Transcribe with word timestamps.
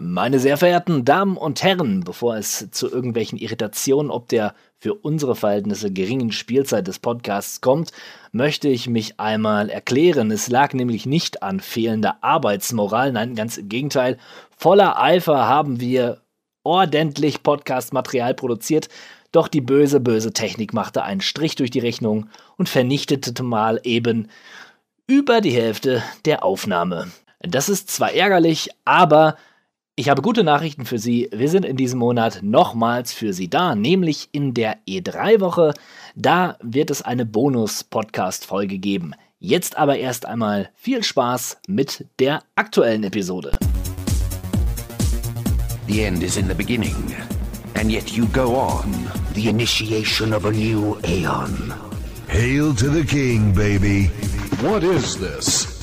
Meine 0.00 0.38
sehr 0.38 0.56
verehrten 0.56 1.04
Damen 1.04 1.36
und 1.36 1.62
Herren, 1.62 2.04
bevor 2.04 2.36
es 2.36 2.70
zu 2.70 2.88
irgendwelchen 2.90 3.38
Irritationen 3.38 4.12
ob 4.12 4.28
der 4.28 4.54
für 4.78 4.94
unsere 4.94 5.34
Verhältnisse 5.34 5.90
geringen 5.90 6.30
Spielzeit 6.30 6.86
des 6.86 7.00
Podcasts 7.00 7.60
kommt, 7.60 7.90
möchte 8.30 8.68
ich 8.68 8.88
mich 8.88 9.18
einmal 9.18 9.70
erklären. 9.70 10.30
Es 10.30 10.48
lag 10.48 10.72
nämlich 10.72 11.04
nicht 11.04 11.42
an 11.42 11.58
fehlender 11.58 12.18
Arbeitsmoral, 12.20 13.10
nein, 13.10 13.34
ganz 13.34 13.56
im 13.56 13.68
Gegenteil. 13.68 14.18
Voller 14.56 15.00
Eifer 15.00 15.48
haben 15.48 15.80
wir 15.80 16.20
ordentlich 16.62 17.42
Podcast-Material 17.42 18.34
produziert, 18.34 18.88
doch 19.32 19.48
die 19.48 19.60
böse, 19.60 19.98
böse 19.98 20.32
Technik 20.32 20.72
machte 20.72 21.02
einen 21.02 21.22
Strich 21.22 21.56
durch 21.56 21.70
die 21.70 21.80
Rechnung 21.80 22.28
und 22.56 22.68
vernichtete 22.68 23.42
mal 23.42 23.80
eben 23.82 24.28
über 25.08 25.40
die 25.40 25.50
Hälfte 25.50 26.04
der 26.24 26.44
Aufnahme. 26.44 27.10
Das 27.40 27.68
ist 27.68 27.90
zwar 27.90 28.12
ärgerlich, 28.12 28.70
aber 28.84 29.36
ich 29.98 30.08
habe 30.08 30.22
gute 30.22 30.44
Nachrichten 30.44 30.84
für 30.84 31.00
Sie. 31.00 31.28
Wir 31.32 31.48
sind 31.48 31.66
in 31.66 31.76
diesem 31.76 31.98
Monat 31.98 32.38
nochmals 32.40 33.12
für 33.12 33.32
Sie 33.32 33.50
da, 33.50 33.74
nämlich 33.74 34.28
in 34.30 34.54
der 34.54 34.76
E3-Woche. 34.86 35.74
Da 36.14 36.56
wird 36.62 36.92
es 36.92 37.02
eine 37.02 37.26
Bonus-Podcast-Folge 37.26 38.78
geben. 38.78 39.14
Jetzt 39.40 39.76
aber 39.76 39.98
erst 39.98 40.24
einmal 40.24 40.70
viel 40.76 41.02
Spaß 41.02 41.58
mit 41.66 42.06
der 42.20 42.44
aktuellen 42.54 43.02
Episode. 43.02 43.58
The 45.88 46.02
end 46.02 46.22
is 46.22 46.36
in 46.36 46.46
the 46.46 46.54
beginning, 46.54 47.16
and 47.74 47.90
yet 47.90 48.08
you 48.10 48.26
go 48.28 48.54
on. 48.54 49.10
The 49.34 49.48
initiation 49.48 50.32
of 50.32 50.44
a 50.44 50.52
new 50.52 50.96
aeon. 51.02 51.74
Hail 52.28 52.72
to 52.72 52.88
the 52.88 53.02
king, 53.02 53.52
baby. 53.52 54.12
What 54.62 54.84
is 54.84 55.16
this? 55.16 55.76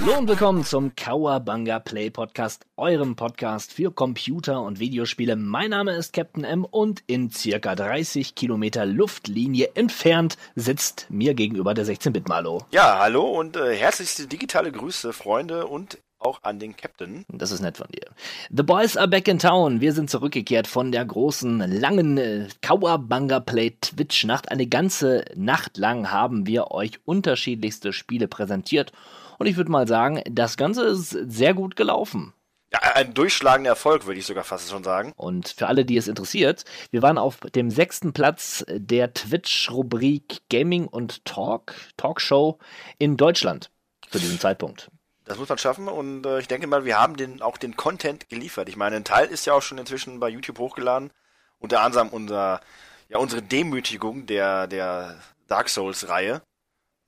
Hallo 0.00 0.16
und 0.16 0.26
willkommen 0.26 0.64
zum 0.64 0.96
Kawabanga 0.96 1.78
Play 1.78 2.08
Podcast, 2.08 2.64
eurem 2.78 3.14
Podcast 3.14 3.74
für 3.74 3.92
Computer 3.92 4.62
und 4.62 4.80
Videospiele. 4.80 5.36
Mein 5.36 5.68
Name 5.68 5.92
ist 5.92 6.14
Captain 6.14 6.44
M 6.44 6.64
und 6.64 7.02
in 7.06 7.30
circa 7.30 7.74
30 7.74 8.34
Kilometer 8.34 8.86
Luftlinie 8.86 9.72
entfernt 9.74 10.38
sitzt 10.54 11.08
mir 11.10 11.34
gegenüber 11.34 11.74
der 11.74 11.84
16-Bit-Malo. 11.84 12.64
Ja, 12.70 13.00
hallo 13.00 13.38
und 13.38 13.56
äh, 13.56 13.76
herzlichste 13.76 14.26
digitale 14.26 14.72
Grüße, 14.72 15.12
Freunde 15.12 15.66
und 15.66 15.98
auch 16.24 16.42
an 16.42 16.58
den 16.58 16.76
Captain. 16.76 17.24
Das 17.28 17.50
ist 17.50 17.60
nett 17.60 17.76
von 17.76 17.88
dir. 17.88 18.08
The 18.50 18.62
Boys 18.62 18.96
are 18.96 19.08
back 19.08 19.28
in 19.28 19.38
town. 19.38 19.80
Wir 19.80 19.92
sind 19.92 20.10
zurückgekehrt 20.10 20.66
von 20.66 20.92
der 20.92 21.04
großen, 21.04 21.58
langen 21.58 22.18
äh, 22.18 22.48
Kawabanga 22.60 23.40
Play 23.40 23.76
Twitch-Nacht. 23.80 24.50
Eine 24.50 24.66
ganze 24.66 25.24
Nacht 25.34 25.76
lang 25.76 26.10
haben 26.10 26.46
wir 26.46 26.70
euch 26.70 27.00
unterschiedlichste 27.04 27.92
Spiele 27.92 28.28
präsentiert. 28.28 28.92
Und 29.38 29.46
ich 29.46 29.56
würde 29.56 29.70
mal 29.70 29.88
sagen, 29.88 30.22
das 30.30 30.56
Ganze 30.56 30.84
ist 30.84 31.10
sehr 31.10 31.54
gut 31.54 31.76
gelaufen. 31.76 32.32
Ja, 32.72 32.80
ein 32.94 33.12
durchschlagender 33.12 33.70
Erfolg, 33.70 34.06
würde 34.06 34.18
ich 34.18 34.24
sogar 34.24 34.44
fast 34.44 34.70
schon 34.70 34.82
sagen. 34.82 35.12
Und 35.16 35.48
für 35.48 35.66
alle, 35.66 35.84
die 35.84 35.98
es 35.98 36.08
interessiert, 36.08 36.64
wir 36.90 37.02
waren 37.02 37.18
auf 37.18 37.40
dem 37.54 37.70
sechsten 37.70 38.14
Platz 38.14 38.64
der 38.68 39.12
Twitch-Rubrik 39.12 40.40
Gaming 40.48 40.86
und 40.86 41.24
Talk, 41.26 41.74
Talkshow 41.98 42.58
in 42.98 43.18
Deutschland 43.18 43.70
zu 44.10 44.18
diesem 44.18 44.40
Zeitpunkt. 44.40 44.90
Das 45.24 45.38
muss 45.38 45.48
man 45.48 45.58
schaffen 45.58 45.88
und 45.88 46.26
äh, 46.26 46.40
ich 46.40 46.48
denke 46.48 46.66
mal, 46.66 46.84
wir 46.84 46.98
haben 46.98 47.16
den, 47.16 47.42
auch 47.42 47.56
den 47.56 47.76
Content 47.76 48.28
geliefert. 48.28 48.68
Ich 48.68 48.76
meine, 48.76 48.96
ein 48.96 49.04
Teil 49.04 49.28
ist 49.28 49.46
ja 49.46 49.54
auch 49.54 49.62
schon 49.62 49.78
inzwischen 49.78 50.18
bei 50.18 50.28
YouTube 50.28 50.58
hochgeladen. 50.58 51.12
Unter 51.60 51.80
anderem 51.82 52.08
unser, 52.08 52.60
ja, 53.08 53.18
unsere 53.18 53.40
Demütigung 53.40 54.26
der, 54.26 54.66
der 54.66 55.20
Dark 55.46 55.68
Souls-Reihe. 55.68 56.42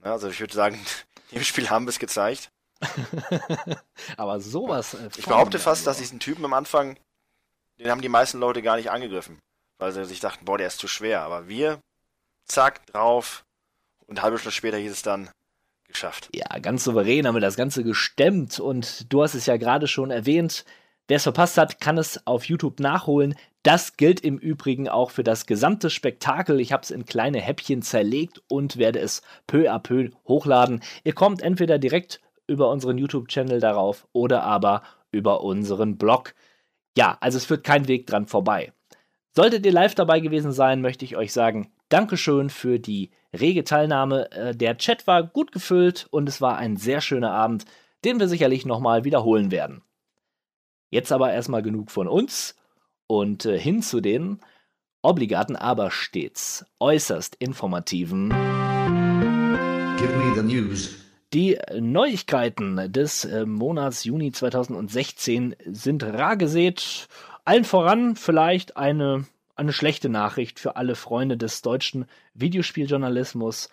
Ja, 0.05 0.13
also 0.13 0.29
ich 0.29 0.39
würde 0.39 0.55
sagen, 0.55 0.79
im 1.33 1.43
Spiel 1.43 1.71
haben 1.71 1.87
wir 1.87 1.91
es 1.91 1.99
gezeigt. 1.99 2.51
Aber 4.17 4.41
sowas. 4.41 4.95
Äh, 4.95 5.09
ich 5.17 5.27
behaupte 5.27 5.59
fast, 5.59 5.87
dass 5.87 5.99
diesen 5.99 6.21
Typen 6.21 6.45
am 6.45 6.53
Anfang, 6.53 6.97
den 7.79 7.91
haben 7.91 8.03
die 8.03 8.09
meisten 8.09 8.39
Leute 8.39 8.63
gar 8.63 8.77
nicht 8.77 8.91
angegriffen. 8.91 9.41
Weil 9.79 9.91
sie 9.91 10.05
sich 10.05 10.21
dachten, 10.21 10.45
boah, 10.45 10.57
der 10.57 10.69
ist 10.69 10.79
zu 10.79 10.87
schwer. 10.87 11.23
Aber 11.23 11.49
wir, 11.49 11.81
zack, 12.45 12.87
drauf. 12.87 13.45
Und 14.07 14.19
eine 14.19 14.23
halbe 14.23 14.39
Stunde 14.39 14.55
später 14.55 14.77
hieß 14.77 14.93
es 14.93 15.03
dann, 15.03 15.31
geschafft. 15.95 16.29
Ja, 16.35 16.59
ganz 16.59 16.85
souverän 16.85 17.27
haben 17.27 17.35
wir 17.35 17.41
das 17.41 17.57
Ganze 17.57 17.83
gestemmt 17.83 18.61
und 18.61 19.13
du 19.13 19.23
hast 19.23 19.35
es 19.35 19.47
ja 19.47 19.57
gerade 19.57 19.89
schon 19.89 20.11
erwähnt. 20.11 20.65
Wer 21.09 21.17
es 21.17 21.23
verpasst 21.23 21.57
hat, 21.59 21.81
kann 21.81 21.99
es 21.99 22.27
auf 22.27 22.45
YouTube 22.45 22.81
nachholen. 22.81 23.35
Das 23.63 23.97
gilt 23.97 24.21
im 24.21 24.37
Übrigen 24.39 24.89
auch 24.89 25.11
für 25.11 25.25
das 25.25 25.47
gesamte 25.47 25.89
Spektakel. 25.89 26.61
Ich 26.61 26.73
habe 26.73 26.83
es 26.83 26.91
in 26.91 27.07
kleine 27.07 27.41
Häppchen 27.41 27.83
zerlegt 27.83 28.43
und 28.49 28.77
werde 28.77 28.99
es 28.99 29.23
peu 29.47 29.71
à 29.71 29.79
peu 29.79 30.11
hochladen. 30.29 30.83
Ihr 31.03 31.15
kommt 31.15 31.41
entweder 31.41 31.79
direkt 31.79 32.21
über 32.47 32.71
unseren 32.71 32.99
YouTube-Channel 32.99 33.61
darauf 33.61 34.07
oder 34.13 34.43
aber 34.43 34.83
über 35.13 35.43
unseren 35.43 35.97
Blog. 35.97 36.35
Ja, 36.97 37.17
also 37.21 37.39
es 37.39 37.47
führt 37.47 37.65
kein 37.65 37.89
Weg 37.89 38.07
dran 38.07 38.27
vorbei. 38.27 38.73
Solltet 39.33 39.65
ihr 39.65 39.73
live 39.73 39.95
dabei 39.95 40.21
gewesen 40.21 40.53
sein, 40.53 40.81
möchte 40.81 41.05
ich 41.05 41.17
euch 41.17 41.33
sagen, 41.33 41.73
Dankeschön 41.89 42.51
für 42.51 42.79
die 42.79 43.11
rege 43.41 43.65
Teilnahme. 43.65 44.31
Äh, 44.33 44.55
der 44.55 44.79
Chat 44.79 45.07
war 45.07 45.23
gut 45.23 45.53
gefüllt 45.53 46.07
und 46.11 46.29
es 46.29 46.41
war 46.41 46.57
ein 46.57 46.77
sehr 46.77 47.01
schöner 47.01 47.33
Abend, 47.33 47.65
den 48.05 48.21
wir 48.21 48.29
sicherlich 48.29 48.67
nochmal 48.67 49.05
wiederholen 49.05 49.51
werden. 49.51 49.83
Jetzt 50.91 51.13
aber 51.13 51.33
erstmal 51.33 51.63
genug 51.63 51.91
von 51.91 52.09
uns 52.09 52.57
und 53.07 53.47
äh, 53.47 53.59
hin 53.59 53.83
zu 53.83 54.01
den 54.01 54.41
obligaten, 55.03 55.57
aber 55.57 55.91
stets 55.91 56.65
äußerst 56.81 57.37
informativen. 57.37 58.31
Give 59.99 60.17
me 60.17 60.35
the 60.35 60.43
news. 60.43 60.97
Die 61.33 61.59
Neuigkeiten 61.79 62.93
des 62.93 63.25
äh, 63.25 63.45
Monats 63.45 64.05
Juni 64.05 64.31
2016 64.31 65.57
sind 65.67 66.05
rar 66.05 66.37
gesät. 66.37 67.09
Allen 67.45 67.65
voran 67.65 68.15
vielleicht 68.17 68.77
eine 68.77 69.27
eine 69.57 69.73
schlechte 69.73 70.09
Nachricht 70.09 70.59
für 70.59 70.77
alle 70.77 70.97
Freunde 70.97 71.37
des 71.37 71.63
deutschen 71.63 72.07
Videospieljournalismus. 72.35 73.69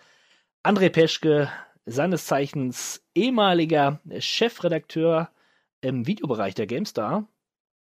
André 0.62 0.90
Peschke, 0.90 1.50
seines 1.84 2.26
Zeichens 2.26 3.02
ehemaliger 3.14 4.00
Chefredakteur 4.18 5.30
im 5.80 6.06
Videobereich 6.06 6.54
der 6.54 6.66
GameStar, 6.66 7.26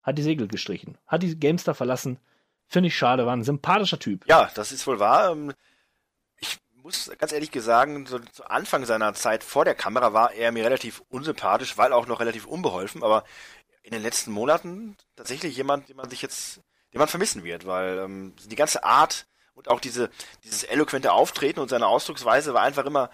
hat 0.03 0.19
die 0.19 0.23
Segel 0.23 0.47
gestrichen, 0.47 0.97
hat 1.07 1.23
die 1.23 1.39
GameStar 1.39 1.75
verlassen. 1.75 2.19
Finde 2.67 2.89
ich 2.89 2.97
schade, 2.97 3.27
war 3.27 3.35
ein 3.35 3.45
sympathischer 3.45 3.99
Typ. 3.99 4.27
Ja, 4.29 4.51
das 4.55 4.73
ist 4.73 4.87
wohl 4.87 5.01
wahr. 5.01 5.33
Ähm, 5.33 5.53
ich 6.39 6.59
muss 6.83 7.11
ganz 7.19 7.33
ehrlich 7.33 7.51
sagen, 7.55 8.07
so 8.07 8.19
zu 8.19 8.45
Anfang 8.45 8.85
seiner 8.85 9.15
Zeit 9.15 9.43
vor 9.43 9.65
der 9.65 9.75
Kamera 9.75 10.13
war 10.13 10.33
er 10.33 10.53
mir 10.53 10.65
relativ 10.65 11.03
unsympathisch, 11.09 11.77
weil 11.77 11.93
auch 11.93 12.07
noch 12.07 12.21
relativ 12.21 12.47
unbeholfen, 12.47 13.03
aber 13.03 13.25
in 13.83 13.93
den 13.93 14.03
letzten 14.03 14.31
Monaten 14.33 14.97
tatsächlich 15.17 15.57
jemand, 15.57 15.89
den 15.89 15.97
man 15.97 16.11
sich 16.11 16.23
jetzt 16.23 16.61
den 16.93 16.99
man 16.99 17.09
vermissen 17.09 17.45
wird, 17.45 17.67
weil 17.67 17.99
ähm, 17.99 18.35
die 18.47 18.57
ganze 18.57 18.85
Art 18.85 19.27
und 19.55 19.69
auch 19.69 19.81
diese, 19.81 20.11
dieses 20.45 20.63
eloquente 20.65 21.13
Auftreten 21.13 21.61
und 21.61 21.69
seine 21.69 21.87
Ausdrucksweise 21.87 22.55
war 22.55 22.63
einfach 22.63 22.87
immer 22.87 23.11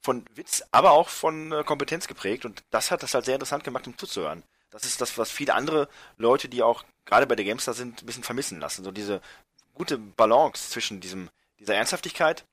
von 0.00 0.24
Witz, 0.34 0.62
aber 0.70 0.92
auch 0.92 1.08
von 1.08 1.52
äh, 1.52 1.64
Kompetenz 1.64 2.08
geprägt 2.08 2.44
und 2.44 2.62
das 2.70 2.90
hat 2.90 3.02
das 3.02 3.14
halt 3.14 3.24
sehr 3.24 3.34
interessant 3.34 3.64
gemacht, 3.64 3.86
um 3.86 3.96
zuzuhören. 3.98 4.42
Das 4.70 4.84
ist 4.84 5.00
das, 5.00 5.16
was 5.18 5.30
viele 5.30 5.54
andere 5.54 5.88
Leute, 6.16 6.48
die 6.48 6.62
auch 6.62 6.84
gerade 7.04 7.26
bei 7.26 7.36
der 7.36 7.44
GameStar 7.44 7.74
sind, 7.74 8.02
ein 8.02 8.06
bisschen 8.06 8.22
vermissen 8.22 8.60
lassen. 8.60 8.84
So 8.84 8.90
diese 8.90 9.20
gute 9.74 9.98
Balance 9.98 10.70
zwischen 10.70 11.00
diesem, 11.00 11.30
dieser 11.58 11.74
Ernsthaftigkeit, 11.74 12.44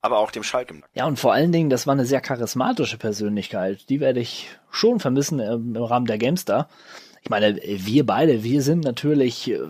aber 0.00 0.18
auch 0.18 0.32
dem 0.32 0.42
Schalk 0.42 0.70
im 0.70 0.80
Nacken. 0.80 0.92
Ja, 0.94 1.06
und 1.06 1.18
vor 1.18 1.32
allen 1.32 1.52
Dingen, 1.52 1.70
das 1.70 1.86
war 1.86 1.92
eine 1.92 2.04
sehr 2.04 2.20
charismatische 2.20 2.98
Persönlichkeit. 2.98 3.88
Die 3.88 4.00
werde 4.00 4.20
ich 4.20 4.48
schon 4.70 4.98
vermissen 4.98 5.38
im 5.38 5.76
Rahmen 5.76 6.06
der 6.06 6.18
GameStar 6.18 6.68
ich 7.22 7.30
meine, 7.30 7.56
wir 7.62 8.04
beide, 8.04 8.42
wir 8.42 8.62
sind 8.62 8.84
natürlich 8.84 9.50
äh, 9.50 9.60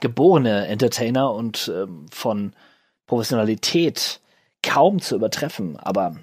geborene 0.00 0.66
Entertainer 0.66 1.32
und 1.32 1.68
äh, 1.68 1.86
von 2.10 2.54
Professionalität 3.06 4.20
kaum 4.62 5.00
zu 5.00 5.16
übertreffen, 5.16 5.76
aber 5.76 6.16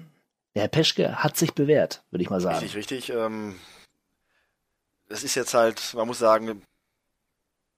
der 0.54 0.62
Herr 0.62 0.68
Peschke 0.68 1.22
hat 1.22 1.36
sich 1.36 1.54
bewährt, 1.54 2.02
würde 2.10 2.22
ich 2.22 2.30
mal 2.30 2.40
sagen. 2.40 2.58
Richtig, 2.58 2.76
richtig. 2.76 3.10
Ähm, 3.10 3.58
das 5.08 5.22
ist 5.22 5.34
jetzt 5.34 5.54
halt, 5.54 5.94
man 5.94 6.06
muss 6.06 6.18
sagen, 6.18 6.62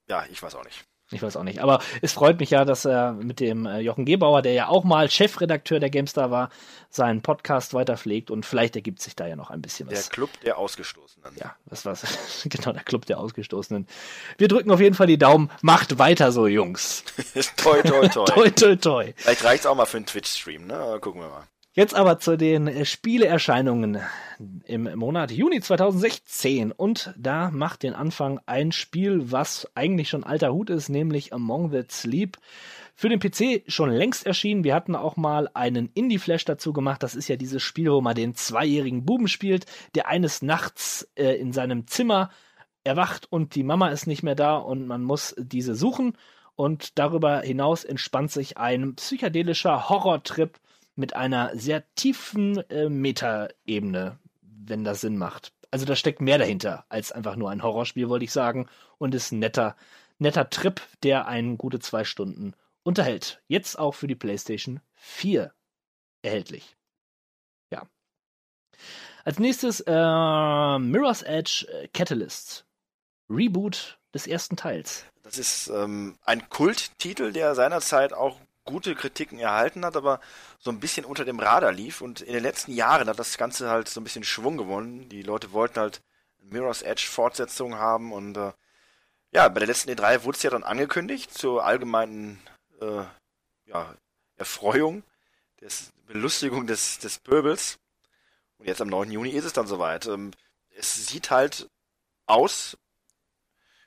ja, 0.08 0.25
ich 0.31 0.43
weiß 0.43 0.55
auch 0.55 0.64
nicht. 0.64 0.84
Ich 1.12 1.23
weiß 1.23 1.37
auch 1.37 1.43
nicht. 1.43 1.61
Aber 1.61 1.81
es 2.00 2.12
freut 2.12 2.41
mich 2.41 2.50
ja, 2.50 2.64
dass 2.64 2.85
er 2.85 3.12
mit 3.12 3.41
dem 3.41 3.67
äh, 3.67 3.81
Jochen 3.81 4.05
Gebauer, 4.05 4.43
der 4.43 4.53
ja 4.53 4.69
auch 4.69 4.85
mal 4.85 5.11
Chefredakteur 5.11 5.81
der 5.81 5.91
GameStar 5.91 6.31
war, 6.31 6.50
seinen 6.91 7.23
Podcast 7.23 7.75
weiterpflegt 7.75 8.31
und 8.31 8.44
vielleicht 8.47 8.76
ergibt 8.76 9.00
sich 9.00 9.17
da 9.17 9.26
ja 9.26 9.37
noch 9.37 9.50
ein 9.50 9.62
bisschen 9.62 9.91
was. 9.91 10.09
Der 10.09 10.11
Club 10.11 10.31
der 10.44 10.59
Ausgestoßenen. 10.59 11.37
Ja, 11.37 11.56
das 11.67 11.85
war's. 11.85 12.03
genau, 12.44 12.73
der 12.73 12.82
Club 12.82 13.06
der 13.06 13.19
Ausgestoßenen. 13.19 13.87
Wir 14.38 14.49
drücken 14.49 14.70
auf 14.70 14.81
jeden 14.81 14.94
Fall 14.94 15.06
die 15.06 15.19
Daumen. 15.19 15.50
Macht 15.62 15.99
weiter 15.99 16.32
so, 16.32 16.47
Jungs. 16.47 17.05
toi, 17.56 17.82
toi, 17.82 18.08
toi. 18.08 18.25
toi, 18.26 18.50
toi, 18.50 18.76
toi. 18.76 19.12
Vielleicht 19.17 19.44
reicht's 19.44 19.67
auch 19.67 19.75
mal 19.75 19.87
für 19.87 19.99
einen 19.99 20.06
Twitch-Stream, 20.06 20.67
ne? 20.67 20.99
Gucken 21.00 21.20
wir 21.20 21.29
mal. 21.29 21.44
Jetzt 21.74 21.94
aber 21.94 22.19
zu 22.19 22.36
den 22.36 22.66
äh, 22.66 22.84
Spieleerscheinungen 22.84 23.98
im 24.66 24.94
Monat 24.94 25.30
Juni 25.30 25.58
2016. 25.58 26.70
Und 26.70 27.14
da 27.16 27.50
macht 27.50 27.82
den 27.82 27.94
Anfang 27.94 28.40
ein 28.44 28.72
Spiel, 28.72 29.32
was 29.32 29.66
eigentlich 29.74 30.10
schon 30.10 30.22
alter 30.22 30.52
Hut 30.52 30.69
ist, 30.69 30.90
nämlich 30.90 31.32
Among 31.32 31.70
the 31.70 31.84
Sleep. 31.88 32.36
Für 32.94 33.08
den 33.08 33.20
PC 33.20 33.62
schon 33.69 33.88
längst 33.88 34.26
erschienen. 34.26 34.64
Wir 34.64 34.74
hatten 34.74 34.94
auch 34.94 35.16
mal 35.16 35.48
einen 35.54 35.88
Indie-Flash 35.94 36.44
dazu 36.44 36.74
gemacht. 36.74 37.02
Das 37.02 37.14
ist 37.14 37.28
ja 37.28 37.36
dieses 37.36 37.62
Spiel, 37.62 37.90
wo 37.90 38.02
man 38.02 38.16
den 38.16 38.34
zweijährigen 38.34 39.06
Buben 39.06 39.26
spielt, 39.26 39.64
der 39.94 40.08
eines 40.08 40.42
Nachts 40.42 41.08
äh, 41.14 41.36
in 41.36 41.54
seinem 41.54 41.86
Zimmer 41.86 42.28
erwacht 42.84 43.28
und 43.30 43.54
die 43.54 43.62
Mama 43.62 43.88
ist 43.88 44.06
nicht 44.06 44.22
mehr 44.22 44.34
da 44.34 44.56
und 44.56 44.86
man 44.86 45.02
muss 45.02 45.34
diese 45.38 45.74
suchen. 45.74 46.19
Und 46.54 46.98
darüber 46.98 47.40
hinaus 47.40 47.84
entspannt 47.84 48.30
sich 48.30 48.58
ein 48.58 48.94
psychedelischer 48.94 49.88
Horrortrip 49.88 50.60
mit 50.94 51.17
einer 51.17 51.56
sehr 51.56 51.85
tiefen 51.94 52.59
äh, 52.71 52.89
Meta-Ebene, 52.89 54.19
wenn 54.41 54.85
das 54.85 55.00
Sinn 55.00 55.17
macht. 55.17 55.53
Also 55.71 55.87
da 55.87 55.97
steckt 55.97 56.21
mehr 56.21 56.39
dahinter 56.39 56.85
als 56.89 57.12
einfach 57.12 57.37
nur 57.37 57.50
ein 57.50 57.62
Horrorspiel, 57.62 58.09
wollte 58.09 58.25
ich 58.25 58.33
sagen. 58.33 58.69
Und 58.99 59.15
ist 59.15 59.33
ein 59.33 59.39
netter, 59.39 59.77
netter 60.19 60.50
Trip, 60.50 60.81
der 61.03 61.27
einen 61.27 61.56
gute 61.56 61.81
zwei 61.81 62.05
Stunden 62.05 62.55
unterhält. 62.83 63.43
Jetzt 63.49 63.79
auch 63.79 63.93
für 63.94 64.06
die 64.06 64.15
PlayStation 64.15 64.81
4 64.94 65.53
erhältlich. 66.21 66.77
Ja. 67.71 67.89
Als 69.25 69.39
nächstes 69.39 69.81
äh, 69.81 70.79
Mirror's 70.79 71.23
Edge 71.23 71.67
äh, 71.69 71.89
Catalyst. 71.89 72.67
Reboot 73.31 73.99
des 74.12 74.27
ersten 74.27 74.56
Teils. 74.56 75.06
Das 75.23 75.39
ist 75.39 75.69
ähm, 75.69 76.19
ein 76.25 76.49
Kulttitel, 76.49 77.33
der 77.33 77.55
seinerzeit 77.55 78.12
auch 78.12 78.39
gute 78.64 78.94
Kritiken 78.94 79.38
erhalten 79.38 79.85
hat, 79.85 79.97
aber 79.97 80.20
so 80.59 80.70
ein 80.70 80.81
bisschen 80.81 81.05
unter 81.05 81.25
dem 81.25 81.41
Radar 81.41 81.73
lief. 81.73 82.00
Und 82.00 82.20
in 82.20 82.32
den 82.32 82.43
letzten 82.43 82.73
Jahren 82.73 83.09
hat 83.09 83.19
das 83.19 83.38
Ganze 83.38 83.70
halt 83.70 83.88
so 83.88 84.00
ein 84.00 84.05
bisschen 84.05 84.25
Schwung 84.25 84.56
gewonnen. 84.56 85.09
Die 85.09 85.23
Leute 85.23 85.53
wollten 85.53 85.81
halt 85.81 86.03
Mirror's 86.41 86.82
Edge 86.82 87.06
Fortsetzung 87.09 87.76
haben 87.76 88.12
und 88.12 88.37
äh, 88.37 88.53
ja, 89.32 89.49
bei 89.49 89.61
der 89.61 89.69
letzten 89.69 89.91
E3 89.91 90.25
wurde 90.25 90.37
es 90.37 90.43
ja 90.43 90.50
dann 90.50 90.62
angekündigt 90.62 91.32
zur 91.32 91.64
allgemeinen 91.64 92.41
äh, 92.81 93.05
ja, 93.64 93.94
Erfreuung, 94.37 95.03
des 95.61 95.93
Belustigung 96.06 96.67
des, 96.67 96.99
des 96.99 97.19
Pöbels. 97.19 97.79
Und 98.58 98.67
jetzt 98.67 98.82
am 98.82 98.88
9. 98.88 99.11
Juni 99.11 99.31
ist 99.31 99.44
es 99.44 99.53
dann 99.53 99.67
soweit. 99.67 100.06
Ähm, 100.06 100.32
es 100.70 101.06
sieht 101.06 101.31
halt 101.31 101.70
aus 102.26 102.76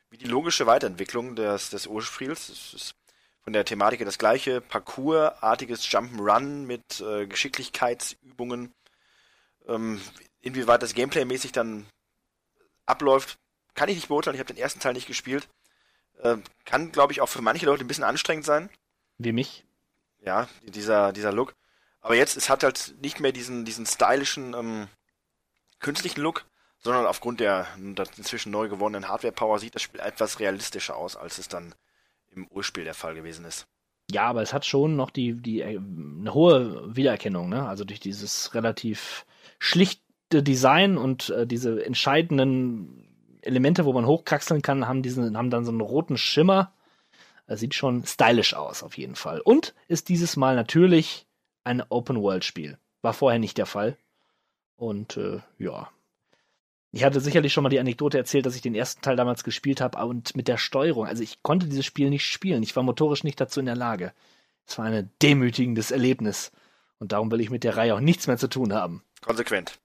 wie 0.09 0.17
die 0.17 0.27
logische 0.27 0.65
Weiterentwicklung 0.65 1.35
des, 1.35 1.69
des 1.69 1.87
Urspiels. 1.87 2.49
Es 2.49 2.73
ist 2.73 2.95
von 3.45 3.53
der 3.53 3.63
Thematik 3.63 4.03
das 4.03 4.17
gleiche, 4.17 4.59
Parcours-artiges 4.59 5.83
Jump'n'Run 5.87 6.65
mit 6.65 6.99
äh, 6.99 7.27
Geschicklichkeitsübungen. 7.27 8.73
Ähm, 9.67 10.01
inwieweit 10.41 10.81
das 10.81 10.95
Gameplay-mäßig 10.95 11.51
dann 11.51 11.85
abläuft, 12.87 13.37
kann 13.75 13.87
ich 13.87 13.95
nicht 13.95 14.07
beurteilen. 14.07 14.35
Ich 14.35 14.39
habe 14.39 14.51
den 14.51 14.61
ersten 14.61 14.79
Teil 14.79 14.93
nicht 14.93 15.05
gespielt. 15.05 15.47
Äh, 16.21 16.37
kann, 16.65 16.91
glaube 16.91 17.13
ich, 17.13 17.21
auch 17.21 17.29
für 17.29 17.43
manche 17.43 17.67
Leute 17.67 17.83
ein 17.83 17.87
bisschen 17.87 18.03
anstrengend 18.03 18.45
sein. 18.45 18.69
Wie 19.19 19.31
mich. 19.31 19.63
Ja, 20.21 20.49
dieser, 20.63 21.13
dieser 21.13 21.31
Look. 21.31 21.53
Aber 22.01 22.15
jetzt, 22.15 22.37
es 22.37 22.49
hat 22.49 22.63
halt 22.63 22.95
nicht 23.01 23.19
mehr 23.19 23.31
diesen, 23.31 23.63
diesen 23.63 23.85
stylischen, 23.85 24.55
ähm, 24.55 24.87
künstlichen 25.79 26.21
Look, 26.21 26.45
sondern 26.79 27.05
aufgrund 27.05 27.39
der, 27.39 27.67
der 27.77 28.07
inzwischen 28.17 28.51
neu 28.51 28.69
gewonnenen 28.69 29.07
Hardware-Power 29.07 29.59
sieht 29.59 29.75
das 29.75 29.83
Spiel 29.83 29.99
etwas 29.99 30.39
realistischer 30.39 30.95
aus, 30.95 31.15
als 31.15 31.37
es 31.37 31.47
dann 31.47 31.75
im 32.35 32.47
Urspiel 32.47 32.83
der 32.83 32.93
Fall 32.93 33.15
gewesen 33.15 33.45
ist. 33.45 33.67
Ja, 34.11 34.27
aber 34.27 34.41
es 34.41 34.53
hat 34.53 34.65
schon 34.65 34.95
noch 34.95 35.09
die, 35.09 35.33
die 35.33 35.61
äh, 35.61 35.77
eine 35.77 36.33
hohe 36.33 36.95
Wiedererkennung, 36.95 37.49
ne? 37.49 37.67
Also 37.67 37.85
durch 37.85 37.99
dieses 37.99 38.53
relativ 38.53 39.25
schlichte 39.59 40.43
Design 40.43 40.97
und 40.97 41.29
äh, 41.29 41.47
diese 41.47 41.83
entscheidenden 41.83 43.39
Elemente, 43.41 43.85
wo 43.85 43.93
man 43.93 44.05
hochkraxeln 44.05 44.61
kann, 44.61 44.87
haben 44.87 45.01
diesen, 45.01 45.37
haben 45.37 45.49
dann 45.49 45.65
so 45.65 45.71
einen 45.71 45.81
roten 45.81 46.17
Schimmer. 46.17 46.73
Das 47.47 47.59
sieht 47.59 47.75
schon 47.75 48.03
stylisch 48.05 48.55
aus, 48.55 48.83
auf 48.83 48.97
jeden 48.97 49.15
Fall. 49.15 49.39
Und 49.39 49.75
ist 49.87 50.09
dieses 50.09 50.35
Mal 50.35 50.55
natürlich 50.55 51.27
ein 51.63 51.83
Open-World-Spiel. 51.87 52.77
War 53.01 53.13
vorher 53.13 53.39
nicht 53.39 53.57
der 53.57 53.67
Fall. 53.67 53.97
Und 54.77 55.17
äh, 55.17 55.41
ja, 55.57 55.89
ich 56.95 57.03
hatte 57.03 57.19
sicherlich 57.19 57.51
schon 57.51 57.63
mal 57.63 57.69
die 57.69 57.79
Anekdote 57.81 58.17
erzählt, 58.17 58.45
dass 58.45 58.55
ich 58.55 58.61
den 58.61 58.73
ersten 58.73 59.01
Teil 59.01 59.17
damals 59.17 59.43
gespielt 59.43 59.81
habe 59.81 59.97
und 60.05 60.37
mit 60.37 60.47
der 60.47 60.55
Steuerung. 60.55 61.05
Also 61.05 61.23
ich 61.23 61.43
konnte 61.43 61.67
dieses 61.67 61.85
Spiel 61.85 62.09
nicht 62.09 62.25
spielen. 62.25 62.63
Ich 62.63 62.73
war 62.77 62.83
motorisch 62.83 63.25
nicht 63.25 63.41
dazu 63.41 63.59
in 63.59 63.65
der 63.65 63.75
Lage. 63.75 64.13
Es 64.65 64.77
war 64.77 64.85
ein 64.85 65.11
demütigendes 65.21 65.91
Erlebnis. 65.91 66.53
Und 66.97 67.11
darum 67.11 67.29
will 67.31 67.41
ich 67.41 67.49
mit 67.49 67.65
der 67.65 67.75
Reihe 67.75 67.95
auch 67.95 67.99
nichts 67.99 68.27
mehr 68.27 68.37
zu 68.37 68.47
tun 68.47 68.71
haben. 68.71 69.03
Konsequent. 69.19 69.77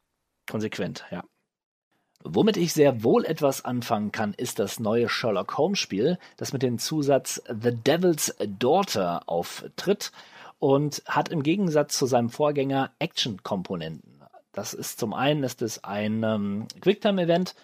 Konsequent, 0.49 1.05
ja. 1.11 1.25
Womit 2.23 2.57
ich 2.57 2.73
sehr 2.73 3.03
wohl 3.03 3.25
etwas 3.25 3.65
anfangen 3.65 4.13
kann, 4.13 4.33
ist 4.33 4.61
das 4.61 4.79
neue 4.79 5.09
Sherlock 5.09 5.59
Holmes 5.59 5.81
Spiel, 5.81 6.17
das 6.37 6.53
mit 6.53 6.63
dem 6.63 6.79
Zusatz 6.79 7.43
The 7.49 7.75
Devil's 7.75 8.37
Daughter 8.61 9.29
auftritt 9.29 10.13
und 10.61 11.03
hat 11.07 11.29
im 11.31 11.43
Gegensatz 11.43 11.99
zu 11.99 12.07
seinem 12.07 12.31
Vorgänger 12.31 12.93
Action-Komponenten. 13.01 14.20
Das 14.53 14.75
ist 14.75 14.99
zum 14.99 15.15
einen 15.15 15.45
ist 15.45 15.63
es 15.63 15.85
ein 15.85 16.23
ähm, 16.23 16.67
Quicktime-Event 16.81 17.55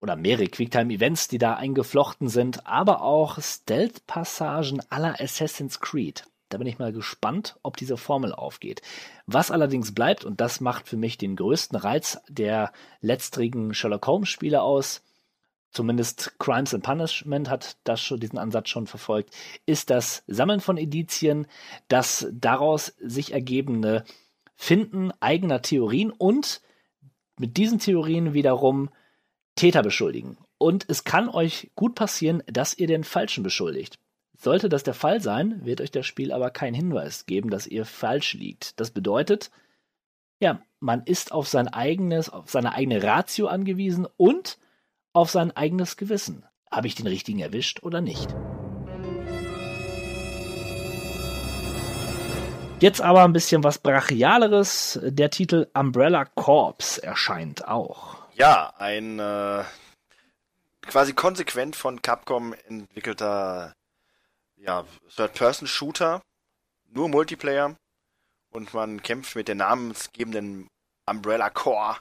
oder 0.00 0.16
mehrere 0.16 0.46
Quicktime-Events, 0.46 1.28
die 1.28 1.38
da 1.38 1.54
eingeflochten 1.54 2.28
sind, 2.28 2.66
aber 2.66 3.02
auch 3.02 3.40
Stealth-Passagen 3.40 4.82
aller 4.90 5.20
Assassin's 5.20 5.80
Creed. 5.80 6.24
Da 6.48 6.58
bin 6.58 6.66
ich 6.66 6.78
mal 6.78 6.92
gespannt, 6.92 7.58
ob 7.62 7.76
diese 7.76 7.96
Formel 7.96 8.32
aufgeht. 8.32 8.82
Was 9.26 9.50
allerdings 9.50 9.94
bleibt, 9.94 10.24
und 10.24 10.40
das 10.40 10.60
macht 10.60 10.88
für 10.88 10.96
mich 10.96 11.18
den 11.18 11.34
größten 11.34 11.76
Reiz 11.76 12.18
der 12.28 12.72
letztrigen 13.00 13.74
Sherlock 13.74 14.06
Holmes-Spiele 14.06 14.62
aus, 14.62 15.02
zumindest 15.72 16.38
Crimes 16.38 16.72
and 16.72 16.84
Punishment 16.84 17.50
hat 17.50 17.76
das 17.84 18.00
schon, 18.00 18.20
diesen 18.20 18.38
Ansatz 18.38 18.68
schon 18.68 18.86
verfolgt, 18.86 19.34
ist 19.66 19.90
das 19.90 20.22
Sammeln 20.28 20.60
von 20.60 20.76
Edizien, 20.76 21.48
das 21.88 22.28
daraus 22.32 22.94
sich 23.00 23.32
ergebende 23.32 24.04
Finden 24.56 25.12
eigener 25.20 25.62
Theorien 25.62 26.10
und 26.10 26.62
mit 27.38 27.56
diesen 27.56 27.78
Theorien 27.78 28.34
wiederum 28.34 28.90
Täter 29.54 29.82
beschuldigen. 29.82 30.38
Und 30.58 30.86
es 30.88 31.04
kann 31.04 31.28
euch 31.28 31.70
gut 31.74 31.94
passieren, 31.94 32.42
dass 32.46 32.76
ihr 32.76 32.86
den 32.86 33.04
Falschen 33.04 33.42
beschuldigt. 33.42 33.98
Sollte 34.38 34.68
das 34.68 34.82
der 34.82 34.94
Fall 34.94 35.20
sein, 35.20 35.64
wird 35.64 35.80
euch 35.80 35.90
das 35.90 36.06
Spiel 36.06 36.32
aber 36.32 36.50
keinen 36.50 36.74
Hinweis 36.74 37.26
geben, 37.26 37.50
dass 37.50 37.66
ihr 37.66 37.84
falsch 37.84 38.34
liegt. 38.34 38.78
Das 38.80 38.90
bedeutet, 38.90 39.50
ja, 40.40 40.62
man 40.80 41.02
ist 41.04 41.32
auf 41.32 41.48
sein 41.48 41.68
eigenes, 41.68 42.28
auf 42.28 42.50
seine 42.50 42.74
eigene 42.74 43.02
Ratio 43.02 43.46
angewiesen 43.46 44.06
und 44.16 44.58
auf 45.12 45.30
sein 45.30 45.56
eigenes 45.56 45.96
Gewissen. 45.96 46.44
Habe 46.70 46.86
ich 46.86 46.94
den 46.94 47.06
richtigen 47.06 47.38
erwischt 47.38 47.82
oder 47.82 48.00
nicht? 48.00 48.34
Jetzt 52.78 53.00
aber 53.00 53.24
ein 53.24 53.32
bisschen 53.32 53.64
was 53.64 53.78
Brachialeres. 53.78 55.00
Der 55.02 55.30
Titel 55.30 55.66
Umbrella 55.72 56.26
Corps 56.26 56.98
erscheint 56.98 57.66
auch. 57.66 58.18
Ja, 58.34 58.74
ein 58.76 59.18
äh, 59.18 59.64
quasi 60.82 61.14
konsequent 61.14 61.74
von 61.74 62.02
Capcom 62.02 62.54
entwickelter 62.68 63.72
ja, 64.56 64.84
Third-Person-Shooter, 65.14 66.20
nur 66.90 67.08
Multiplayer 67.08 67.76
und 68.50 68.74
man 68.74 69.02
kämpft 69.02 69.36
mit 69.36 69.48
der 69.48 69.54
namensgebenden 69.54 70.68
Umbrella 71.06 71.48
Corps, 71.48 72.00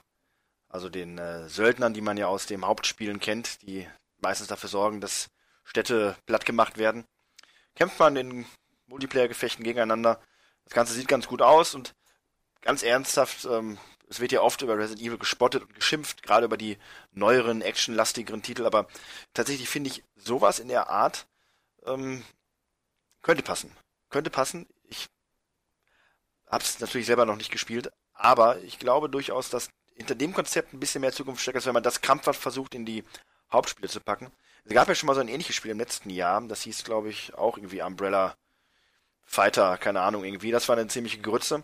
also 0.68 0.90
den 0.90 1.18
äh, 1.18 1.48
Söldnern, 1.48 1.94
die 1.94 2.02
man 2.02 2.18
ja 2.18 2.28
aus 2.28 2.48
dem 2.48 2.66
Hauptspielen 2.66 3.22
kennt, 3.22 3.62
die 3.62 3.88
meistens 4.22 4.48
dafür 4.48 4.70
sorgen, 4.70 5.00
dass 5.00 5.30
Städte 5.64 6.18
platt 6.26 6.46
gemacht 6.46 6.78
werden. 6.78 7.06
Kämpft 7.76 7.98
man 7.98 8.18
in 8.18 8.46
Multiplayer-Gefechten 8.88 9.64
gegeneinander 9.64 10.20
das 10.66 10.74
Ganze 10.74 10.94
sieht 10.94 11.08
ganz 11.08 11.28
gut 11.28 11.42
aus 11.42 11.76
und 11.76 11.96
ganz 12.62 12.84
ernsthaft, 12.84 13.46
ähm, 13.46 13.78
es 14.08 14.20
wird 14.20 14.32
ja 14.32 14.42
oft 14.42 14.62
über 14.62 14.78
Resident 14.78 15.02
Evil 15.02 15.18
gespottet 15.18 15.64
und 15.64 15.74
geschimpft, 15.74 16.24
gerade 16.24 16.46
über 16.46 16.58
die 16.58 16.78
neueren, 17.12 17.62
actionlastigeren 17.62 18.44
Titel, 18.44 18.66
aber 18.66 18.88
tatsächlich 19.34 19.70
finde 19.70 19.90
ich 19.90 20.04
sowas 20.16 20.60
in 20.60 20.68
der 20.68 20.90
Art 20.90 21.28
ähm, 21.86 22.24
könnte 23.22 23.44
passen. 23.44 23.76
Könnte 24.10 24.30
passen. 24.30 24.68
Ich 24.84 25.08
habe 26.48 26.64
es 26.64 26.80
natürlich 26.80 27.08
selber 27.08 27.26
noch 27.26 27.38
nicht 27.38 27.52
gespielt, 27.52 27.92
aber 28.14 28.60
ich 28.60 28.78
glaube 28.78 29.10
durchaus, 29.10 29.50
dass 29.50 29.70
hinter 29.96 30.16
dem 30.16 30.34
Konzept 30.34 30.74
ein 30.74 30.80
bisschen 30.80 31.02
mehr 31.02 31.12
Zukunft 31.12 31.42
steckt, 31.42 31.56
als 31.56 31.66
wenn 31.66 31.74
man 31.74 31.84
das 31.84 32.02
krampfhaft 32.02 32.40
versucht, 32.40 32.76
in 32.76 32.86
die 32.86 33.04
Hauptspiele 33.52 33.90
zu 33.90 34.02
packen. 34.02 34.32
Es 34.66 34.74
gab 34.74 34.88
ja 34.88 34.96
schon 34.96 35.08
mal 35.08 35.16
so 35.16 35.22
ein 35.22 35.28
ähnliches 35.28 35.56
Spiel 35.56 35.72
im 35.72 35.80
letzten 35.80 36.10
Jahr, 36.10 36.42
das 36.42 36.64
hieß, 36.64 36.84
glaube 36.84 37.10
ich, 37.10 37.34
auch 37.36 37.58
irgendwie 37.58 37.82
Umbrella 37.82 38.36
Fighter, 39.26 39.78
keine 39.78 40.02
Ahnung, 40.02 40.24
irgendwie. 40.24 40.52
Das 40.52 40.70
war 40.70 40.78
eine 40.78 40.88
ziemliche 40.88 41.20
Grütze. 41.20 41.64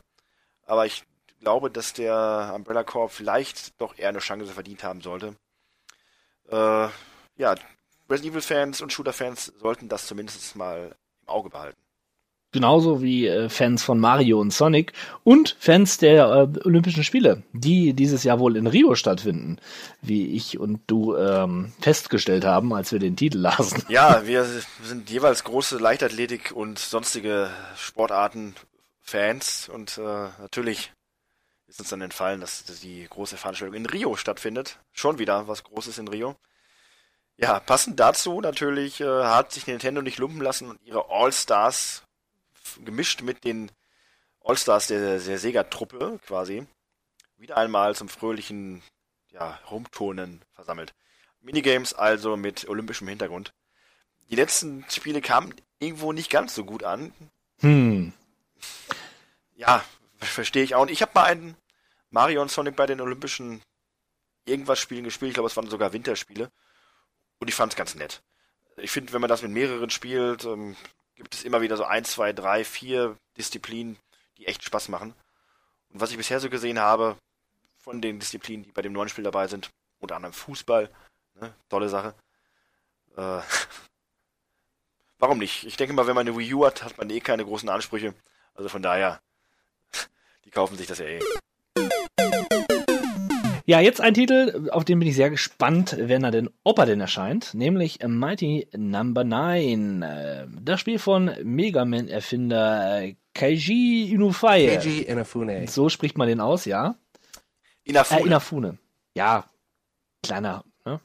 Aber 0.65 0.85
ich 0.85 1.03
glaube, 1.39 1.71
dass 1.71 1.93
der 1.93 2.51
Umbrella 2.55 2.83
Corp 2.83 3.11
vielleicht 3.11 3.79
doch 3.79 3.97
eher 3.97 4.09
eine 4.09 4.19
Chance 4.19 4.53
verdient 4.53 4.83
haben 4.83 5.01
sollte. 5.01 5.35
Äh, 6.49 6.87
ja, 7.37 7.55
Resident 8.09 8.33
Evil 8.33 8.41
Fans 8.41 8.81
und 8.81 8.91
Shooter 8.91 9.13
Fans 9.13 9.45
sollten 9.45 9.89
das 9.89 10.07
zumindest 10.07 10.55
mal 10.55 10.95
im 11.21 11.29
Auge 11.29 11.49
behalten. 11.49 11.80
Genauso 12.51 13.01
wie 13.01 13.27
äh, 13.27 13.49
Fans 13.49 13.83
von 13.83 13.99
Mario 13.99 14.39
und 14.39 14.51
Sonic 14.51 14.93
und 15.23 15.55
Fans 15.59 15.97
der 15.97 16.25
äh, 16.25 16.59
Olympischen 16.65 17.03
Spiele, 17.03 17.43
die 17.53 17.93
dieses 17.93 18.23
Jahr 18.23 18.39
wohl 18.39 18.57
in 18.57 18.67
Rio 18.67 18.95
stattfinden, 18.95 19.57
wie 20.01 20.35
ich 20.35 20.59
und 20.59 20.81
du 20.87 21.15
ähm, 21.15 21.73
festgestellt 21.79 22.45
haben, 22.45 22.73
als 22.73 22.91
wir 22.91 22.99
den 22.99 23.15
Titel 23.15 23.39
lasen. 23.39 23.83
Ja, 23.91 24.25
wir 24.25 24.45
sind 24.83 25.09
jeweils 25.09 25.43
große 25.43 25.77
Leichtathletik 25.77 26.51
und 26.53 26.79
sonstige 26.79 27.49
Sportarten 27.75 28.55
Fans 29.01 29.69
und 29.69 29.97
äh, 29.97 30.29
natürlich 30.39 30.91
ist 31.67 31.79
uns 31.79 31.89
dann 31.89 32.01
entfallen, 32.01 32.41
dass 32.41 32.63
die 32.81 33.07
große 33.09 33.37
Veranstaltung 33.37 33.75
in 33.75 33.85
Rio 33.85 34.15
stattfindet. 34.15 34.79
Schon 34.91 35.19
wieder 35.19 35.47
was 35.47 35.63
Großes 35.63 35.97
in 35.97 36.07
Rio. 36.07 36.35
Ja, 37.37 37.59
passend 37.59 37.99
dazu 37.99 38.39
natürlich 38.39 39.01
äh, 39.01 39.05
hat 39.05 39.51
sich 39.51 39.67
Nintendo 39.67 40.01
nicht 40.01 40.19
lumpen 40.19 40.41
lassen 40.41 40.69
und 40.69 40.79
ihre 40.83 41.09
All-Stars 41.09 42.03
gemischt 42.83 43.21
mit 43.21 43.43
den 43.43 43.71
All-Stars 44.43 44.87
der, 44.87 45.19
der 45.19 45.39
Sega-Truppe 45.39 46.19
quasi 46.25 46.65
wieder 47.37 47.57
einmal 47.57 47.95
zum 47.95 48.07
fröhlichen 48.07 48.81
ja, 49.31 49.59
Rumturnen 49.69 50.41
versammelt. 50.53 50.93
Minigames 51.41 51.93
also 51.93 52.37
mit 52.37 52.67
olympischem 52.67 53.07
Hintergrund. 53.07 53.53
Die 54.29 54.35
letzten 54.35 54.85
Spiele 54.89 55.21
kamen 55.21 55.53
irgendwo 55.79 56.13
nicht 56.13 56.29
ganz 56.29 56.53
so 56.53 56.63
gut 56.63 56.83
an. 56.83 57.11
Hm. 57.59 58.13
Ja, 59.55 59.83
verstehe 60.19 60.63
ich 60.63 60.75
auch. 60.75 60.83
Und 60.83 60.91
ich 60.91 61.01
habe 61.01 61.11
mal 61.15 61.25
einen 61.25 61.57
Mario 62.11 62.41
und 62.41 62.51
Sonic 62.51 62.75
bei 62.75 62.85
den 62.85 63.01
Olympischen 63.01 63.61
irgendwas 64.45 64.79
Spielen 64.79 65.03
gespielt. 65.03 65.29
Ich 65.29 65.33
glaube, 65.33 65.47
es 65.47 65.57
waren 65.57 65.69
sogar 65.69 65.93
Winterspiele. 65.93 66.51
Und 67.39 67.47
ich 67.47 67.55
fand 67.55 67.73
es 67.73 67.77
ganz 67.77 67.95
nett. 67.95 68.21
Ich 68.77 68.91
finde, 68.91 69.13
wenn 69.13 69.21
man 69.21 69.29
das 69.29 69.41
mit 69.41 69.51
mehreren 69.51 69.89
spielt, 69.89 70.45
ähm, 70.45 70.75
gibt 71.21 71.35
es 71.35 71.43
immer 71.43 71.61
wieder 71.61 71.77
so 71.77 71.83
ein, 71.83 72.03
zwei, 72.03 72.33
drei, 72.33 72.63
vier 72.63 73.15
Disziplinen, 73.37 73.97
die 74.37 74.47
echt 74.47 74.63
Spaß 74.63 74.89
machen. 74.89 75.13
Und 75.89 76.01
was 76.01 76.11
ich 76.11 76.17
bisher 76.17 76.39
so 76.39 76.49
gesehen 76.49 76.79
habe, 76.79 77.15
von 77.77 78.01
den 78.01 78.19
Disziplinen, 78.19 78.63
die 78.63 78.71
bei 78.71 78.81
dem 78.81 78.93
neuen 78.93 79.09
Spiel 79.09 79.23
dabei 79.23 79.47
sind, 79.47 79.69
unter 79.99 80.15
anderem 80.15 80.33
Fußball, 80.33 80.89
ne, 81.35 81.53
tolle 81.69 81.89
Sache. 81.89 82.15
Äh, 83.17 83.41
warum 85.19 85.37
nicht? 85.37 85.63
Ich 85.65 85.77
denke 85.77 85.93
mal, 85.93 86.07
wenn 86.07 86.15
man 86.15 86.27
eine 86.27 86.37
Wii 86.37 86.53
U 86.53 86.65
hat, 86.65 86.83
hat 86.83 86.97
man 86.97 87.09
eh 87.09 87.19
keine 87.19 87.45
großen 87.45 87.69
Ansprüche. 87.69 88.13
Also 88.53 88.69
von 88.69 88.81
daher, 88.81 89.21
die 90.45 90.51
kaufen 90.51 90.77
sich 90.77 90.87
das 90.87 90.99
ja 90.99 91.05
eh. 91.05 91.21
Ja, 93.71 93.79
jetzt 93.79 94.01
ein 94.01 94.13
Titel, 94.13 94.69
auf 94.71 94.83
den 94.83 94.99
bin 94.99 95.07
ich 95.07 95.15
sehr 95.15 95.29
gespannt, 95.29 95.95
wenn 95.97 96.25
er 96.25 96.31
denn, 96.31 96.49
ob 96.65 96.77
er 96.77 96.85
denn 96.85 96.99
erscheint, 96.99 97.53
nämlich 97.53 97.99
Mighty 98.05 98.67
Number 98.75 99.23
9. 99.23 100.01
Äh, 100.01 100.47
das 100.61 100.81
Spiel 100.81 100.99
von 100.99 101.31
Mega 101.43 101.85
Man 101.85 102.09
Erfinder 102.09 103.01
äh, 103.01 103.15
Keiji 103.33 104.11
Inufai. 104.11 104.67
Keiji 104.75 105.03
Inafune. 105.03 105.69
So 105.69 105.87
spricht 105.87 106.17
man 106.17 106.27
den 106.27 106.41
aus, 106.41 106.65
ja? 106.65 106.95
Inafune. 107.85 108.19
Äh, 108.19 108.25
Inafune. 108.25 108.77
Ja, 109.15 109.45
kleiner, 110.21 110.65
ne? 110.83 110.99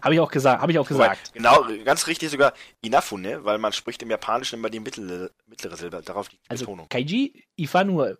Habe 0.00 0.14
ich 0.14 0.20
auch 0.20 0.30
gesagt, 0.30 0.62
habe 0.62 0.70
ich 0.70 0.78
auch 0.78 0.88
Wobei, 0.88 1.08
gesagt. 1.08 1.34
Genau, 1.34 1.66
ganz 1.84 2.06
richtig 2.06 2.30
sogar 2.30 2.52
Inafune, 2.82 3.44
weil 3.44 3.58
man 3.58 3.72
spricht 3.72 4.00
im 4.00 4.10
Japanischen 4.10 4.60
immer 4.60 4.70
die 4.70 4.78
mittlere, 4.78 5.32
mittlere 5.46 5.76
Silbe. 5.76 6.00
Darauf 6.04 6.28
die 6.28 6.38
Also 6.48 6.66
Betonung. 6.66 6.88
Keiji 6.88 7.46
Ifanue. 7.56 8.16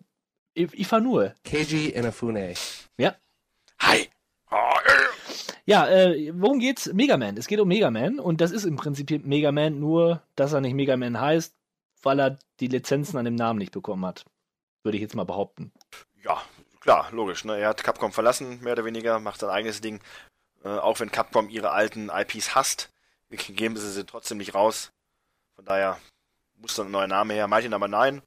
Ifanue. 0.55 1.35
Keiji 1.45 1.87
Inafune. 1.91 2.53
Ja. 2.97 3.15
Hi! 3.83 4.09
Ja, 5.65 5.87
äh, 5.87 6.31
worum 6.35 6.59
geht's? 6.59 6.91
Mega 6.93 7.17
Man. 7.17 7.37
Es 7.37 7.47
geht 7.47 7.59
um 7.59 7.67
Mega 7.67 7.89
Man 7.89 8.19
und 8.19 8.41
das 8.41 8.51
ist 8.51 8.65
im 8.65 8.75
Prinzip 8.75 9.25
Mega 9.25 9.51
Man, 9.51 9.79
nur 9.79 10.21
dass 10.35 10.53
er 10.53 10.61
nicht 10.61 10.73
Mega 10.73 10.97
Man 10.97 11.19
heißt, 11.19 11.55
weil 12.01 12.19
er 12.19 12.39
die 12.59 12.67
Lizenzen 12.67 13.17
an 13.17 13.25
dem 13.25 13.35
Namen 13.35 13.59
nicht 13.59 13.71
bekommen 13.71 14.05
hat. 14.05 14.25
Würde 14.83 14.97
ich 14.97 15.01
jetzt 15.01 15.15
mal 15.15 15.25
behaupten. 15.25 15.71
Ja, 16.23 16.41
klar, 16.81 17.09
logisch. 17.11 17.45
Ne? 17.45 17.57
Er 17.57 17.69
hat 17.69 17.83
Capcom 17.83 18.11
verlassen, 18.11 18.61
mehr 18.61 18.73
oder 18.73 18.85
weniger, 18.85 19.19
macht 19.19 19.39
sein 19.39 19.49
eigenes 19.49 19.79
Ding. 19.79 20.01
Äh, 20.63 20.69
auch 20.69 20.99
wenn 20.99 21.11
Capcom 21.11 21.49
ihre 21.49 21.71
alten 21.71 22.09
IPs 22.09 22.55
hasst, 22.55 22.89
geben 23.29 23.77
sie 23.77 23.91
sie 23.91 24.05
trotzdem 24.05 24.37
nicht 24.37 24.53
raus. 24.53 24.91
Von 25.55 25.65
daher 25.65 25.99
muss 26.55 26.75
dann 26.75 26.87
ein 26.87 26.91
neuer 26.91 27.07
Name 27.07 27.33
her. 27.33 27.47
Mighty 27.47 27.69
Number 27.69 27.87
9 27.87 28.21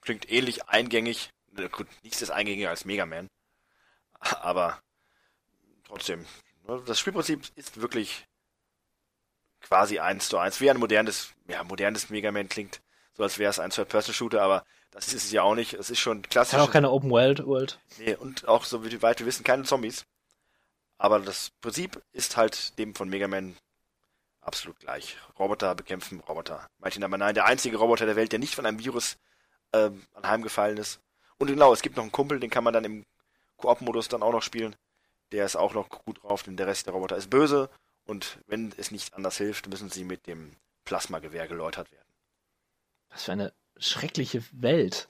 klingt 0.00 0.30
ähnlich 0.30 0.68
eingängig. 0.68 1.30
Gut, 1.72 1.88
nichts 2.02 2.22
ist 2.22 2.30
eingängiger 2.30 2.70
als 2.70 2.84
Mega 2.84 3.06
Man. 3.06 3.28
Aber 4.20 4.80
trotzdem, 5.84 6.26
ne, 6.66 6.82
das 6.86 6.98
Spielprinzip 6.98 7.42
ist 7.56 7.80
wirklich 7.80 8.26
quasi 9.60 9.98
eins 9.98 10.28
zu 10.28 10.38
eins. 10.38 10.60
Wie 10.60 10.70
ein 10.70 10.78
modernes, 10.78 11.32
ja, 11.48 11.62
modernes 11.64 12.10
Mega 12.10 12.30
Man 12.32 12.48
klingt, 12.48 12.80
so 13.14 13.22
als 13.22 13.38
wäre 13.38 13.50
es 13.50 13.58
ein 13.58 13.70
Third-Person-Shooter, 13.70 14.40
aber 14.40 14.64
das 14.90 15.08
ist 15.08 15.24
es 15.24 15.32
ja 15.32 15.42
auch 15.42 15.54
nicht. 15.54 15.74
Es 15.74 15.90
ist 15.90 16.00
schon 16.00 16.22
klassisch. 16.22 16.54
Hat 16.54 16.68
auch 16.68 16.72
keine 16.72 16.90
Open 16.90 17.10
World 17.10 17.46
World. 17.46 17.78
Nee, 17.98 18.14
und 18.14 18.48
auch, 18.48 18.64
so 18.64 18.84
wie 18.84 19.02
weit 19.02 19.20
wir 19.20 19.26
wissen, 19.26 19.44
keine 19.44 19.64
Zombies. 19.64 20.04
Aber 20.98 21.20
das 21.20 21.50
Prinzip 21.60 22.02
ist 22.12 22.36
halt 22.36 22.78
dem 22.78 22.94
von 22.94 23.08
Mega 23.08 23.28
Man 23.28 23.56
absolut 24.40 24.78
gleich. 24.80 25.16
Roboter 25.38 25.74
bekämpfen 25.74 26.20
Roboter. 26.20 26.66
Mighty 26.78 26.98
Number 26.98 27.18
9, 27.18 27.34
der 27.34 27.46
einzige 27.46 27.76
Roboter 27.76 28.06
der 28.06 28.16
Welt, 28.16 28.32
der 28.32 28.38
nicht 28.38 28.54
von 28.54 28.66
einem 28.66 28.78
Virus 28.78 29.16
ähm, 29.72 30.02
anheimgefallen 30.12 30.76
ist. 30.78 31.00
Und 31.38 31.46
genau, 31.46 31.72
es 31.72 31.82
gibt 31.82 31.96
noch 31.96 32.02
einen 32.02 32.12
Kumpel, 32.12 32.40
den 32.40 32.50
kann 32.50 32.64
man 32.64 32.74
dann 32.74 32.84
im 32.84 33.04
Koop-Modus 33.60 34.08
dann 34.08 34.22
auch 34.22 34.32
noch 34.32 34.42
spielen. 34.42 34.74
Der 35.32 35.44
ist 35.44 35.56
auch 35.56 35.74
noch 35.74 35.88
gut 35.88 36.22
drauf, 36.22 36.42
denn 36.42 36.56
der 36.56 36.66
Rest 36.66 36.86
der 36.86 36.94
Roboter 36.94 37.16
ist 37.16 37.30
böse. 37.30 37.70
Und 38.04 38.38
wenn 38.46 38.72
es 38.76 38.90
nicht 38.90 39.14
anders 39.14 39.36
hilft, 39.36 39.68
müssen 39.68 39.90
sie 39.90 40.04
mit 40.04 40.26
dem 40.26 40.56
Plasmagewehr 40.84 41.46
geläutert 41.46 41.92
werden. 41.92 42.08
Was 43.10 43.24
für 43.24 43.32
eine 43.32 43.52
schreckliche 43.76 44.42
Welt. 44.52 45.08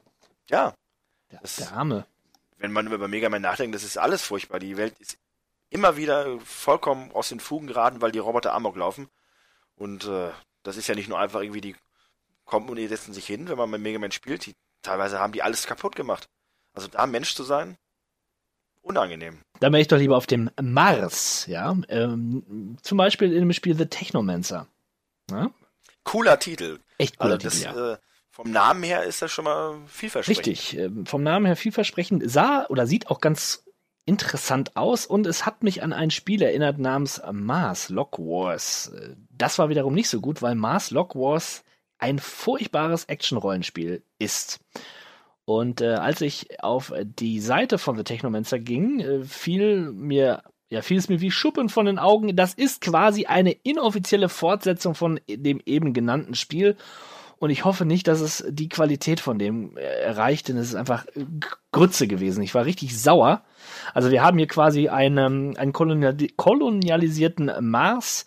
Ja, 0.48 0.74
Der, 1.30 1.40
Das- 1.40 1.56
der 1.56 1.72
Arme. 1.72 2.06
wenn 2.56 2.72
man 2.72 2.86
über 2.92 3.08
Mega 3.08 3.28
Man 3.28 3.42
nachdenkt, 3.42 3.74
das 3.74 3.84
ist 3.84 3.96
alles 3.96 4.22
furchtbar. 4.22 4.58
Die 4.58 4.76
Welt 4.76 4.98
ist 4.98 5.16
immer 5.70 5.96
wieder 5.96 6.38
vollkommen 6.40 7.12
aus 7.12 7.28
den 7.28 7.40
Fugen 7.40 7.68
geraten, 7.68 8.02
weil 8.02 8.10
die 8.12 8.18
Roboter 8.18 8.52
Amok 8.52 8.76
laufen. 8.76 9.08
Und 9.76 10.04
äh, 10.06 10.30
das 10.64 10.76
ist 10.76 10.88
ja 10.88 10.94
nicht 10.94 11.08
nur 11.08 11.18
einfach 11.18 11.40
irgendwie, 11.40 11.60
die 11.60 11.76
kommen 12.44 12.68
und 12.68 12.76
die 12.76 12.88
setzen 12.88 13.14
sich 13.14 13.26
hin, 13.26 13.48
wenn 13.48 13.56
man 13.56 13.70
mit 13.70 13.80
Mega 13.80 13.98
Man 14.00 14.10
spielt. 14.12 14.44
Die, 14.46 14.56
teilweise 14.82 15.20
haben 15.20 15.32
die 15.32 15.42
alles 15.42 15.66
kaputt 15.66 15.94
gemacht. 15.96 16.28
Also 16.74 16.88
da 16.88 17.06
Mensch 17.06 17.34
zu 17.34 17.44
sein, 17.44 17.78
unangenehm. 18.82 19.38
Da 19.60 19.70
wäre 19.72 19.80
ich 19.80 19.88
doch 19.88 19.98
lieber 19.98 20.16
auf 20.16 20.26
dem 20.26 20.50
Mars, 20.60 21.46
ja. 21.46 21.76
Ähm, 21.88 22.76
zum 22.82 22.98
Beispiel 22.98 23.32
in 23.32 23.40
dem 23.40 23.52
Spiel 23.52 23.76
The 23.76 23.86
Technomancer. 23.86 24.66
Ja? 25.30 25.50
Cooler 26.04 26.38
Titel. 26.38 26.78
Echt 26.98 27.18
cooler 27.18 27.34
Also 27.34 27.44
das, 27.48 27.58
Titel, 27.58 27.74
ja. 27.76 27.92
äh, 27.94 27.98
vom 28.30 28.50
Namen 28.50 28.82
her 28.82 29.04
ist 29.04 29.22
das 29.22 29.30
schon 29.30 29.44
mal 29.44 29.76
vielversprechend. 29.86 30.46
Richtig, 30.46 30.78
ähm, 30.78 31.04
vom 31.06 31.22
Namen 31.22 31.46
her 31.46 31.56
vielversprechend, 31.56 32.30
sah 32.30 32.66
oder 32.68 32.86
sieht 32.86 33.08
auch 33.10 33.20
ganz 33.20 33.64
interessant 34.06 34.76
aus 34.76 35.04
und 35.06 35.26
es 35.26 35.44
hat 35.46 35.62
mich 35.62 35.82
an 35.82 35.92
ein 35.92 36.10
Spiel 36.10 36.40
erinnert 36.42 36.78
namens 36.78 37.20
Mars 37.32 37.90
Lock 37.90 38.18
Wars. 38.18 38.88
Äh, 38.88 39.14
Das 39.30 39.58
war 39.58 39.68
wiederum 39.68 39.94
nicht 39.94 40.08
so 40.08 40.20
gut, 40.20 40.42
weil 40.42 40.54
Mars 40.54 40.90
Lock 40.90 41.14
Wars 41.14 41.62
ein 41.98 42.18
furchtbares 42.18 43.04
Action-Rollenspiel 43.04 44.02
ist. 44.18 44.58
Und 45.50 45.80
äh, 45.80 45.94
als 45.94 46.20
ich 46.20 46.62
auf 46.62 46.92
die 47.02 47.40
Seite 47.40 47.78
von 47.78 47.96
The 47.96 48.04
Technomancer 48.04 48.60
ging, 48.60 49.00
äh, 49.00 49.24
fiel 49.24 49.90
mir 49.90 50.44
ja, 50.68 50.80
fiel 50.80 50.96
es 50.96 51.08
mir 51.08 51.20
wie 51.20 51.32
Schuppen 51.32 51.68
von 51.68 51.86
den 51.86 51.98
Augen. 51.98 52.36
Das 52.36 52.54
ist 52.54 52.80
quasi 52.80 53.26
eine 53.26 53.50
inoffizielle 53.50 54.28
Fortsetzung 54.28 54.94
von 54.94 55.18
dem 55.28 55.60
eben 55.66 55.92
genannten 55.92 56.36
Spiel. 56.36 56.76
Und 57.40 57.50
ich 57.50 57.64
hoffe 57.64 57.84
nicht, 57.84 58.06
dass 58.06 58.20
es 58.20 58.44
die 58.48 58.68
Qualität 58.68 59.18
von 59.18 59.40
dem 59.40 59.76
äh, 59.76 59.80
erreicht, 59.80 60.46
denn 60.46 60.56
es 60.56 60.68
ist 60.68 60.74
einfach 60.76 61.04
Grütze 61.72 62.06
gewesen. 62.06 62.44
Ich 62.44 62.54
war 62.54 62.64
richtig 62.64 62.96
sauer. 62.96 63.42
Also 63.92 64.12
wir 64.12 64.22
haben 64.22 64.38
hier 64.38 64.46
quasi 64.46 64.88
einen, 64.88 65.56
einen 65.56 65.72
koloniali 65.72 66.28
kolonialisierten 66.36 67.50
Mars 67.60 68.24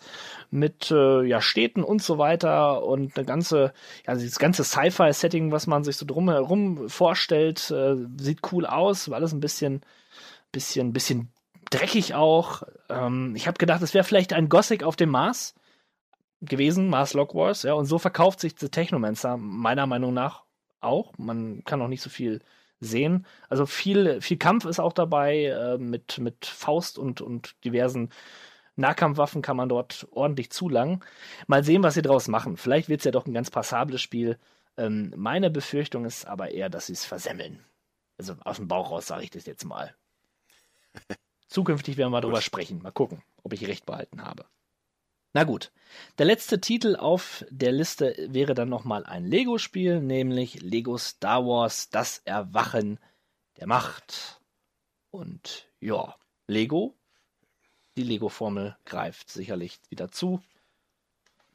mit 0.54 0.92
äh, 0.92 1.24
ja, 1.24 1.40
Städten 1.40 1.82
und 1.82 2.00
so 2.00 2.16
weiter 2.16 2.84
und 2.84 3.16
eine 3.16 3.26
ganze, 3.26 3.72
ja, 4.06 4.14
das 4.14 4.38
ganze 4.38 4.62
Sci-Fi-Setting, 4.62 5.50
was 5.50 5.66
man 5.66 5.82
sich 5.82 5.96
so 5.96 6.06
drumherum 6.06 6.88
vorstellt, 6.88 7.72
äh, 7.72 7.96
sieht 8.16 8.40
cool 8.52 8.64
aus, 8.64 9.08
war 9.08 9.16
alles 9.16 9.32
ein 9.32 9.40
bisschen, 9.40 9.80
bisschen, 10.52 10.92
bisschen 10.92 11.32
dreckig 11.70 12.14
auch. 12.14 12.62
Ähm, 12.88 13.34
ich 13.34 13.48
habe 13.48 13.58
gedacht, 13.58 13.82
es 13.82 13.94
wäre 13.94 14.04
vielleicht 14.04 14.32
ein 14.32 14.48
Gothic 14.48 14.84
auf 14.84 14.94
dem 14.94 15.10
Mars 15.10 15.56
gewesen, 16.40 16.88
Mars 16.88 17.14
Lock 17.14 17.34
Wars, 17.34 17.64
ja, 17.64 17.72
und 17.72 17.86
so 17.86 17.98
verkauft 17.98 18.38
sich 18.38 18.54
The 18.56 18.68
Technomancer 18.68 19.36
meiner 19.36 19.88
Meinung 19.88 20.14
nach 20.14 20.44
auch. 20.80 21.12
Man 21.18 21.64
kann 21.64 21.82
auch 21.82 21.88
nicht 21.88 22.02
so 22.02 22.10
viel 22.10 22.40
sehen. 22.78 23.26
Also 23.48 23.66
viel, 23.66 24.20
viel 24.20 24.36
Kampf 24.36 24.66
ist 24.66 24.78
auch 24.78 24.92
dabei, 24.92 25.46
äh, 25.46 25.78
mit, 25.78 26.18
mit 26.18 26.46
Faust 26.46 26.96
und, 26.96 27.20
und 27.20 27.56
diversen 27.64 28.10
Nahkampfwaffen 28.76 29.42
kann 29.42 29.56
man 29.56 29.68
dort 29.68 30.06
ordentlich 30.10 30.50
zulangen. 30.50 31.02
Mal 31.46 31.64
sehen, 31.64 31.82
was 31.82 31.94
sie 31.94 32.02
draus 32.02 32.28
machen. 32.28 32.56
Vielleicht 32.56 32.88
wird 32.88 33.00
es 33.00 33.04
ja 33.04 33.12
doch 33.12 33.26
ein 33.26 33.34
ganz 33.34 33.50
passables 33.50 34.02
Spiel. 34.02 34.38
Ähm, 34.76 35.12
meine 35.16 35.50
Befürchtung 35.50 36.04
ist 36.04 36.26
aber 36.26 36.50
eher, 36.50 36.68
dass 36.68 36.86
sie 36.86 36.94
es 36.94 37.04
versemmeln. 37.04 37.64
Also 38.18 38.34
aus 38.44 38.56
dem 38.56 38.68
Bauch 38.68 38.90
raus 38.90 39.06
sage 39.06 39.24
ich 39.24 39.30
das 39.30 39.46
jetzt 39.46 39.64
mal. 39.64 39.94
Zukünftig 41.48 41.96
werden 41.96 42.12
wir 42.12 42.20
darüber 42.20 42.40
sprechen. 42.40 42.82
Mal 42.82 42.90
gucken, 42.90 43.22
ob 43.42 43.52
ich 43.52 43.66
recht 43.66 43.86
behalten 43.86 44.22
habe. 44.22 44.46
Na 45.32 45.44
gut. 45.44 45.72
Der 46.18 46.26
letzte 46.26 46.60
Titel 46.60 46.96
auf 46.96 47.44
der 47.50 47.72
Liste 47.72 48.14
wäre 48.28 48.54
dann 48.54 48.68
nochmal 48.68 49.04
ein 49.04 49.24
Lego-Spiel, 49.24 50.00
nämlich 50.00 50.62
Lego 50.62 50.96
Star 50.96 51.44
Wars 51.44 51.90
Das 51.90 52.18
Erwachen 52.24 52.98
der 53.58 53.66
Macht. 53.66 54.40
Und 55.10 55.68
ja, 55.80 56.16
Lego, 56.46 56.96
die 57.96 58.02
Lego-Formel 58.02 58.76
greift 58.84 59.30
sicherlich 59.30 59.78
wieder 59.88 60.10
zu. 60.10 60.42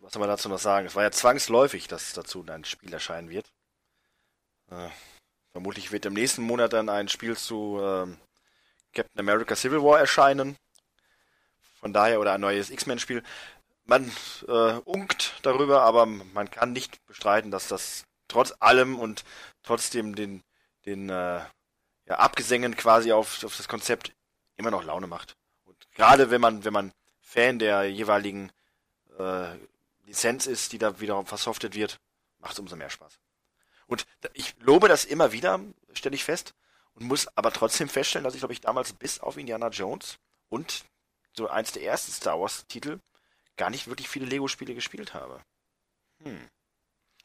Was 0.01 0.13
soll 0.13 0.21
man 0.21 0.29
dazu 0.29 0.47
noch 0.49 0.59
sagen? 0.59 0.87
Es 0.87 0.95
war 0.95 1.03
ja 1.03 1.11
zwangsläufig, 1.11 1.87
dass 1.87 2.13
dazu 2.13 2.45
ein 2.47 2.63
Spiel 2.63 2.93
erscheinen 2.93 3.29
wird. 3.29 3.51
Äh, 4.71 4.89
vermutlich 5.51 5.91
wird 5.91 6.05
im 6.05 6.13
nächsten 6.13 6.43
Monat 6.43 6.73
dann 6.73 6.89
ein 6.89 7.09
Spiel 7.09 7.35
zu 7.35 7.79
ähm, 7.81 8.17
Captain 8.93 9.19
America 9.19 9.55
Civil 9.55 9.83
War 9.83 9.99
erscheinen. 9.99 10.55
Von 11.75 11.93
daher, 11.93 12.19
oder 12.19 12.33
ein 12.33 12.41
neues 12.41 12.69
X-Men-Spiel. 12.69 13.23
Man 13.85 14.11
äh, 14.47 14.73
unkt 14.85 15.39
darüber, 15.41 15.81
aber 15.81 16.05
man 16.05 16.49
kann 16.51 16.73
nicht 16.73 17.05
bestreiten, 17.07 17.51
dass 17.51 17.67
das 17.67 18.03
trotz 18.27 18.53
allem 18.59 18.99
und 18.99 19.23
trotzdem 19.63 20.15
den, 20.15 20.43
den 20.85 21.09
äh, 21.09 21.41
ja, 22.05 22.15
Abgesängen 22.15 22.75
quasi 22.75 23.11
auf, 23.11 23.43
auf 23.43 23.57
das 23.57 23.67
Konzept 23.67 24.13
immer 24.57 24.71
noch 24.71 24.83
Laune 24.83 25.07
macht. 25.07 25.38
Gerade 25.99 26.31
wenn 26.31 26.39
man, 26.39 26.63
wenn 26.63 26.71
man 26.71 26.93
Fan 27.19 27.59
der 27.59 27.83
jeweiligen 27.91 28.53
äh, 29.17 29.57
Lizenz 30.05 30.45
ist, 30.45 30.71
die 30.71 30.77
da 30.77 31.01
wieder 31.01 31.25
versoftet 31.25 31.75
wird, 31.75 31.99
macht 32.37 32.53
es 32.53 32.59
umso 32.59 32.77
mehr 32.77 32.89
Spaß. 32.89 33.19
Und 33.85 34.05
ich 34.31 34.55
lobe 34.61 34.87
das 34.87 35.03
immer 35.03 35.33
wieder, 35.33 35.59
stelle 35.91 36.15
ich 36.15 36.23
fest, 36.23 36.53
und 36.93 37.05
muss 37.05 37.27
aber 37.35 37.51
trotzdem 37.51 37.89
feststellen, 37.97 38.23
dass 38.23 38.33
ich, 38.33 38.39
glaube 38.39 38.53
ich, 38.53 38.61
damals 38.61 38.93
bis 38.93 39.19
auf 39.19 39.35
Indiana 39.35 39.67
Jones 39.67 40.19
und 40.47 40.85
so 41.33 41.49
eins 41.49 41.73
der 41.73 41.83
ersten 41.83 42.13
Star 42.13 42.39
Wars 42.39 42.65
Titel 42.67 43.01
gar 43.57 43.69
nicht 43.69 43.87
wirklich 43.87 44.07
viele 44.07 44.25
Lego-Spiele 44.25 44.75
gespielt 44.75 45.13
habe. 45.13 45.43
Hm. 46.23 46.47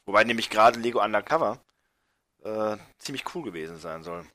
Wobei 0.05 0.25
nämlich 0.25 0.49
gerade 0.49 0.81
Lego 0.81 1.01
Undercover 1.01 1.61
äh, 2.43 2.75
ziemlich 2.97 3.23
cool 3.33 3.43
gewesen 3.43 3.77
sein 3.77 4.03
soll. 4.03 4.27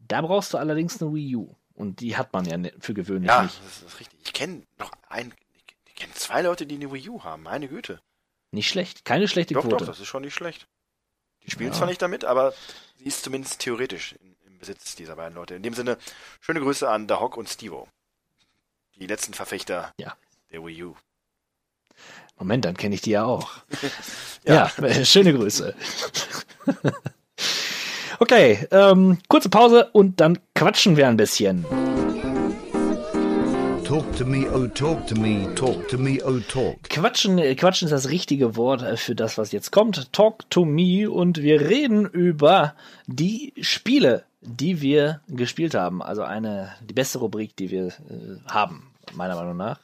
Da 0.00 0.20
brauchst 0.20 0.52
du 0.52 0.58
allerdings 0.58 1.00
eine 1.00 1.14
Wii 1.14 1.36
U. 1.36 1.54
Und 1.78 2.00
die 2.00 2.16
hat 2.16 2.32
man 2.32 2.44
ja 2.44 2.56
ne- 2.56 2.72
für 2.80 2.92
gewöhnlich 2.92 3.28
Ja, 3.28 3.44
nicht. 3.44 3.60
das 3.64 3.82
ist 3.82 4.00
richtig. 4.00 4.18
Ich 4.24 4.32
kenne 4.32 4.62
noch 4.78 4.90
ein, 5.08 5.32
ich 5.86 5.94
kenne 5.94 6.12
zwei 6.14 6.42
Leute, 6.42 6.66
die 6.66 6.74
eine 6.74 6.92
Wii 6.92 7.08
U 7.08 7.22
haben. 7.22 7.44
Meine 7.44 7.68
Güte. 7.68 8.00
Nicht 8.50 8.68
schlecht. 8.68 9.04
Keine 9.04 9.28
schlechte 9.28 9.54
Doch, 9.54 9.62
Quote. 9.62 9.76
doch, 9.76 9.86
das 9.86 10.00
ist 10.00 10.08
schon 10.08 10.22
nicht 10.22 10.34
schlecht. 10.34 10.66
Die 11.44 11.50
spielen 11.52 11.70
Ja. 11.70 11.78
zwar 11.78 11.86
nicht 11.86 12.02
damit, 12.02 12.24
aber 12.24 12.52
sie 12.96 13.04
ist 13.04 13.22
zumindest 13.22 13.60
theoretisch 13.60 14.12
in, 14.14 14.34
im 14.46 14.58
Besitz 14.58 14.96
dieser 14.96 15.14
beiden 15.14 15.36
Leute. 15.36 15.54
In 15.54 15.62
dem 15.62 15.72
Sinne, 15.74 15.98
schöne 16.40 16.60
Grüße 16.60 16.88
an 16.90 17.06
Da 17.06 17.20
Hock 17.20 17.36
und 17.36 17.48
Stevo. 17.48 17.86
Die 18.96 19.06
letzten 19.06 19.32
Verfechter 19.34 19.92
Ja. 20.00 20.16
der 20.50 20.64
Wii 20.66 20.82
U. 20.82 20.96
Moment, 22.38 22.64
dann 22.64 22.76
kenne 22.76 22.96
ich 22.96 23.02
die 23.02 23.10
ja 23.10 23.24
auch. 23.24 23.52
ja, 24.44 24.66
äh, 24.78 25.04
schöne 25.04 25.32
Grüße. 25.32 25.76
okay, 28.18 28.66
ähm, 28.70 29.18
kurze 29.28 29.48
Pause 29.48 29.88
und 29.92 30.20
dann 30.20 30.38
quatschen 30.54 30.96
wir 30.96 31.08
ein 31.08 31.16
bisschen. 31.16 31.64
Talk 33.88 34.04
to 34.16 34.26
me, 34.26 34.46
oh 34.52 34.66
talk 34.66 35.06
to 35.06 35.14
me, 35.14 35.48
talk 35.54 35.88
to 35.88 35.96
me, 35.96 36.18
oh 36.22 36.38
talk. 36.40 36.90
Quatschen, 36.90 37.38
quatschen 37.56 37.86
ist 37.86 37.92
das 37.92 38.10
richtige 38.10 38.54
Wort 38.54 38.82
äh, 38.82 38.98
für 38.98 39.14
das, 39.14 39.38
was 39.38 39.50
jetzt 39.50 39.72
kommt. 39.72 40.12
Talk 40.12 40.50
to 40.50 40.66
me 40.66 41.10
und 41.10 41.42
wir 41.42 41.62
reden 41.62 42.04
über 42.04 42.74
die 43.06 43.54
Spiele, 43.62 44.24
die 44.42 44.82
wir 44.82 45.22
gespielt 45.28 45.74
haben. 45.74 46.02
Also 46.02 46.22
eine, 46.22 46.74
die 46.82 46.92
beste 46.92 47.18
Rubrik, 47.18 47.56
die 47.56 47.70
wir 47.70 47.86
äh, 47.86 47.92
haben, 48.50 48.92
meiner 49.14 49.36
Meinung 49.36 49.56
nach. 49.56 49.80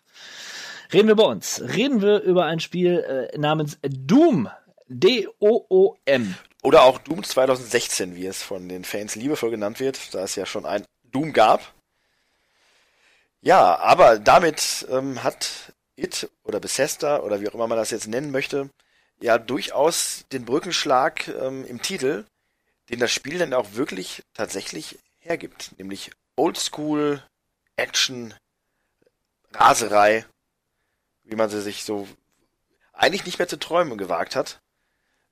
Reden 0.92 1.08
wir 1.08 1.16
bei 1.16 1.24
uns. 1.24 1.62
Reden 1.74 2.02
wir 2.02 2.20
über 2.20 2.44
ein 2.44 2.60
Spiel 2.60 3.30
äh, 3.32 3.38
namens 3.38 3.78
Doom. 3.82 4.50
D-O-O-M. 4.88 6.34
Oder 6.64 6.84
auch 6.84 6.98
Doom 6.98 7.22
2016, 7.22 8.16
wie 8.16 8.24
es 8.24 8.42
von 8.42 8.70
den 8.70 8.86
Fans 8.86 9.16
liebevoll 9.16 9.50
genannt 9.50 9.80
wird, 9.80 10.14
da 10.14 10.24
es 10.24 10.34
ja 10.34 10.46
schon 10.46 10.64
ein 10.64 10.86
Doom 11.02 11.34
gab. 11.34 11.74
Ja, 13.42 13.78
aber 13.80 14.18
damit 14.18 14.86
ähm, 14.90 15.22
hat 15.22 15.74
It 15.94 16.30
oder 16.42 16.60
Bethesda 16.60 17.20
oder 17.20 17.42
wie 17.42 17.50
auch 17.50 17.54
immer 17.54 17.66
man 17.66 17.76
das 17.76 17.90
jetzt 17.90 18.08
nennen 18.08 18.30
möchte, 18.30 18.70
ja 19.20 19.36
durchaus 19.36 20.24
den 20.32 20.46
Brückenschlag 20.46 21.28
ähm, 21.28 21.66
im 21.66 21.82
Titel, 21.82 22.24
den 22.88 22.98
das 22.98 23.12
Spiel 23.12 23.38
dann 23.38 23.52
auch 23.52 23.74
wirklich 23.74 24.22
tatsächlich 24.32 24.98
hergibt, 25.18 25.72
nämlich 25.76 26.12
Oldschool 26.34 27.22
Action 27.76 28.32
Raserei, 29.52 30.24
wie 31.24 31.36
man 31.36 31.50
sie 31.50 31.60
sich 31.60 31.84
so 31.84 32.08
eigentlich 32.94 33.26
nicht 33.26 33.38
mehr 33.38 33.48
zu 33.48 33.58
träumen 33.58 33.98
gewagt 33.98 34.34
hat 34.34 34.62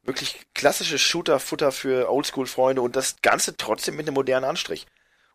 wirklich 0.02 0.40
klassische 0.54 0.98
Shooter-Futter 0.98 1.72
für 1.72 2.10
Oldschool-Freunde 2.10 2.82
und 2.82 2.96
das 2.96 3.16
Ganze 3.22 3.56
trotzdem 3.56 3.96
mit 3.96 4.06
einem 4.06 4.14
modernen 4.14 4.44
Anstrich. 4.44 4.86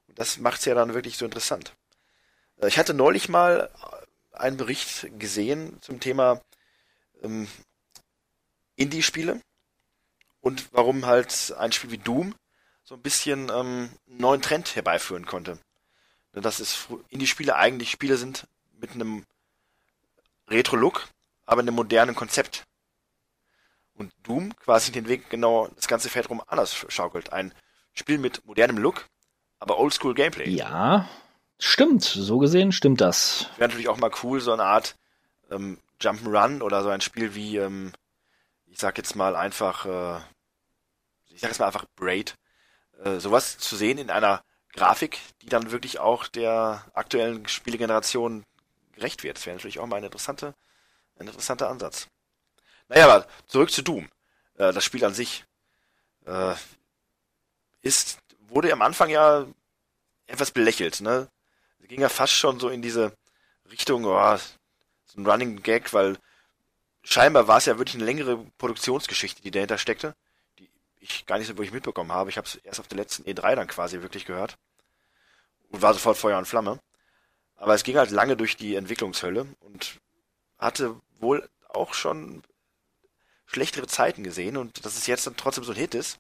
Und 0.08 0.20
das 0.20 0.38
macht's 0.38 0.66
ja 0.66 0.76
dann 0.76 0.94
wirklich 0.94 1.18
so 1.18 1.26
interessant. 1.26 1.74
Äh, 2.62 2.68
Ich 2.68 2.78
hatte 2.78 2.94
neulich 2.94 3.30
mal 3.30 3.70
einen 4.34 4.58
Bericht 4.58 5.08
gesehen 5.20 5.78
zum 5.82 6.00
Thema 6.00 6.42
ähm, 7.24 7.48
Indie-Spiele 8.76 9.42
und 10.42 10.68
warum 10.72 11.06
halt 11.06 11.54
ein 11.58 11.72
Spiel 11.72 11.92
wie 11.92 11.98
Doom 11.98 12.36
so 12.84 12.96
ein 12.96 13.02
bisschen 13.02 13.50
ähm, 13.50 13.90
einen 14.08 14.18
neuen 14.18 14.42
Trend 14.42 14.76
herbeiführen 14.76 15.26
konnte. 15.26 15.58
Dass 16.34 16.60
es 16.60 16.88
Indie-Spiele 17.10 17.56
eigentlich 17.56 17.90
Spiele 17.90 18.18
sind 18.18 18.48
mit 18.80 18.92
einem 18.92 19.26
Retro-Look, 20.48 21.08
aber 21.46 21.62
einem 21.62 21.74
modernen 21.74 22.16
Konzept 22.16 22.64
und 23.98 24.14
Doom 24.24 24.56
quasi 24.58 24.92
den 24.92 25.08
Weg 25.08 25.30
genau 25.30 25.68
das 25.76 25.88
ganze 25.88 26.10
Feld 26.10 26.30
rum 26.30 26.42
anders 26.48 26.86
schaukelt. 26.90 27.34
Ein 27.34 27.54
Spiel 27.94 28.18
mit 28.18 28.46
modernem 28.46 28.78
Look, 28.78 29.08
aber 29.60 29.80
oldschool 29.80 30.14
Gameplay. 30.14 30.50
Ja, 30.50 31.10
stimmt. 31.60 32.04
So 32.04 32.38
gesehen 32.38 32.72
stimmt 32.72 33.02
das. 33.02 33.50
Wäre 33.58 33.70
natürlich 33.70 33.90
auch 33.90 33.98
mal 33.98 34.12
cool, 34.24 34.40
so 34.40 34.54
eine 34.54 34.64
Art 34.64 34.96
ähm, 35.50 35.80
Jump'n'Run 36.02 36.62
oder 36.62 36.84
so 36.84 36.90
ein 36.90 37.02
Spiel 37.02 37.36
wie, 37.36 37.58
ähm, 37.58 37.92
ich 38.66 38.80
sag 38.80 38.98
jetzt 38.98 39.16
mal 39.16 39.36
einfach, 39.36 39.86
äh, 39.86 40.20
ich 41.30 41.42
sag 41.42 41.50
jetzt 41.50 41.60
mal 41.60 41.68
einfach 41.68 41.86
Braid, 41.96 42.36
äh, 43.04 43.20
sowas 43.20 43.58
zu 43.58 43.76
sehen 43.76 43.98
in 43.98 44.10
einer 44.10 44.44
Grafik, 44.74 45.20
die 45.42 45.50
dann 45.50 45.72
wirklich 45.72 46.00
auch 46.00 46.28
der 46.28 46.86
aktuellen 46.94 47.48
Spielegeneration 47.48 48.44
gerecht 48.94 49.24
wird. 49.24 49.38
Das 49.38 49.46
wäre 49.46 49.56
natürlich 49.56 49.80
auch 49.80 49.88
mal 49.88 49.98
ein 49.98 50.04
interessanter, 50.04 50.54
ein 51.18 51.28
interessanter 51.28 51.70
Ansatz. 51.70 52.08
Naja, 52.90 53.06
aber 53.06 53.28
zurück 53.48 53.72
zu 53.72 53.82
Doom. 53.84 54.10
Äh, 54.56 54.74
das 54.74 54.84
Spiel 54.84 55.04
an 55.04 55.14
sich 55.14 55.46
äh, 56.26 56.56
ist, 57.82 58.20
wurde 58.48 58.72
am 58.72 58.82
Anfang 58.82 59.10
ja 59.10 59.46
etwas 60.28 60.52
belächelt, 60.52 61.02
ne? 61.02 61.30
Es 61.80 61.88
ging 61.88 62.02
ja 62.02 62.10
fast 62.10 62.34
schon 62.34 62.60
so 62.60 62.70
in 62.70 62.82
diese 62.82 63.14
Richtung, 63.72 64.06
oh, 64.06 64.38
so 65.06 65.22
ein 65.22 65.26
Running 65.26 65.62
Gag, 65.64 65.94
weil 65.94 66.18
scheinbar 67.04 67.48
war 67.48 67.58
es 67.58 67.66
ja 67.66 67.78
wirklich 67.78 67.96
eine 67.96 68.06
längere 68.06 68.38
Produktionsgeschichte, 68.58 69.42
die 69.42 69.52
dahinter 69.52 69.78
steckte, 69.78 70.16
die 70.60 70.70
ich 71.00 71.26
gar 71.26 71.38
nicht 71.38 71.48
so 71.48 71.54
wirklich 71.54 71.72
mitbekommen 71.72 72.12
habe. 72.12 72.30
Ich 72.30 72.38
habe 72.38 72.48
es 72.48 72.56
erst 72.56 72.80
auf 72.80 72.88
der 72.88 72.98
letzten 72.98 73.24
E3 73.24 73.56
dann 73.56 73.68
quasi 73.68 74.02
wirklich 74.02 74.26
gehört 74.26 74.58
und 75.70 75.82
war 75.82 75.94
sofort 75.94 76.18
Feuer 76.18 76.38
und 76.38 76.48
Flamme. 76.48 76.80
Aber 77.56 77.74
es 77.74 77.84
ging 77.84 77.98
halt 77.98 78.12
lange 78.12 78.36
durch 78.36 78.58
die 78.58 78.76
Entwicklungshölle 78.76 79.48
und 79.62 80.00
hatte 80.58 81.00
wohl 81.20 81.50
auch 81.70 81.94
schon 81.94 82.44
schlechtere 83.48 83.88
Zeiten 83.88 84.24
gesehen 84.24 84.58
und 84.58 84.86
dass 84.86 84.98
es 84.98 85.08
jetzt 85.08 85.26
dann 85.26 85.36
trotzdem 85.36 85.64
so 85.64 85.72
ein 85.72 85.78
Hit 85.78 85.96
ist, 85.96 86.20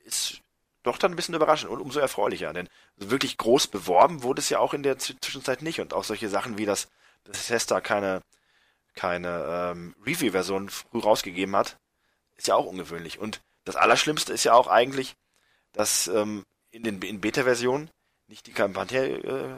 ist 0.00 0.40
doch 0.82 0.98
dann 0.98 1.12
ein 1.12 1.16
bisschen 1.16 1.34
überraschend 1.34 1.70
und 1.70 1.80
umso 1.80 1.98
erfreulicher, 1.98 2.52
denn 2.52 2.68
wirklich 2.96 3.36
groß 3.36 3.66
beworben 3.66 4.22
wurde 4.22 4.40
es 4.40 4.48
ja 4.48 4.60
auch 4.60 4.72
in 4.72 4.84
der 4.84 4.98
Zwischenzeit 4.98 5.62
nicht 5.62 5.80
und 5.80 5.92
auch 5.92 6.04
solche 6.04 6.28
Sachen 6.28 6.58
wie 6.58 6.64
das 6.64 6.88
Bethesda 7.24 7.80
keine 7.80 8.22
keine 8.94 9.72
ähm, 9.74 9.94
Review-Version 10.06 10.70
früh 10.70 11.00
rausgegeben 11.00 11.54
hat, 11.54 11.76
ist 12.36 12.46
ja 12.46 12.54
auch 12.54 12.66
ungewöhnlich 12.66 13.18
und 13.18 13.40
das 13.64 13.76
Allerschlimmste 13.76 14.32
ist 14.32 14.44
ja 14.44 14.54
auch 14.54 14.68
eigentlich, 14.68 15.16
dass 15.72 16.06
ähm, 16.06 16.44
in 16.70 16.84
den 16.84 17.02
in 17.02 17.20
Beta-Versionen 17.20 17.90
nicht 18.28 18.46
die 18.46 18.52
Kampagne 18.52 19.06
äh, 19.08 19.54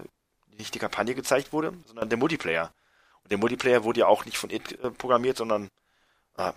nicht 0.56 0.74
die 0.74 0.78
Kampagne 0.78 1.14
gezeigt 1.14 1.52
wurde, 1.52 1.74
sondern 1.87 2.08
der 2.08 2.18
Multiplayer. 2.18 2.72
Und 3.22 3.30
der 3.30 3.38
Multiplayer 3.38 3.84
wurde 3.84 4.00
ja 4.00 4.06
auch 4.06 4.24
nicht 4.24 4.37
von 4.37 4.50
it 4.50 4.72
äh, 4.82 4.90
programmiert, 4.90 5.37
sondern 5.37 5.68
äh, 6.38 6.53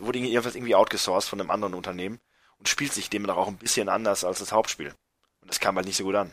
wurde 0.00 0.18
jedenfalls 0.18 0.54
irgendwie 0.54 0.74
outgesourced 0.74 1.28
von 1.28 1.40
einem 1.40 1.50
anderen 1.50 1.74
Unternehmen 1.74 2.20
und 2.58 2.68
spielt 2.68 2.92
sich 2.92 3.10
demnach 3.10 3.36
auch 3.36 3.48
ein 3.48 3.56
bisschen 3.56 3.88
anders 3.88 4.24
als 4.24 4.38
das 4.38 4.52
Hauptspiel. 4.52 4.92
Und 5.40 5.50
das 5.50 5.60
kam 5.60 5.76
halt 5.76 5.86
nicht 5.86 5.96
so 5.96 6.04
gut 6.04 6.14
an. 6.14 6.32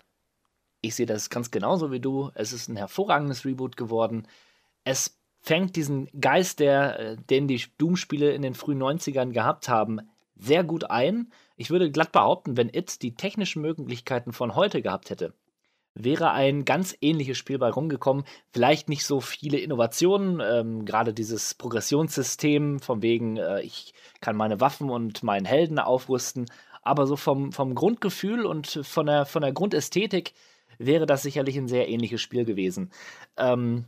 Ich 0.81 0.95
sehe 0.95 1.05
das 1.05 1.29
ganz 1.29 1.49
genauso 1.49 1.91
wie 1.91 1.99
du. 1.99 2.31
Es 2.35 2.53
ist 2.53 2.67
ein 2.67 2.75
hervorragendes 2.75 3.45
Reboot 3.45 3.77
geworden. 3.77 4.27
Es 4.83 5.17
fängt 5.41 5.75
diesen 5.75 6.09
Geist, 6.19 6.59
der, 6.59 6.99
äh, 6.99 7.17
den 7.17 7.47
die 7.47 7.63
Doom-Spiele 7.77 8.31
in 8.33 8.41
den 8.41 8.55
frühen 8.55 8.81
90ern 8.81 9.31
gehabt 9.31 9.69
haben, 9.69 10.01
sehr 10.35 10.63
gut 10.63 10.89
ein. 10.89 11.31
Ich 11.55 11.69
würde 11.69 11.91
glatt 11.91 12.11
behaupten, 12.11 12.57
wenn 12.57 12.73
It 12.73 13.01
die 13.01 13.15
technischen 13.15 13.61
Möglichkeiten 13.61 14.33
von 14.33 14.55
heute 14.55 14.81
gehabt 14.81 15.09
hätte, 15.09 15.33
wäre 15.95 16.31
ein 16.31 16.65
ganz 16.65 16.95
ähnliches 17.01 17.37
Spiel 17.37 17.57
bei 17.57 17.69
rumgekommen. 17.69 18.25
Vielleicht 18.51 18.89
nicht 18.89 19.05
so 19.05 19.21
viele 19.21 19.57
Innovationen, 19.57 20.41
ähm, 20.45 20.85
gerade 20.85 21.13
dieses 21.13 21.53
Progressionssystem, 21.55 22.79
von 22.79 23.01
wegen, 23.01 23.37
äh, 23.37 23.61
ich 23.61 23.93
kann 24.19 24.35
meine 24.35 24.59
Waffen 24.59 24.89
und 24.89 25.23
meinen 25.23 25.45
Helden 25.45 25.79
aufrüsten, 25.79 26.45
aber 26.83 27.07
so 27.07 27.15
vom, 27.15 27.51
vom 27.51 27.73
Grundgefühl 27.73 28.45
und 28.45 28.67
von 28.83 29.05
der, 29.05 29.25
von 29.25 29.41
der 29.41 29.53
Grundästhetik 29.53 30.33
wäre 30.77 31.05
das 31.05 31.23
sicherlich 31.23 31.57
ein 31.57 31.69
sehr 31.69 31.87
ähnliches 31.87 32.21
Spiel 32.21 32.43
gewesen. 32.45 32.91
Ähm, 33.37 33.85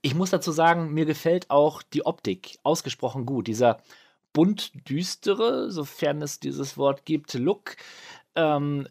ich 0.00 0.14
muss 0.14 0.30
dazu 0.30 0.52
sagen, 0.52 0.94
mir 0.94 1.04
gefällt 1.04 1.50
auch 1.50 1.82
die 1.82 2.06
Optik 2.06 2.58
ausgesprochen 2.62 3.26
gut. 3.26 3.48
Dieser 3.48 3.80
bunt 4.32 4.88
düstere, 4.88 5.70
sofern 5.70 6.22
es 6.22 6.40
dieses 6.40 6.76
Wort 6.78 7.04
gibt, 7.04 7.34
Look, 7.34 7.76
ähm, 8.34 8.88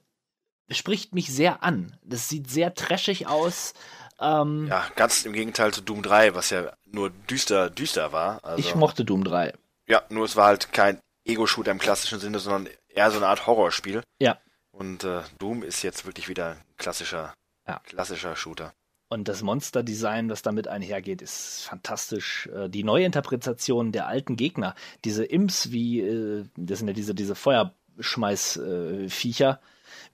spricht 0.72 1.14
mich 1.14 1.32
sehr 1.34 1.64
an. 1.64 1.98
Das 2.04 2.30
sieht 2.30 2.50
sehr 2.50 2.74
trashig 2.74 3.28
aus. 3.28 3.74
Ähm, 4.20 4.68
Ja, 4.68 4.86
ganz 4.96 5.26
im 5.26 5.34
Gegenteil 5.34 5.74
zu 5.74 5.82
Doom 5.82 6.02
3, 6.04 6.36
was 6.36 6.50
ja 6.50 6.74
nur 6.86 7.10
düster, 7.10 7.70
düster 7.70 8.12
war. 8.12 8.44
Also, 8.44 8.60
Ich 8.60 8.76
mochte 8.76 9.06
Doom 9.06 9.24
3. 9.24 9.54
ja, 9.88 10.02
nur 10.10 10.26
es 10.26 10.36
war 10.36 10.48
halt 10.48 10.72
kein 10.74 11.00
Ego-Shooter 11.26 11.72
im 11.72 11.80
klassischen 11.80 12.20
Sinne, 12.20 12.40
sondern 12.40 12.68
eher 12.90 13.10
so 13.12 13.18
eine 13.18 13.28
Art 13.28 13.48
Horrorspiel. 13.48 14.04
Ja. 14.20 14.38
Und 14.72 15.04
äh, 15.04 15.22
Doom 15.40 15.64
ist 15.64 15.82
jetzt 15.84 16.06
wirklich 16.06 16.30
wieder 16.30 16.52
ein 16.52 16.62
klassischer, 16.78 17.34
Ja. 17.68 17.80
klassischer 17.86 18.36
Shooter. 18.36 18.74
Und 19.10 19.28
das 19.28 19.42
Monster-Design, 19.42 20.30
das 20.30 20.42
damit 20.42 20.70
einhergeht, 20.70 21.22
ist 21.22 21.66
fantastisch. 21.68 22.48
Äh, 22.56 22.70
Die 22.70 22.86
Neuinterpretation 22.86 23.92
der 23.92 24.08
alten 24.08 24.38
Gegner, 24.38 24.74
diese 25.04 25.26
Imps, 25.26 25.72
wie, 25.72 26.00
äh, 26.00 26.46
das 26.56 26.80
sind 26.80 26.88
ja 26.88 26.94
diese, 26.94 27.14
diese 27.14 27.36
Feuerschmeiß-Viecher, 27.36 29.60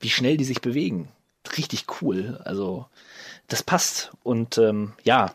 wie 0.00 0.10
schnell 0.10 0.36
die 0.36 0.44
sich 0.44 0.60
bewegen. 0.60 1.08
Richtig 1.56 1.86
cool. 2.00 2.40
Also, 2.44 2.86
das 3.46 3.62
passt. 3.62 4.10
Und 4.22 4.58
ähm, 4.58 4.92
ja, 5.02 5.34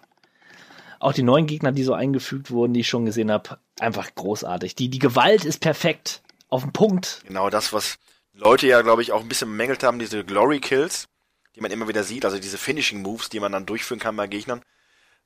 auch 0.99 1.13
die 1.13 1.23
neuen 1.23 1.47
Gegner, 1.47 1.71
die 1.71 1.84
so 1.84 1.93
eingefügt 1.93 2.52
wurden, 2.52 2.73
die 2.73 2.82
ich 2.82 2.88
schon 2.88 3.06
gesehen 3.06 3.32
habe, 3.32 3.58
einfach 3.80 4.13
großartig. 4.15 4.76
Die, 4.76 4.89
die 4.89 4.99
Gewalt 4.99 5.45
ist 5.45 5.60
perfekt. 5.60 6.21
Auf 6.49 6.62
den 6.62 6.71
Punkt. 6.71 7.23
Genau 7.26 7.49
das, 7.49 7.73
was 7.73 7.97
Leute 8.34 8.67
ja, 8.67 8.82
glaube 8.82 9.02
ich, 9.02 9.12
auch 9.12 9.21
ein 9.21 9.28
bisschen 9.28 9.49
bemängelt 9.49 9.82
haben, 9.82 9.97
diese 9.97 10.23
Glory 10.23 10.60
Kills, 10.60 11.08
die 11.56 11.62
man 11.62 11.71
immer 11.71 11.88
wieder 11.88 12.04
sieht, 12.04 12.26
also 12.26 12.38
diese 12.38 12.60
Finishing 12.60 13.02
Moves, 13.02 13.30
die 13.30 13.39
man 13.39 13.52
dann 13.52 13.65
durchführen 13.65 13.99
kann 13.99 14.15
bei 14.15 14.28
Gegnern. 14.28 14.62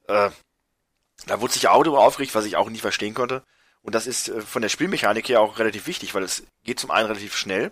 Äh, 0.08 0.30
da 1.26 1.42
wurde 1.42 1.54
sich 1.54 1.68
auch 1.68 1.84
darüber 1.84 2.00
aufgeregt, 2.00 2.34
was 2.34 2.46
ich 2.46 2.56
auch 2.56 2.70
nicht 2.70 2.82
verstehen 2.82 3.14
konnte. 3.14 3.44
Und 3.82 3.96
das 3.96 4.08
ist 4.08 4.30
äh, 4.30 4.42
von 4.42 4.62
der 4.62 4.70
Spielmechanik 4.70 5.30
her 5.30 5.42
auch 5.42 5.60
relativ 5.60 5.88
wichtig, 5.88 6.14
weil 6.14 6.24
es 6.24 6.44
geht 6.64 6.80
zum 6.80 6.92
einen 6.92 7.08
relativ 7.08 7.36
schnell. 7.36 7.72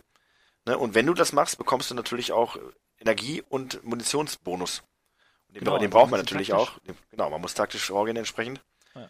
Ne? 0.65 0.77
Und 0.77 0.95
wenn 0.95 1.05
du 1.05 1.13
das 1.13 1.33
machst, 1.33 1.57
bekommst 1.57 1.89
du 1.91 1.95
natürlich 1.95 2.31
auch 2.31 2.57
Energie- 2.99 3.43
und 3.49 3.83
Munitionsbonus. 3.83 4.79
Und 5.47 5.55
den, 5.55 5.59
Genau, 5.63 5.77
den 5.77 5.87
also 5.87 5.97
braucht 5.97 6.11
man 6.11 6.19
natürlich 6.19 6.49
taktisch. 6.49 6.69
auch. 6.69 6.95
Genau, 7.11 7.29
man 7.29 7.41
muss 7.41 7.53
taktisch 7.53 7.85
vorgehen 7.85 8.17
entsprechend. 8.17 8.61
Ja. 8.95 9.09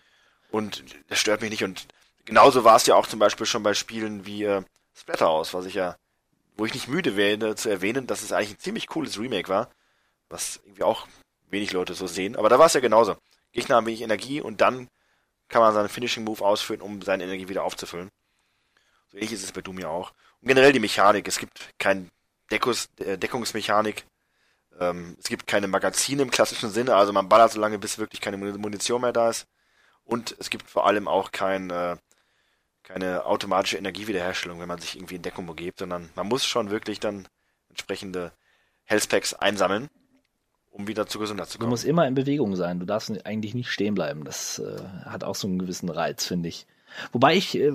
Und 0.51 0.83
das 1.07 1.19
stört 1.19 1.41
mich 1.41 1.51
nicht. 1.51 1.63
Und 1.63 1.87
genauso 2.25 2.63
war 2.63 2.75
es 2.75 2.85
ja 2.85 2.95
auch 2.95 3.07
zum 3.07 3.19
Beispiel 3.19 3.45
schon 3.45 3.63
bei 3.63 3.73
Spielen 3.73 4.25
wie 4.25 4.43
äh, 4.43 4.63
Splatterhouse, 4.93 5.53
was 5.53 5.65
ich 5.65 5.75
ja, 5.75 5.97
wo 6.57 6.65
ich 6.65 6.73
nicht 6.73 6.87
müde 6.87 7.15
werde 7.15 7.55
zu 7.55 7.69
erwähnen, 7.69 8.07
dass 8.07 8.21
es 8.21 8.31
eigentlich 8.31 8.51
ein 8.51 8.59
ziemlich 8.59 8.87
cooles 8.87 9.19
Remake 9.19 9.49
war, 9.49 9.69
was 10.29 10.61
irgendwie 10.63 10.83
auch 10.83 11.07
wenig 11.49 11.71
Leute 11.73 11.93
so 11.93 12.07
sehen. 12.07 12.35
Aber 12.35 12.49
da 12.49 12.59
war 12.59 12.65
es 12.65 12.73
ja 12.73 12.79
genauso. 12.79 13.17
Gegner 13.51 13.75
haben 13.75 13.85
wenig 13.85 14.01
Energie 14.01 14.41
und 14.41 14.61
dann 14.61 14.89
kann 15.47 15.61
man 15.61 15.73
seinen 15.73 15.89
Finishing 15.89 16.23
Move 16.23 16.43
ausführen, 16.43 16.81
um 16.81 17.01
seine 17.01 17.23
Energie 17.23 17.47
wieder 17.47 17.63
aufzufüllen. 17.63 18.09
So 19.09 19.17
ähnlich 19.17 19.33
ist 19.33 19.43
es 19.43 19.51
bei 19.51 19.61
Doom 19.61 19.79
ja 19.79 19.89
auch. 19.89 20.13
Generell 20.45 20.71
die 20.71 20.79
Mechanik. 20.79 21.27
Es 21.27 21.39
gibt 21.39 21.59
kein 21.79 22.09
Deckus, 22.51 22.89
äh, 22.99 23.17
Deckungsmechanik. 23.17 24.05
Ähm, 24.79 25.15
es 25.19 25.27
gibt 25.29 25.47
keine 25.47 25.67
Magazine 25.67 26.21
im 26.21 26.31
klassischen 26.31 26.69
Sinne. 26.69 26.95
Also 26.95 27.11
man 27.13 27.27
ballert 27.29 27.51
so 27.51 27.59
lange, 27.59 27.79
bis 27.79 27.97
wirklich 27.97 28.21
keine 28.21 28.37
Muni- 28.37 28.57
Munition 28.57 29.01
mehr 29.01 29.13
da 29.13 29.29
ist. 29.29 29.47
Und 30.03 30.35
es 30.39 30.49
gibt 30.49 30.69
vor 30.69 30.85
allem 30.85 31.07
auch 31.07 31.31
kein, 31.31 31.69
äh, 31.71 31.95
keine 32.83 33.25
automatische 33.25 33.77
Energiewiederherstellung, 33.77 34.59
wenn 34.59 34.67
man 34.67 34.79
sich 34.79 34.95
irgendwie 34.95 35.15
in 35.15 35.23
Deckung 35.23 35.47
begibt, 35.47 35.79
sondern 35.79 36.09
man 36.15 36.27
muss 36.27 36.45
schon 36.45 36.69
wirklich 36.69 36.99
dann 36.99 37.27
entsprechende 37.69 38.31
Health-Packs 38.83 39.33
einsammeln, 39.33 39.89
um 40.69 40.87
wieder 40.87 41.07
zu 41.07 41.17
Gesundheit 41.17 41.47
zu 41.49 41.57
Du 41.57 41.61
kommen. 41.61 41.71
musst 41.71 41.85
immer 41.85 42.07
in 42.07 42.13
Bewegung 42.13 42.55
sein. 42.55 42.79
Du 42.79 42.85
darfst 42.85 43.11
eigentlich 43.25 43.55
nicht 43.55 43.71
stehen 43.71 43.95
bleiben. 43.95 44.23
Das 44.25 44.59
äh, 44.59 44.83
hat 45.05 45.23
auch 45.23 45.33
so 45.35 45.47
einen 45.47 45.57
gewissen 45.57 45.89
Reiz, 45.89 46.27
finde 46.27 46.49
ich. 46.49 46.67
Wobei 47.11 47.35
ich, 47.35 47.55
äh? 47.57 47.73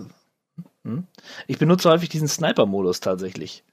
Ich 1.46 1.58
benutze 1.58 1.90
häufig 1.90 2.08
diesen 2.08 2.28
Sniper-Modus 2.28 3.00
tatsächlich. 3.00 3.64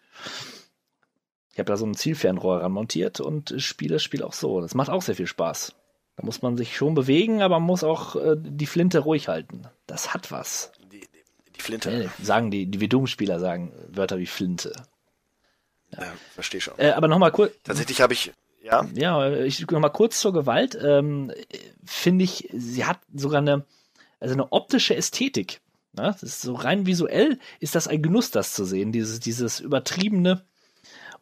Ich 1.52 1.60
habe 1.60 1.71
da 1.71 1.78
so 1.78 1.86
ein 1.86 1.95
Zielfernrohr 1.95 2.62
ran 2.62 2.71
montiert 2.71 3.19
und 3.19 3.56
spiele 3.58 3.95
das 3.95 4.04
Spiel 4.04 4.23
auch 4.23 4.34
so. 4.34 4.62
Das 4.62 4.76
macht 4.76 4.89
auch 4.89 5.02
sehr 5.02 5.15
viel 5.15 5.28
Spaß. 5.28 5.73
Da 6.17 6.26
muss 6.26 6.41
man 6.41 6.58
sich 6.58 6.76
schon 6.76 6.93
bewegen, 6.93 7.41
aber 7.41 7.60
man 7.60 7.67
muss 7.67 7.84
auch 7.84 8.15
äh, 8.15 8.36
die 8.38 8.65
Flinte 8.65 9.00
ruhig 9.00 9.28
halten. 9.28 9.63
Das 9.86 10.13
hat 10.13 10.32
was. 10.32 10.71
die, 10.91 11.08
die, 11.56 11.62
Flinte. 11.62 11.91
Äh, 11.91 12.10
sagen 12.21 12.52
die, 12.52 12.65
die 12.65 12.89
Doom-Spieler 12.89 13.39
sagen 13.39 13.73
Wörter 13.88 14.17
wie 14.17 14.26
Flinte. 14.26 14.73
Ja, 15.91 16.13
verstehe 16.34 16.62
schon. 16.62 16.78
Äh, 16.78 16.91
aber 16.91 17.08
nochmal 17.08 17.32
kurz, 17.32 17.54
Tatsächlich 17.63 18.02
habe 18.02 18.13
ich, 18.13 18.32
ja, 18.62 18.86
Ja, 18.93 19.32
ich 19.32 19.65
noch 19.69 19.80
mal 19.80 19.89
kurz 19.89 20.19
zur 20.19 20.34
Gewalt. 20.34 20.78
Ähm, 20.82 21.32
Finde 21.86 22.26
ich, 22.26 22.50
sie 22.52 22.86
hat 22.86 23.00
sogar 23.13 23.39
eine, 23.39 23.65
also 24.19 24.34
eine 24.34 24.52
optische 24.52 24.95
Ästhetik. 24.95 25.62
Ne? 25.93 26.04
Das 26.04 26.23
ist 26.23 26.41
so 26.41 26.54
rein 26.54 26.86
visuell 26.86 27.39
ist 27.60 27.76
das 27.76 27.88
ein 27.88 28.02
Genuss, 28.02 28.32
das 28.32 28.54
zu 28.54 28.65
sehen. 28.65 28.91
Dieses, 28.91 29.19
dieses 29.19 29.60
übertriebene 29.60 30.45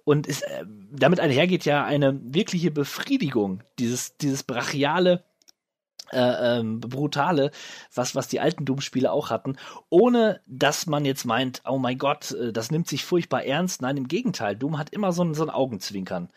und 0.06 0.28
ist, 0.28 0.44
äh, 0.44 0.66
damit 0.92 1.20
einhergeht 1.20 1.66
ja 1.66 1.84
eine 1.84 2.20
wirkliche 2.24 2.72
Befriedigung. 2.72 3.64
Dieses, 3.80 4.18
dieses 4.18 4.44
brachiale, 4.44 5.24
äh, 6.12 6.60
ähm, 6.60 6.80
brutale, 6.80 7.52
was, 7.94 8.16
was 8.16 8.28
die 8.28 8.40
alten 8.40 8.66
Doom-Spiele 8.66 9.12
auch 9.12 9.32
hatten, 9.32 9.58
ohne 9.90 10.42
dass 10.46 10.86
man 10.86 11.04
jetzt 11.04 11.26
meint, 11.26 11.64
oh 11.66 11.80
mein 11.80 11.98
Gott, 11.98 12.32
äh, 12.32 12.54
das 12.54 12.72
nimmt 12.72 12.88
sich 12.88 13.04
furchtbar 13.04 13.44
ernst. 13.44 13.82
Nein, 13.82 13.98
im 13.98 14.08
Gegenteil, 14.08 14.56
Doom 14.56 14.78
hat 14.78 14.92
immer 14.92 15.12
so 15.12 15.24
ein, 15.24 15.34
so 15.34 15.44
ein 15.44 15.50
Augenzwinkern. 15.50 16.30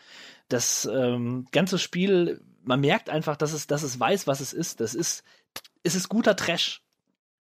Das 0.49 0.89
ähm, 0.91 1.47
ganze 1.53 1.79
Spiel, 1.79 2.41
man 2.65 2.81
merkt 2.81 3.11
einfach, 3.11 3.37
dass 3.37 3.53
es, 3.53 3.67
dass 3.67 3.83
es 3.83 4.01
weiß, 4.01 4.27
was 4.27 4.41
es 4.41 4.55
ist. 4.55 4.81
Das 4.81 4.95
ist, 4.95 5.23
es 5.83 5.95
ist 5.95 6.09
guter 6.09 6.37
Trash. 6.37 6.83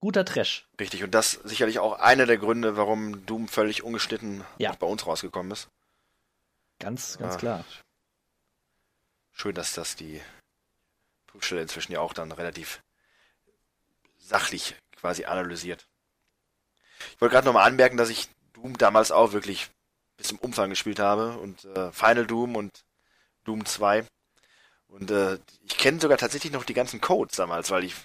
Guter 0.04 0.26
Trash. 0.26 0.68
richtig. 0.82 1.02
Und 1.06 1.12
das 1.12 1.32
sicherlich 1.46 1.80
auch 1.80 1.98
einer 1.98 2.26
der 2.26 2.38
Gründe, 2.38 2.76
warum 2.76 3.26
Doom 3.26 3.48
völlig 3.48 3.84
ungeschnitten 3.84 4.44
Ja. 4.58 4.72
auch 4.72 4.76
bei 4.76 4.86
uns 4.86 5.06
rausgekommen 5.08 5.50
ist. 5.54 5.70
Ganz, 6.80 7.18
ganz 7.18 7.36
Ja. 7.36 7.40
klar. 7.40 7.66
Schön, 9.32 9.56
dass 9.56 9.74
das 9.74 9.96
die 9.96 10.22
Prüfstelle 11.28 11.62
inzwischen 11.62 11.94
ja 11.94 12.02
auch 12.02 12.12
dann 12.12 12.34
relativ 12.34 12.84
sachlich 14.18 14.76
quasi 14.98 15.24
analysiert. 15.24 15.88
Ich 17.16 17.22
wollte 17.22 17.32
gerade 17.36 17.46
nochmal 17.46 17.66
anmerken, 17.66 17.96
dass 17.96 18.10
ich 18.10 18.28
Doom 18.52 18.78
damals 18.78 19.14
auch 19.14 19.32
wirklich 19.32 19.70
bis 20.18 20.28
zum 20.28 20.38
Umfang 20.40 20.70
gespielt 20.70 21.00
habe 21.00 21.38
und 21.38 21.64
äh, 21.64 21.94
Final 21.94 22.28
Doom 22.28 22.58
und 22.58 22.84
Doom 23.46 23.66
2. 23.66 24.06
Und 24.90 25.12
äh, 25.12 25.40
ich 25.62 25.78
kenne 25.78 26.02
sogar 26.02 26.18
tatsächlich 26.18 26.52
noch 26.52 26.66
die 26.66 26.74
ganzen 26.74 27.00
Codes 27.00 27.38
damals, 27.38 27.72
weil 27.72 27.86
ich 27.86 27.96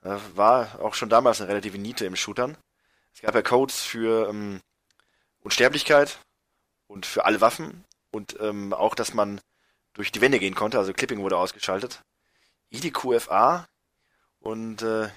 war 0.00 0.80
auch 0.80 0.94
schon 0.94 1.08
damals 1.08 1.40
eine 1.40 1.50
relative 1.50 1.78
Niete 1.78 2.06
im 2.06 2.16
Shootern. 2.16 2.56
Es 3.14 3.20
gab 3.20 3.34
ja 3.34 3.42
Codes 3.42 3.82
für 3.82 4.28
ähm, 4.28 4.60
Unsterblichkeit 5.40 6.18
und 6.86 7.06
für 7.06 7.24
alle 7.24 7.40
Waffen 7.40 7.84
und 8.10 8.38
ähm, 8.40 8.72
auch, 8.72 8.94
dass 8.94 9.14
man 9.14 9.40
durch 9.94 10.12
die 10.12 10.20
Wände 10.20 10.38
gehen 10.38 10.54
konnte, 10.54 10.78
also 10.78 10.92
Clipping 10.92 11.20
wurde 11.20 11.36
ausgeschaltet. 11.36 12.02
IDQFA 12.70 13.66
und 14.40 14.82
äh, 14.82 15.08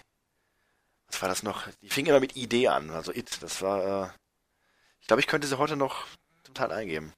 was 1.08 1.22
war 1.22 1.30
das 1.30 1.44
noch? 1.44 1.68
Die 1.82 1.90
fing 1.90 2.06
immer 2.06 2.20
mit 2.20 2.36
ID 2.36 2.68
an, 2.68 2.90
also 2.90 3.12
IT. 3.12 3.42
Das 3.44 3.62
war, 3.62 4.06
äh, 4.06 4.10
ich 5.02 5.08
glaube, 5.08 5.20
ich 5.20 5.28
könnte 5.28 5.48
sie 5.48 5.58
heute 5.58 5.76
noch 5.76 6.06
zum 6.44 6.56
Teil 6.56 6.72
eingeben. 6.72 7.14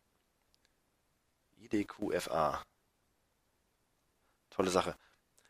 IDQFA. 1.58 2.64
Tolle 4.50 4.70
Sache. 4.72 4.98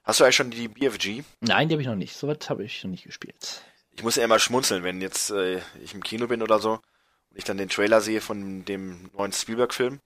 Hast 0.03 0.19
du 0.19 0.25
eigentlich 0.25 0.35
schon 0.35 0.51
die 0.51 0.67
BFG? 0.67 1.23
Nein, 1.39 1.69
die 1.69 1.75
habe 1.75 1.81
ich 1.81 1.87
noch 1.87 1.95
nicht. 1.95 2.15
Soweit 2.15 2.49
habe 2.49 2.63
ich 2.63 2.83
noch 2.83 2.91
nicht 2.91 3.05
gespielt. 3.05 3.61
Ich 3.95 4.03
muss 4.03 4.15
ja 4.15 4.23
immer 4.23 4.39
schmunzeln, 4.39 4.83
wenn 4.83 5.01
jetzt 5.01 5.31
äh, 5.31 5.61
ich 5.81 5.93
im 5.93 6.03
Kino 6.03 6.27
bin 6.27 6.41
oder 6.41 6.59
so 6.59 6.73
und 6.73 7.37
ich 7.37 7.45
dann 7.45 7.57
den 7.57 7.69
Trailer 7.69 8.01
sehe 8.01 8.19
von 8.19 8.65
dem 8.65 9.09
neuen 9.13 9.31
Spielberg-Film. 9.31 9.99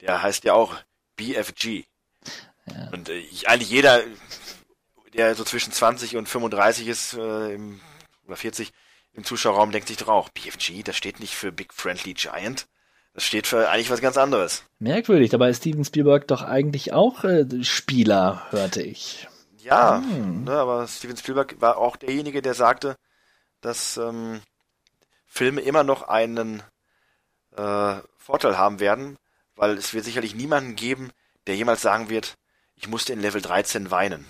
Der 0.00 0.22
heißt 0.22 0.44
ja 0.44 0.52
auch 0.52 0.76
BFG. 1.16 1.84
Ja. 2.66 2.90
Und 2.92 3.08
äh, 3.08 3.18
ich, 3.18 3.48
eigentlich 3.48 3.70
jeder, 3.70 4.02
der 5.14 5.34
so 5.34 5.44
zwischen 5.44 5.72
20 5.72 6.16
und 6.16 6.28
35 6.28 6.86
ist, 6.86 7.14
äh, 7.14 7.54
im, 7.54 7.80
oder 8.26 8.36
40 8.36 8.72
im 9.14 9.24
Zuschauerraum, 9.24 9.72
denkt 9.72 9.88
sich 9.88 9.96
doch 9.96 10.08
auch, 10.08 10.28
BFG, 10.28 10.82
das 10.84 10.96
steht 10.96 11.18
nicht 11.18 11.34
für 11.34 11.50
Big 11.50 11.72
Friendly 11.72 12.14
Giant. 12.14 12.68
Das 13.14 13.24
steht 13.24 13.46
für 13.46 13.68
eigentlich 13.68 13.90
was 13.90 14.00
ganz 14.00 14.16
anderes. 14.16 14.62
Merkwürdig, 14.78 15.30
dabei 15.30 15.50
ist 15.50 15.58
Steven 15.58 15.84
Spielberg 15.84 16.28
doch 16.28 16.42
eigentlich 16.42 16.92
auch 16.92 17.24
äh, 17.24 17.46
Spieler, 17.64 18.42
hörte 18.50 18.82
ich. 18.82 19.26
Ja, 19.58 20.00
Hm. 20.02 20.44
ne, 20.44 20.52
aber 20.52 20.86
Steven 20.86 21.16
Spielberg 21.16 21.60
war 21.60 21.78
auch 21.78 21.96
derjenige, 21.96 22.42
der 22.42 22.54
sagte, 22.54 22.96
dass 23.60 23.96
ähm, 23.96 24.40
Filme 25.26 25.60
immer 25.62 25.82
noch 25.82 26.02
einen 26.08 26.62
äh, 27.56 27.96
Vorteil 28.18 28.56
haben 28.56 28.78
werden, 28.80 29.18
weil 29.56 29.72
es 29.76 29.92
wird 29.94 30.04
sicherlich 30.04 30.34
niemanden 30.36 30.76
geben, 30.76 31.10
der 31.48 31.56
jemals 31.56 31.82
sagen 31.82 32.08
wird, 32.08 32.34
ich 32.76 32.88
musste 32.88 33.12
in 33.12 33.20
Level 33.20 33.42
13 33.42 33.90
weinen. 33.90 34.26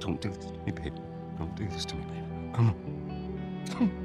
Don't 0.00 0.18
do 0.20 0.30
this 0.30 0.38
to 0.46 0.52
me, 0.64 0.72
baby. 0.72 0.90
Don't 1.38 1.54
do 1.54 1.64
this 1.72 1.86
to 1.86 1.94
me, 1.96 2.02
baby. 2.06 2.52
Come 2.56 2.70
on. 3.78 4.01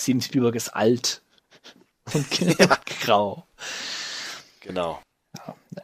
Steven 0.00 0.20
Spielberg 0.20 0.54
ist 0.54 0.70
alt 0.70 1.22
und 2.14 2.26
grau. 3.02 3.46
Genau. 4.60 5.00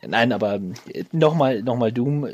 Nein, 0.02 0.32
aber 0.32 0.60
nochmal 1.12 1.62
noch 1.62 1.76
mal 1.76 1.92
Doom. 1.92 2.28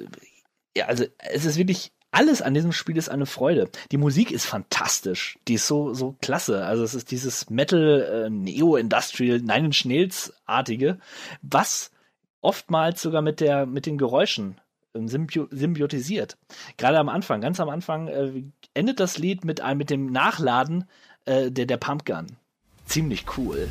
Ja, 0.76 0.86
also 0.86 1.04
es 1.18 1.44
ist 1.44 1.56
wirklich 1.56 1.92
alles 2.10 2.42
an 2.42 2.54
diesem 2.54 2.72
Spiel 2.72 2.96
ist 2.96 3.08
eine 3.08 3.26
Freude. 3.26 3.70
Die 3.90 3.96
Musik 3.96 4.30
ist 4.30 4.44
fantastisch. 4.44 5.38
Die 5.48 5.54
ist 5.54 5.66
so 5.66 5.94
so 5.94 6.14
klasse. 6.20 6.64
Also 6.64 6.84
es 6.84 6.94
ist 6.94 7.10
dieses 7.10 7.50
Metal 7.50 8.26
äh, 8.26 8.30
Neo 8.30 8.76
Industrial 8.76 9.38
Nine 9.38 9.66
Inch 9.66 9.84
Nails 9.84 10.32
artige, 10.44 10.98
was 11.40 11.90
oftmals 12.42 13.02
sogar 13.02 13.22
mit 13.22 13.40
der 13.40 13.66
mit 13.66 13.86
den 13.86 13.98
Geräuschen 13.98 14.60
ähm, 14.94 15.08
symbio 15.08 15.48
symbiotisiert. 15.50 16.36
Gerade 16.76 16.98
am 16.98 17.08
Anfang, 17.08 17.40
ganz 17.40 17.60
am 17.60 17.70
Anfang 17.70 18.08
äh, 18.08 18.44
endet 18.74 19.00
das 19.00 19.18
Lied 19.18 19.44
mit 19.44 19.60
einem 19.62 19.78
mit 19.78 19.90
dem 19.90 20.06
Nachladen 20.06 20.84
äh, 21.24 21.50
der 21.50 21.66
der 21.66 21.76
Pumpgun. 21.76 22.36
Ziemlich 22.86 23.24
cool. 23.36 23.68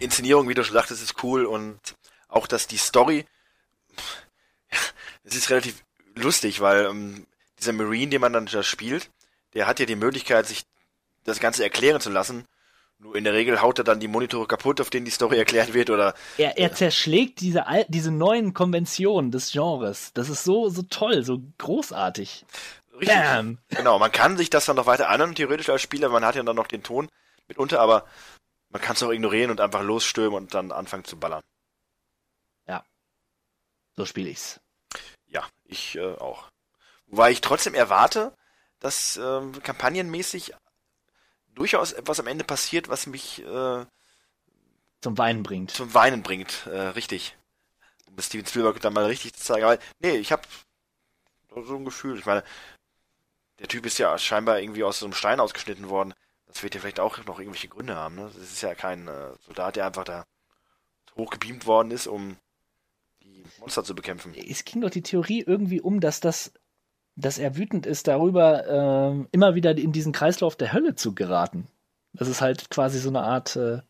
Inszenierung, 0.00 0.48
wie 0.48 0.54
du 0.54 0.64
schon 0.64 0.74
sagtest, 0.74 1.02
ist 1.02 1.22
cool 1.22 1.44
und 1.44 1.78
auch, 2.28 2.46
dass 2.46 2.66
die 2.66 2.78
Story, 2.78 3.26
es 5.24 5.36
ist 5.36 5.50
relativ 5.50 5.84
lustig, 6.14 6.60
weil 6.60 6.86
ähm, 6.86 7.26
dieser 7.58 7.72
Marine, 7.72 8.10
den 8.10 8.20
man 8.20 8.32
dann 8.32 8.46
da 8.46 8.62
spielt, 8.62 9.10
der 9.54 9.66
hat 9.66 9.78
ja 9.78 9.86
die 9.86 9.96
Möglichkeit, 9.96 10.46
sich 10.46 10.62
das 11.24 11.38
Ganze 11.38 11.62
erklären 11.62 12.00
zu 12.00 12.10
lassen. 12.10 12.46
Nur 13.00 13.16
in 13.16 13.24
der 13.24 13.32
Regel 13.32 13.62
haut 13.62 13.78
er 13.78 13.84
dann 13.84 13.98
die 13.98 14.08
Monitore 14.08 14.46
kaputt, 14.46 14.80
auf 14.80 14.90
denen 14.90 15.06
die 15.06 15.10
Story 15.10 15.38
erklärt 15.38 15.72
wird, 15.72 15.88
oder 15.90 16.14
Er, 16.36 16.58
er 16.58 16.74
zerschlägt 16.74 17.40
diese, 17.40 17.66
al- 17.66 17.86
diese 17.88 18.10
neuen 18.10 18.52
Konventionen 18.52 19.30
des 19.30 19.52
Genres. 19.52 20.12
Das 20.12 20.28
ist 20.28 20.44
so, 20.44 20.68
so 20.68 20.82
toll, 20.82 21.24
so 21.24 21.40
großartig. 21.58 22.44
richtig. 22.92 23.08
Bam! 23.08 23.58
Genau, 23.70 23.98
man 23.98 24.12
kann 24.12 24.36
sich 24.36 24.50
das 24.50 24.66
dann 24.66 24.76
noch 24.76 24.86
weiter 24.86 25.08
anhören, 25.08 25.34
theoretisch 25.34 25.70
als 25.70 25.80
Spieler, 25.80 26.10
man 26.10 26.24
hat 26.24 26.36
ja 26.36 26.42
dann 26.42 26.56
noch 26.56 26.66
den 26.66 26.82
Ton 26.82 27.08
mitunter, 27.48 27.80
aber 27.80 28.04
man 28.68 28.82
kann 28.82 28.94
es 28.96 29.02
auch 29.02 29.10
ignorieren 29.10 29.50
und 29.50 29.60
einfach 29.60 29.82
losstürmen 29.82 30.34
und 30.36 30.54
dann 30.54 30.70
anfangen 30.70 31.04
zu 31.04 31.18
ballern. 31.18 31.42
So 33.96 34.06
spiele 34.06 34.30
ich's. 34.30 34.60
Ja, 35.26 35.46
ich 35.64 35.96
äh, 35.96 36.14
auch. 36.14 36.48
Wobei 37.06 37.32
ich 37.32 37.42
trotzdem 37.42 37.74
erwarte, 37.74 38.32
dass 38.78 39.18
ähm, 39.22 39.60
kampagnenmäßig 39.62 40.54
durchaus 41.54 41.92
etwas 41.92 42.20
am 42.20 42.26
Ende 42.26 42.44
passiert, 42.44 42.88
was 42.88 43.06
mich 43.06 43.44
äh, 43.44 43.84
Zum 45.00 45.18
Weinen 45.18 45.42
bringt. 45.42 45.70
zum 45.70 45.92
Weinen 45.94 46.22
bringt. 46.22 46.66
Äh, 46.66 46.88
richtig. 46.88 47.36
Um 48.06 48.14
es 48.18 48.26
Steven 48.26 48.46
Spielberg 48.46 48.80
dann 48.80 48.92
mal 48.92 49.06
richtig 49.06 49.34
zu 49.34 49.44
zeigen. 49.44 49.64
Aber 49.64 49.78
nee, 50.00 50.16
ich 50.16 50.32
habe 50.32 50.42
so 51.54 51.76
ein 51.76 51.84
Gefühl. 51.84 52.18
Ich 52.18 52.26
meine, 52.26 52.44
der 53.58 53.68
Typ 53.68 53.86
ist 53.86 53.98
ja 53.98 54.16
scheinbar 54.18 54.60
irgendwie 54.60 54.84
aus 54.84 54.98
so 54.98 55.06
einem 55.06 55.14
Stein 55.14 55.40
ausgeschnitten 55.40 55.88
worden. 55.88 56.14
Das 56.46 56.62
wird 56.62 56.74
ja 56.74 56.80
vielleicht 56.80 57.00
auch 57.00 57.18
noch 57.26 57.38
irgendwelche 57.38 57.68
Gründe 57.68 57.94
haben. 57.94 58.16
Ne? 58.16 58.30
Das 58.34 58.36
ist 58.36 58.62
ja 58.62 58.74
kein 58.74 59.06
äh, 59.06 59.32
Soldat, 59.46 59.76
der 59.76 59.86
einfach 59.86 60.04
da 60.04 60.24
hochgebeamt 61.16 61.66
worden 61.66 61.90
ist, 61.90 62.06
um 62.06 62.36
die 63.22 63.44
Monster 63.58 63.84
zu 63.84 63.94
bekämpfen. 63.94 64.34
Es 64.34 64.64
ging 64.64 64.80
doch 64.80 64.90
die 64.90 65.02
Theorie 65.02 65.42
irgendwie 65.46 65.80
um, 65.80 66.00
dass 66.00 66.20
das, 66.20 66.52
dass 67.20 67.38
er 67.38 67.56
wütend 67.56 67.86
ist 67.86 68.08
darüber, 68.08 68.66
ähm, 68.66 69.28
immer 69.32 69.54
wieder 69.54 69.76
in 69.76 69.92
diesen 69.92 70.12
Kreislauf 70.12 70.56
der 70.56 70.72
Hölle 70.72 70.94
zu 70.94 71.14
geraten. 71.14 71.66
Das 72.12 72.28
ist 72.28 72.40
halt 72.40 72.70
quasi 72.70 72.98
so 72.98 73.08
eine 73.08 73.22
Art 73.22 73.56
äh, 73.56 73.80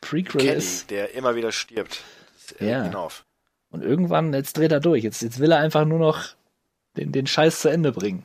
Prequel 0.00 0.40
Kenny, 0.40 0.56
ist. 0.56 0.90
der 0.90 1.14
immer 1.14 1.34
wieder 1.36 1.52
stirbt. 1.52 2.02
Das 2.34 2.50
regt 2.60 2.70
Ja. 2.70 2.86
ihn 2.86 2.94
auf. 2.94 3.24
Und 3.70 3.82
irgendwann, 3.82 4.32
jetzt 4.32 4.56
dreht 4.56 4.72
er 4.72 4.80
durch. 4.80 5.02
Jetzt, 5.04 5.22
jetzt 5.22 5.38
will 5.38 5.52
er 5.52 5.58
einfach 5.58 5.84
nur 5.84 5.98
noch 5.98 6.24
den, 6.96 7.12
den 7.12 7.26
Scheiß 7.26 7.60
zu 7.60 7.68
Ende 7.68 7.92
bringen. 7.92 8.24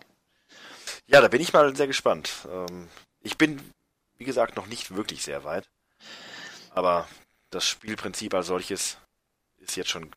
Ja, 1.07 1.19
da 1.19 1.27
bin 1.27 1.41
ich 1.41 1.51
mal 1.51 1.75
sehr 1.75 1.87
gespannt. 1.87 2.31
Ähm, 2.49 2.87
ich 3.21 3.37
bin, 3.37 3.59
wie 4.17 4.23
gesagt, 4.23 4.55
noch 4.55 4.67
nicht 4.67 4.95
wirklich 4.95 5.23
sehr 5.23 5.43
weit. 5.43 5.67
Aber 6.69 7.07
das 7.49 7.65
Spielprinzip 7.67 8.33
als 8.33 8.47
solches 8.47 8.97
ist 9.57 9.75
jetzt 9.75 9.89
schon 9.89 10.11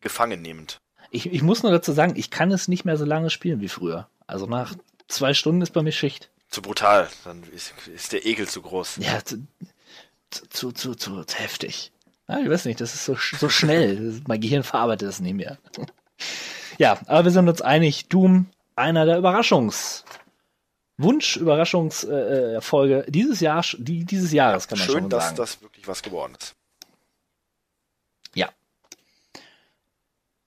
gefangen 0.00 0.42
nehmend. 0.42 0.78
Ich, 1.16 1.32
ich 1.32 1.42
muss 1.42 1.62
nur 1.62 1.72
dazu 1.72 1.92
sagen, 1.92 2.14
ich 2.16 2.30
kann 2.30 2.52
es 2.52 2.68
nicht 2.68 2.84
mehr 2.84 2.96
so 2.96 3.04
lange 3.04 3.30
spielen 3.30 3.60
wie 3.60 3.68
früher. 3.68 4.08
Also 4.26 4.46
nach 4.46 4.74
zwei 5.08 5.32
Stunden 5.34 5.62
ist 5.62 5.72
bei 5.72 5.82
mir 5.82 5.92
Schicht. 5.92 6.30
Zu 6.50 6.62
brutal, 6.62 7.08
dann 7.24 7.42
ist, 7.54 7.72
ist 7.92 8.12
der 8.12 8.26
Ekel 8.26 8.46
zu 8.46 8.60
groß. 8.62 8.98
Ja, 8.98 9.24
zu, 9.24 9.46
zu, 10.30 10.72
zu, 10.72 10.94
zu, 10.94 11.24
zu, 11.24 11.34
heftig. 11.36 11.92
Ja, 12.28 12.40
ich 12.40 12.50
weiß 12.50 12.66
nicht, 12.66 12.80
das 12.80 12.94
ist 12.94 13.04
so, 13.04 13.16
so 13.38 13.48
schnell. 13.48 14.20
mein 14.28 14.40
Gehirn 14.40 14.62
verarbeitet 14.62 15.08
das 15.08 15.20
nicht 15.20 15.34
mehr. 15.34 15.58
ja, 16.78 16.98
aber 17.06 17.24
wir 17.24 17.32
sind 17.32 17.48
uns 17.48 17.62
einig, 17.62 18.08
Doom, 18.08 18.46
einer 18.74 19.06
der 19.06 19.18
Überraschungs- 19.18 20.04
Wunsch, 20.98 21.36
Überraschungserfolge 21.36 23.06
äh, 23.06 23.10
dieses 23.10 23.40
Jahr, 23.40 23.62
die, 23.78 24.04
dieses 24.04 24.32
Jahres, 24.32 24.66
kann 24.66 24.78
man 24.78 24.86
Schön, 24.86 25.00
schon 25.02 25.10
dass 25.10 25.24
sagen. 25.24 25.36
das 25.36 25.60
wirklich 25.60 25.86
was 25.86 26.02
geworden 26.02 26.34
ist. 26.40 26.54
Ja. 28.34 28.48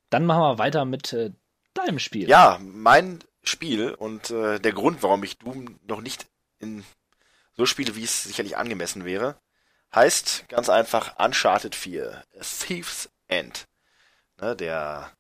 Dann 0.10 0.26
machen 0.26 0.41
wir 0.41 0.58
weiter 0.58 0.86
mit 0.86 1.13
äh, 1.13 1.32
deinem 1.74 2.00
Spiel. 2.00 2.30
Ja, 2.30 2.60
mein 2.62 3.19
Spiel 3.43 3.93
und 3.93 4.30
äh, 4.32 4.60
der 4.60 4.74
Grund, 4.74 5.04
warum 5.04 5.24
ich 5.24 5.38
Doom 5.38 5.80
noch 5.84 6.02
nicht 6.02 6.28
in 6.60 6.84
so 7.56 7.65
spiele, 7.65 7.95
wie 7.95 8.04
es 8.04 8.24
sicherlich 8.24 8.58
angemessen 8.58 9.06
wäre, 9.06 9.39
heißt 9.93 10.48
ganz 10.50 10.69
einfach 10.69 11.17
Uncharted 11.19 11.76
4, 11.76 12.24
A 12.39 12.41
Thief's 12.41 13.10
End. 13.28 13.67
Ne, 14.39 14.56
der 14.56 15.12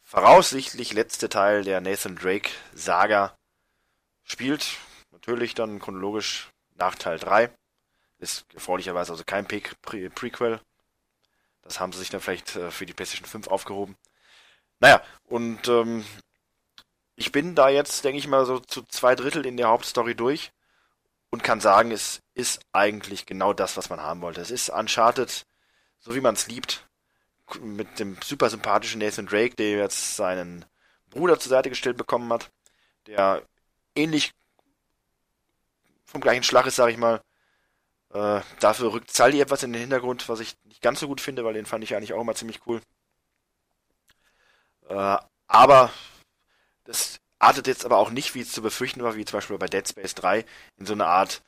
voraussichtlich 0.00 0.92
letzte 0.92 1.28
Teil 1.28 1.64
der 1.64 1.80
Nathan 1.80 2.16
Drake 2.16 2.50
Saga 2.74 3.36
spielt 4.22 4.76
natürlich 5.10 5.54
dann 5.54 5.78
chronologisch 5.78 6.50
nach 6.74 6.94
Teil 6.94 7.18
3. 7.18 7.50
Ist 8.18 8.46
erfreulicherweise 8.54 9.12
also 9.12 9.24
kein 9.24 9.46
Pre 9.46 9.60
Pre 9.82 10.10
Prequel. 10.10 10.60
Das 11.62 11.80
haben 11.80 11.92
sie 11.92 11.98
sich 11.98 12.10
dann 12.10 12.20
vielleicht 12.20 12.56
äh, 12.56 12.70
für 12.70 12.86
die 12.86 12.92
PlayStation 12.92 13.26
5 13.28 13.48
aufgehoben. 13.48 13.96
Naja, 14.82 15.00
und 15.28 15.68
ähm, 15.68 16.04
ich 17.14 17.30
bin 17.30 17.54
da 17.54 17.68
jetzt, 17.68 18.04
denke 18.04 18.18
ich 18.18 18.26
mal, 18.26 18.44
so 18.44 18.58
zu 18.58 18.82
zwei 18.82 19.14
Drittel 19.14 19.46
in 19.46 19.56
der 19.56 19.68
Hauptstory 19.68 20.16
durch 20.16 20.50
und 21.30 21.44
kann 21.44 21.60
sagen, 21.60 21.92
es 21.92 22.20
ist 22.34 22.60
eigentlich 22.72 23.24
genau 23.24 23.52
das, 23.52 23.76
was 23.76 23.90
man 23.90 24.00
haben 24.00 24.22
wollte. 24.22 24.40
Es 24.40 24.50
ist 24.50 24.70
Uncharted, 24.70 25.46
so 26.00 26.16
wie 26.16 26.20
man 26.20 26.34
es 26.34 26.48
liebt, 26.48 26.84
mit 27.60 28.00
dem 28.00 28.16
super 28.24 28.50
sympathischen 28.50 28.98
Nathan 28.98 29.26
Drake, 29.26 29.54
der 29.54 29.70
jetzt 29.70 30.16
seinen 30.16 30.64
Bruder 31.10 31.38
zur 31.38 31.50
Seite 31.50 31.68
gestellt 31.68 31.96
bekommen 31.96 32.32
hat, 32.32 32.50
der 33.06 33.42
ähnlich 33.94 34.32
vom 36.04 36.20
gleichen 36.20 36.42
Schlag 36.42 36.66
ist, 36.66 36.74
sag 36.74 36.90
ich 36.90 36.96
mal. 36.96 37.22
Äh, 38.12 38.40
dafür 38.58 38.92
rückt 38.92 39.14
Sully 39.14 39.40
etwas 39.40 39.62
in 39.62 39.72
den 39.72 39.82
Hintergrund, 39.82 40.28
was 40.28 40.40
ich 40.40 40.56
nicht 40.64 40.82
ganz 40.82 40.98
so 40.98 41.06
gut 41.06 41.20
finde, 41.20 41.44
weil 41.44 41.54
den 41.54 41.66
fand 41.66 41.84
ich 41.84 41.94
eigentlich 41.94 42.14
auch 42.14 42.20
immer 42.20 42.34
ziemlich 42.34 42.66
cool. 42.66 42.80
Äh, 44.92 45.18
aber 45.46 45.90
das 46.84 47.20
artet 47.38 47.66
jetzt 47.66 47.84
aber 47.84 47.96
auch 47.96 48.10
nicht, 48.10 48.34
wie 48.34 48.40
es 48.40 48.52
zu 48.52 48.62
befürchten 48.62 49.02
war, 49.02 49.16
wie 49.16 49.24
zum 49.24 49.38
Beispiel 49.38 49.58
bei 49.58 49.66
Dead 49.66 49.86
Space 49.88 50.14
3, 50.14 50.44
in 50.76 50.86
so 50.86 50.92
eine 50.92 51.06
Art 51.06 51.42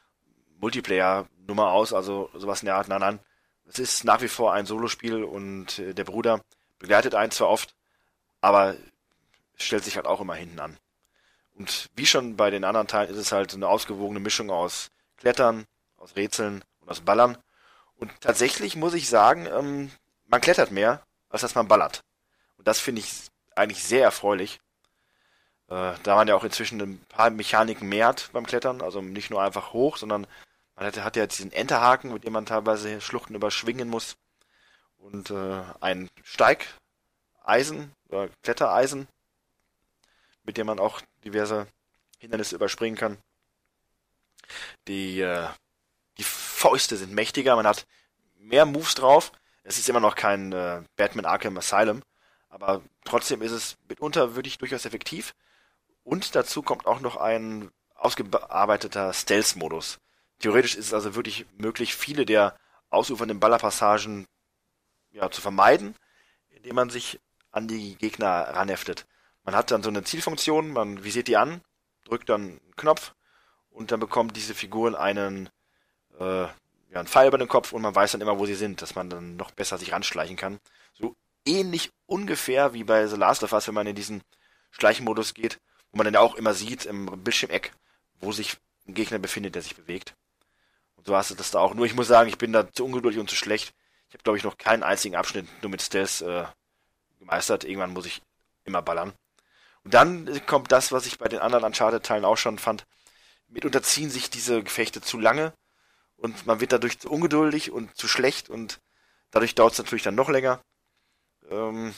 Multiplayer-Nummer 0.60 1.70
aus, 1.70 1.92
also 1.92 2.30
sowas 2.34 2.62
in 2.62 2.66
der 2.66 2.76
Art, 2.76 2.88
nein, 2.88 3.00
nein. 3.00 3.20
Es 3.66 3.78
ist 3.78 4.04
nach 4.04 4.20
wie 4.20 4.28
vor 4.28 4.52
ein 4.52 4.66
Solospiel 4.66 5.24
und 5.24 5.78
äh, 5.78 5.94
der 5.94 6.04
Bruder 6.04 6.40
begleitet 6.78 7.14
einen 7.14 7.30
zwar 7.30 7.48
oft, 7.48 7.74
aber 8.40 8.76
stellt 9.56 9.84
sich 9.84 9.96
halt 9.96 10.06
auch 10.06 10.20
immer 10.20 10.34
hinten 10.34 10.60
an. 10.60 10.76
Und 11.54 11.88
wie 11.94 12.06
schon 12.06 12.36
bei 12.36 12.50
den 12.50 12.64
anderen 12.64 12.88
Teilen 12.88 13.10
ist 13.10 13.16
es 13.16 13.32
halt 13.32 13.50
so 13.50 13.56
eine 13.56 13.68
ausgewogene 13.68 14.20
Mischung 14.20 14.50
aus 14.50 14.88
Klettern, 15.16 15.64
aus 15.96 16.16
Rätseln 16.16 16.64
und 16.80 16.90
aus 16.90 17.00
Ballern. 17.00 17.38
Und 17.96 18.10
tatsächlich 18.20 18.74
muss 18.74 18.94
ich 18.94 19.08
sagen, 19.08 19.46
ähm, 19.46 19.90
man 20.26 20.40
klettert 20.40 20.72
mehr, 20.72 21.02
als 21.28 21.42
dass 21.42 21.54
man 21.54 21.68
ballert. 21.68 22.02
Und 22.56 22.66
das 22.66 22.80
finde 22.80 23.00
ich 23.00 23.30
eigentlich 23.56 23.84
sehr 23.84 24.02
erfreulich. 24.02 24.60
Äh, 25.68 25.94
da 26.02 26.16
man 26.16 26.28
ja 26.28 26.34
auch 26.34 26.44
inzwischen 26.44 26.80
ein 26.80 26.98
paar 27.08 27.30
Mechaniken 27.30 27.88
mehr 27.88 28.08
hat 28.08 28.30
beim 28.32 28.46
Klettern, 28.46 28.82
also 28.82 29.00
nicht 29.00 29.30
nur 29.30 29.42
einfach 29.42 29.72
hoch, 29.72 29.96
sondern 29.96 30.26
man 30.76 30.86
hat, 30.86 30.96
hat 30.98 31.16
ja 31.16 31.26
diesen 31.26 31.52
Enterhaken, 31.52 32.12
mit 32.12 32.24
dem 32.24 32.32
man 32.32 32.46
teilweise 32.46 33.00
Schluchten 33.00 33.34
überschwingen 33.34 33.88
muss. 33.88 34.16
Und 34.96 35.30
äh, 35.30 35.62
ein 35.80 36.08
Steigeisen 36.22 37.92
oder 38.08 38.28
Klettereisen, 38.42 39.08
mit 40.44 40.56
dem 40.56 40.66
man 40.66 40.78
auch 40.78 41.00
diverse 41.24 41.66
Hindernisse 42.18 42.56
überspringen 42.56 42.96
kann. 42.96 43.18
Die, 44.88 45.20
äh, 45.20 45.48
die 46.18 46.24
Fäuste 46.24 46.96
sind 46.96 47.12
mächtiger, 47.12 47.56
man 47.56 47.66
hat 47.66 47.86
mehr 48.36 48.66
Moves 48.66 48.94
drauf. 48.94 49.32
Es 49.62 49.78
ist 49.78 49.88
immer 49.88 50.00
noch 50.00 50.14
kein 50.14 50.52
äh, 50.52 50.82
Batman 50.96 51.24
Arkham 51.24 51.56
Asylum, 51.56 52.02
aber 52.54 52.82
trotzdem 53.04 53.42
ist 53.42 53.50
es 53.50 53.76
mitunter 53.88 54.36
wirklich 54.36 54.58
durchaus 54.58 54.84
effektiv. 54.84 55.34
Und 56.04 56.36
dazu 56.36 56.62
kommt 56.62 56.86
auch 56.86 57.00
noch 57.00 57.16
ein 57.16 57.70
ausgearbeiteter 57.96 59.12
Stealth-Modus. 59.12 59.98
Theoretisch 60.38 60.76
ist 60.76 60.86
es 60.86 60.94
also 60.94 61.16
wirklich 61.16 61.46
möglich, 61.56 61.96
viele 61.96 62.24
der 62.24 62.56
ausufernden 62.90 63.40
Ballerpassagen 63.40 64.28
ja, 65.10 65.30
zu 65.30 65.40
vermeiden, 65.40 65.96
indem 66.50 66.76
man 66.76 66.90
sich 66.90 67.20
an 67.50 67.66
die 67.66 67.96
Gegner 67.96 68.28
ranheftet. 68.28 69.06
Man 69.42 69.56
hat 69.56 69.70
dann 69.70 69.82
so 69.82 69.88
eine 69.88 70.04
Zielfunktion, 70.04 70.72
man 70.72 71.02
visiert 71.02 71.26
die 71.26 71.36
an, 71.36 71.60
drückt 72.04 72.28
dann 72.28 72.42
einen 72.42 72.76
Knopf 72.76 73.14
und 73.70 73.90
dann 73.90 74.00
bekommt 74.00 74.36
diese 74.36 74.54
Figuren 74.54 74.94
einen, 74.94 75.48
äh, 76.20 76.42
ja, 76.42 76.50
einen 76.92 77.08
Pfeil 77.08 77.28
über 77.28 77.38
den 77.38 77.48
Kopf 77.48 77.72
und 77.72 77.82
man 77.82 77.94
weiß 77.94 78.12
dann 78.12 78.20
immer, 78.20 78.38
wo 78.38 78.46
sie 78.46 78.54
sind, 78.54 78.80
dass 78.80 78.94
man 78.94 79.10
dann 79.10 79.36
noch 79.36 79.50
besser 79.50 79.76
sich 79.76 79.92
ranschleichen 79.92 80.36
kann. 80.36 80.60
Ähnlich 81.46 81.90
ungefähr 82.06 82.72
wie 82.72 82.84
bei 82.84 83.06
The 83.06 83.16
Last 83.16 83.42
of 83.42 83.52
Us, 83.52 83.66
wenn 83.66 83.74
man 83.74 83.86
in 83.86 83.96
diesen 83.96 84.22
Schleichenmodus 84.70 85.34
geht, 85.34 85.60
wo 85.90 85.98
man 85.98 86.04
dann 86.04 86.16
auch 86.16 86.34
immer 86.34 86.54
sieht 86.54 86.86
im 86.86 87.06
Bildschirmeck, 87.22 87.72
wo 88.20 88.32
sich 88.32 88.56
ein 88.86 88.94
Gegner 88.94 89.18
befindet, 89.18 89.54
der 89.54 89.62
sich 89.62 89.76
bewegt. 89.76 90.14
Und 90.96 91.06
so 91.06 91.16
hast 91.16 91.30
du 91.30 91.34
das 91.34 91.50
da 91.50 91.60
auch. 91.60 91.74
Nur 91.74 91.86
ich 91.86 91.94
muss 91.94 92.06
sagen, 92.06 92.28
ich 92.28 92.38
bin 92.38 92.52
da 92.52 92.70
zu 92.72 92.84
ungeduldig 92.84 93.20
und 93.20 93.30
zu 93.30 93.36
schlecht. 93.36 93.74
Ich 94.08 94.14
habe, 94.14 94.22
glaube 94.22 94.38
ich, 94.38 94.44
noch 94.44 94.58
keinen 94.58 94.82
einzigen 94.82 95.16
Abschnitt 95.16 95.46
nur 95.62 95.70
mit 95.70 95.82
Stealth 95.82 96.22
äh, 96.22 96.44
gemeistert. 97.18 97.64
Irgendwann 97.64 97.92
muss 97.92 98.06
ich 98.06 98.22
immer 98.64 98.82
ballern. 98.82 99.12
Und 99.84 99.94
dann 99.94 100.46
kommt 100.46 100.72
das, 100.72 100.92
was 100.92 101.06
ich 101.06 101.18
bei 101.18 101.28
den 101.28 101.40
anderen 101.40 101.64
Uncharted-Teilen 101.64 102.24
auch 102.24 102.38
schon 102.38 102.58
fand. 102.58 102.86
Mitunter 103.48 103.82
ziehen 103.82 104.10
sich 104.10 104.30
diese 104.30 104.62
Gefechte 104.62 105.00
zu 105.00 105.18
lange 105.18 105.52
und 106.16 106.46
man 106.46 106.60
wird 106.60 106.72
dadurch 106.72 106.98
zu 106.98 107.10
ungeduldig 107.10 107.70
und 107.70 107.94
zu 107.96 108.08
schlecht 108.08 108.48
und 108.48 108.80
dadurch 109.30 109.54
dauert 109.54 109.74
es 109.74 109.78
natürlich 109.78 110.02
dann 110.02 110.14
noch 110.14 110.30
länger. 110.30 110.62
Ähm, 111.50 111.94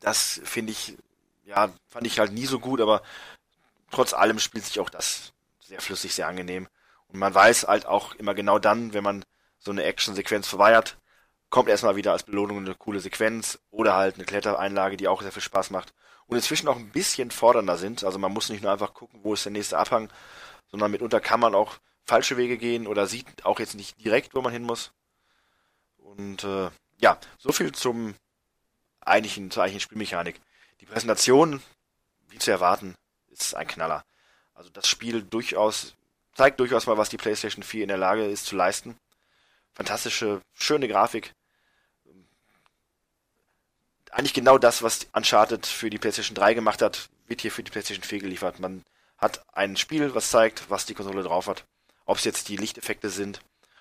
das 0.00 0.40
finde 0.44 0.72
ich, 0.72 0.96
ja, 1.44 1.70
fand 1.88 2.06
ich 2.06 2.18
halt 2.18 2.32
nie 2.32 2.46
so 2.46 2.58
gut, 2.58 2.80
aber 2.80 3.02
trotz 3.90 4.12
allem 4.12 4.38
spielt 4.38 4.64
sich 4.64 4.80
auch 4.80 4.90
das 4.90 5.32
sehr 5.60 5.80
flüssig, 5.80 6.14
sehr 6.14 6.28
angenehm. 6.28 6.68
Und 7.08 7.18
man 7.18 7.34
weiß 7.34 7.64
halt 7.68 7.86
auch 7.86 8.14
immer 8.14 8.34
genau 8.34 8.58
dann, 8.58 8.92
wenn 8.92 9.04
man 9.04 9.24
so 9.58 9.70
eine 9.70 9.84
Action-Sequenz 9.84 10.48
verweigert, 10.48 10.98
kommt 11.50 11.68
erstmal 11.68 11.96
wieder 11.96 12.12
als 12.12 12.24
Belohnung 12.24 12.58
eine 12.58 12.74
coole 12.74 13.00
Sequenz 13.00 13.58
oder 13.70 13.94
halt 13.94 14.16
eine 14.16 14.24
Klettereinlage, 14.24 14.96
die 14.96 15.08
auch 15.08 15.22
sehr 15.22 15.32
viel 15.32 15.42
Spaß 15.42 15.70
macht 15.70 15.94
und 16.26 16.36
inzwischen 16.36 16.68
auch 16.68 16.76
ein 16.76 16.90
bisschen 16.90 17.30
fordernder 17.30 17.76
sind. 17.76 18.04
Also 18.04 18.18
man 18.18 18.32
muss 18.32 18.48
nicht 18.48 18.62
nur 18.62 18.72
einfach 18.72 18.94
gucken, 18.94 19.20
wo 19.22 19.34
ist 19.34 19.44
der 19.44 19.52
nächste 19.52 19.78
Abhang, 19.78 20.10
sondern 20.68 20.90
mitunter 20.90 21.20
kann 21.20 21.40
man 21.40 21.54
auch 21.54 21.78
falsche 22.04 22.36
Wege 22.36 22.58
gehen 22.58 22.86
oder 22.86 23.06
sieht 23.06 23.44
auch 23.44 23.60
jetzt 23.60 23.74
nicht 23.74 24.02
direkt, 24.04 24.34
wo 24.34 24.42
man 24.42 24.52
hin 24.52 24.62
muss. 24.62 24.92
Und 25.96 26.44
äh, 26.44 26.70
ja, 26.98 27.18
so 27.38 27.52
viel 27.52 27.72
zum 27.72 28.14
eigentlichen, 29.00 29.50
zur 29.50 29.62
eigentlichen 29.62 29.80
Spielmechanik. 29.80 30.40
Die 30.80 30.86
Präsentation, 30.86 31.62
wie 32.28 32.38
zu 32.38 32.50
erwarten, 32.50 32.94
ist 33.28 33.54
ein 33.54 33.66
Knaller. 33.66 34.04
Also 34.54 34.70
das 34.70 34.88
Spiel 34.88 35.22
durchaus, 35.22 35.94
zeigt 36.34 36.60
durchaus 36.60 36.86
mal, 36.86 36.98
was 36.98 37.08
die 37.08 37.18
PlayStation 37.18 37.62
4 37.62 37.82
in 37.82 37.88
der 37.88 37.98
Lage 37.98 38.24
ist 38.24 38.46
zu 38.46 38.56
leisten. 38.56 38.96
Fantastische, 39.74 40.40
schöne 40.54 40.88
Grafik, 40.88 41.34
eigentlich 44.16 44.32
genau 44.32 44.56
das, 44.56 44.82
was 44.82 45.06
Uncharted 45.12 45.66
für 45.66 45.90
die 45.90 45.98
PlayStation 45.98 46.34
3 46.34 46.54
gemacht 46.54 46.80
hat, 46.80 47.10
wird 47.26 47.42
hier 47.42 47.52
für 47.52 47.62
die 47.62 47.70
PlayStation 47.70 48.02
4 48.02 48.20
geliefert. 48.20 48.60
Man 48.60 48.82
hat 49.18 49.44
ein 49.52 49.76
Spiel, 49.76 50.14
was 50.14 50.30
zeigt, 50.30 50.70
was 50.70 50.86
die 50.86 50.94
Konsole 50.94 51.22
drauf 51.22 51.48
hat. 51.48 51.64
Ob 52.06 52.16
es 52.16 52.24
jetzt 52.24 52.48
die 52.48 52.56
Lichteffekte 52.56 53.10
sind 53.10 53.40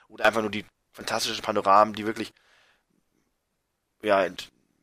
oder 0.09 0.25
einfach 0.25 0.41
nur 0.41 0.51
die 0.51 0.65
fantastischen 0.91 1.41
Panoramen, 1.41 1.93
die 1.93 2.05
wirklich 2.05 2.33
ja, 4.05 4.27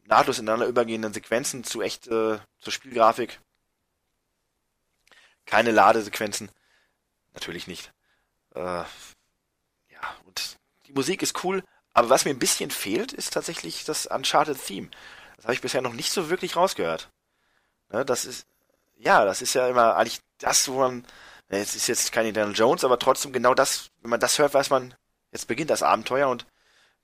nahtlos 0.04 0.38
ineinander 0.38 0.66
übergehenden 0.66 1.12
Sequenzen 1.12 1.64
zu 1.64 1.82
echt 1.82 2.06
äh, 2.08 2.38
zur 2.60 2.72
Spielgrafik. 2.72 3.40
Keine 5.46 5.70
Ladesequenzen. 5.70 6.50
Natürlich 7.32 7.66
nicht. 7.66 7.92
Äh, 8.54 8.60
ja, 8.60 8.86
und 10.26 10.56
die 10.86 10.92
Musik 10.92 11.22
ist 11.22 11.42
cool, 11.44 11.64
aber 11.94 12.10
was 12.10 12.24
mir 12.24 12.30
ein 12.30 12.38
bisschen 12.38 12.70
fehlt, 12.70 13.12
ist 13.12 13.32
tatsächlich 13.32 13.84
das 13.84 14.06
Uncharted-Theme. 14.06 14.90
Das 15.36 15.44
habe 15.44 15.54
ich 15.54 15.60
bisher 15.60 15.82
noch 15.82 15.94
nicht 15.94 16.12
so 16.12 16.30
wirklich 16.30 16.56
rausgehört. 16.56 17.10
Ne, 17.90 18.04
das 18.04 18.24
ist, 18.24 18.46
ja, 18.96 19.24
das 19.24 19.42
ist 19.42 19.54
ja 19.54 19.68
immer 19.68 19.96
eigentlich 19.96 20.20
das, 20.38 20.68
wo 20.68 20.78
man, 20.78 21.06
es 21.48 21.74
ist 21.74 21.86
jetzt 21.86 22.12
kein 22.12 22.26
Indiana 22.26 22.52
Jones, 22.52 22.84
aber 22.84 22.98
trotzdem 22.98 23.32
genau 23.32 23.54
das, 23.54 23.90
wenn 24.00 24.10
man 24.10 24.20
das 24.20 24.38
hört, 24.38 24.54
weiß 24.54 24.70
man, 24.70 24.94
jetzt 25.30 25.48
beginnt 25.48 25.70
das 25.70 25.82
Abenteuer 25.82 26.28
und 26.28 26.46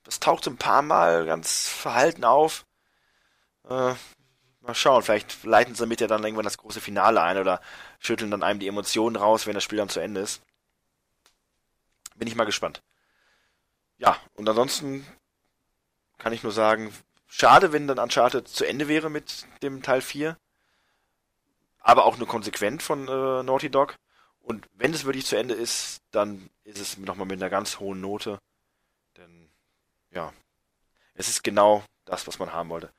das 0.05 0.21
taucht 0.21 0.47
ein 0.47 0.57
paar 0.57 0.83
Mal 0.83 1.27
ganz 1.27 1.69
verhalten 1.69 2.25
auf. 2.25 2.67
Äh, 3.69 3.95
mal 4.61 4.75
schauen, 4.75 5.03
vielleicht 5.03 5.45
leiten 5.45 5.75
sie 5.75 5.81
damit 5.81 6.01
ja 6.01 6.07
dann 6.07 6.25
irgendwann 6.25 6.45
das 6.45 6.59
große 6.59 6.81
Finale 6.81 7.23
ein 7.23 7.39
oder 7.39 7.61
schütteln 7.99 8.31
dann 8.31 8.43
einem 8.43 8.61
die 8.61 8.69
Emotionen 8.69 9.17
raus, 9.17 9.47
wenn 9.47 9.55
das 9.55 9.65
Spiel 9.65 9.79
dann 9.79 9.89
zu 9.89 10.01
Ende 10.01 10.21
ist. 10.21 10.43
Bin 12.17 12.29
ich 12.29 12.35
mal 12.35 12.45
gespannt. 12.45 12.83
Ja, 13.99 14.17
und 14.35 14.49
ansonsten 14.49 15.07
kann 16.19 16.33
ich 16.33 16.43
nur 16.43 16.53
sagen, 16.53 16.93
Schade, 17.31 17.73
wenn 17.73 17.87
dann 17.87 17.99
Uncharted 17.99 18.49
zu 18.49 18.65
Ende 18.65 18.89
wäre 18.89 19.11
mit 19.11 19.47
dem 19.63 19.83
Teil 19.83 20.01
4. 20.01 20.37
Aber 21.79 22.07
auch 22.07 22.17
nur 22.17 22.27
konsequent 22.27 22.83
von 22.83 23.07
äh, 23.07 23.43
Naughty 23.43 23.71
Dog. 23.71 23.97
Und 24.41 24.67
wenn 24.73 24.95
es 24.95 25.05
wirklich 25.05 25.27
zu 25.27 25.37
Ende 25.37 25.55
ist, 25.55 26.01
dann 26.11 26.49
ist 26.65 26.81
es 26.81 26.97
nochmal 26.97 27.27
mit 27.27 27.41
einer 27.41 27.51
ganz 27.51 27.79
hohen 27.81 28.01
Note. 28.01 28.39
Ja, 30.19 30.33
es 31.15 31.29
ist 31.29 31.45
genau 31.45 31.85
das, 32.05 32.27
was 32.27 32.41
man 32.41 32.53
haben 32.53 32.71
wollte. 32.71 32.91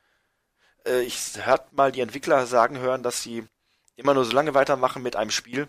Äh, 0.85 1.01
ich 1.01 1.45
hört 1.45 1.73
mal 1.73 1.91
die 1.91 1.99
Entwickler 1.99 2.45
sagen 2.45 2.77
hören, 2.77 3.03
dass 3.03 3.21
sie 3.21 3.45
immer 3.97 4.13
nur 4.13 4.23
so 4.23 4.31
lange 4.31 4.53
weitermachen 4.53 5.03
mit 5.03 5.17
einem 5.17 5.29
Spiel, 5.29 5.67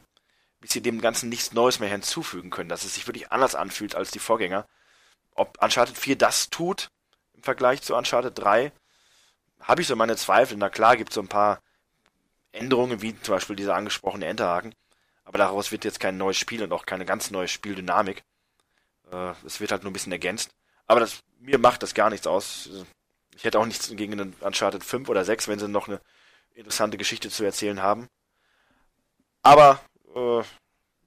bis 0.61 0.71
sie 0.71 0.81
dem 0.81 1.01
Ganzen 1.01 1.29
nichts 1.29 1.53
Neues 1.53 1.81
mehr 1.81 1.89
hinzufügen 1.89 2.51
können, 2.51 2.69
dass 2.69 2.85
es 2.85 2.95
sich 2.95 3.09
wirklich 3.09 3.33
anders 3.33 3.57
anfühlt 3.57 3.97
als 3.97 4.13
die 4.13 4.21
Vorgänger. 4.21 4.69
Ob 5.35 5.61
Uncharted 5.61 5.99
4 5.99 6.17
das 6.17 6.51
tut, 6.51 6.93
im 7.35 7.43
Vergleich 7.43 7.83
zu 7.83 7.97
Uncharted 7.97 8.39
3 8.39 8.71
habe 9.59 9.83
ich 9.83 9.89
so 9.89 9.97
meine 9.97 10.17
Zweifel. 10.17 10.57
Na 10.57 10.71
klar, 10.71 10.97
gibt 10.97 11.11
es 11.11 11.17
so 11.17 11.21
ein 11.21 11.27
paar 11.27 11.61
Änderungen, 12.53 13.03
wie 13.03 13.21
zum 13.23 13.35
Beispiel 13.35 13.57
dieser 13.57 13.75
angesprochene 13.75 14.27
Enterhaken. 14.27 14.73
Aber 15.25 15.39
daraus 15.39 15.73
wird 15.73 15.85
jetzt 15.85 15.99
kein 15.99 16.17
neues 16.17 16.39
Spiel 16.39 16.63
und 16.63 16.73
auch 16.73 16.87
keine 16.87 17.05
ganz 17.05 17.33
neue 17.33 17.49
Spieldynamik. 17.49 18.23
Äh, 19.11 19.33
es 19.45 19.59
wird 19.59 19.73
halt 19.73 19.83
nur 19.83 19.91
ein 19.91 19.95
bisschen 19.95 20.13
ergänzt. 20.13 20.55
Aber 20.91 20.99
das, 20.99 21.23
mir 21.39 21.59
macht 21.59 21.85
das 21.85 21.95
gar 21.95 22.11
nichts 22.11 22.27
aus. 22.27 22.69
Ich 23.37 23.45
hätte 23.45 23.61
auch 23.61 23.65
nichts 23.65 23.91
gegen 23.95 24.15
einen 24.15 24.35
Uncharted 24.41 24.83
5 24.83 25.09
oder 25.09 25.25
6, 25.25 25.47
wenn 25.47 25.61
sie 25.61 25.69
noch 25.69 25.87
eine 25.87 26.01
interessante 26.53 26.99
Geschichte 26.99 27.31
zu 27.31 27.45
erzählen 27.45 27.81
haben. 27.81 28.09
Aber, 29.41 29.81
äh, 30.17 30.43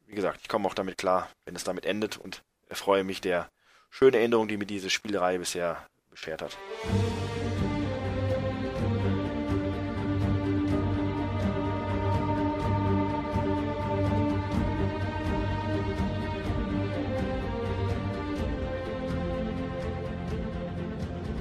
wie 0.07 0.15
gesagt, 0.15 0.39
ich 0.41 0.47
komme 0.47 0.69
auch 0.69 0.73
damit 0.73 0.97
klar, 0.97 1.29
wenn 1.43 1.57
es 1.57 1.65
damit 1.65 1.85
endet 1.85 2.15
und 2.15 2.43
erfreue 2.69 3.03
mich 3.03 3.19
der 3.19 3.49
schönen 3.89 4.21
Änderung, 4.21 4.47
die 4.47 4.55
mir 4.55 4.65
diese 4.65 4.89
Spielreihe 4.89 5.39
bisher 5.39 5.85
beschert 6.09 6.43
hat. 6.43 6.57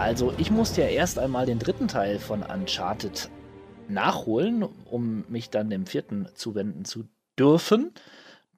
Also 0.02 0.34
ich 0.36 0.50
musste 0.50 0.80
ja 0.80 0.88
erst 0.88 1.16
einmal 1.16 1.46
den 1.46 1.60
dritten 1.60 1.86
Teil 1.86 2.18
von 2.18 2.42
Uncharted 2.42 3.30
nachholen, 3.86 4.64
um 4.84 5.24
mich 5.28 5.48
dann 5.48 5.70
dem 5.70 5.86
vierten 5.86 6.26
zuwenden 6.34 6.84
zu 6.84 7.04
dürfen. 7.38 7.92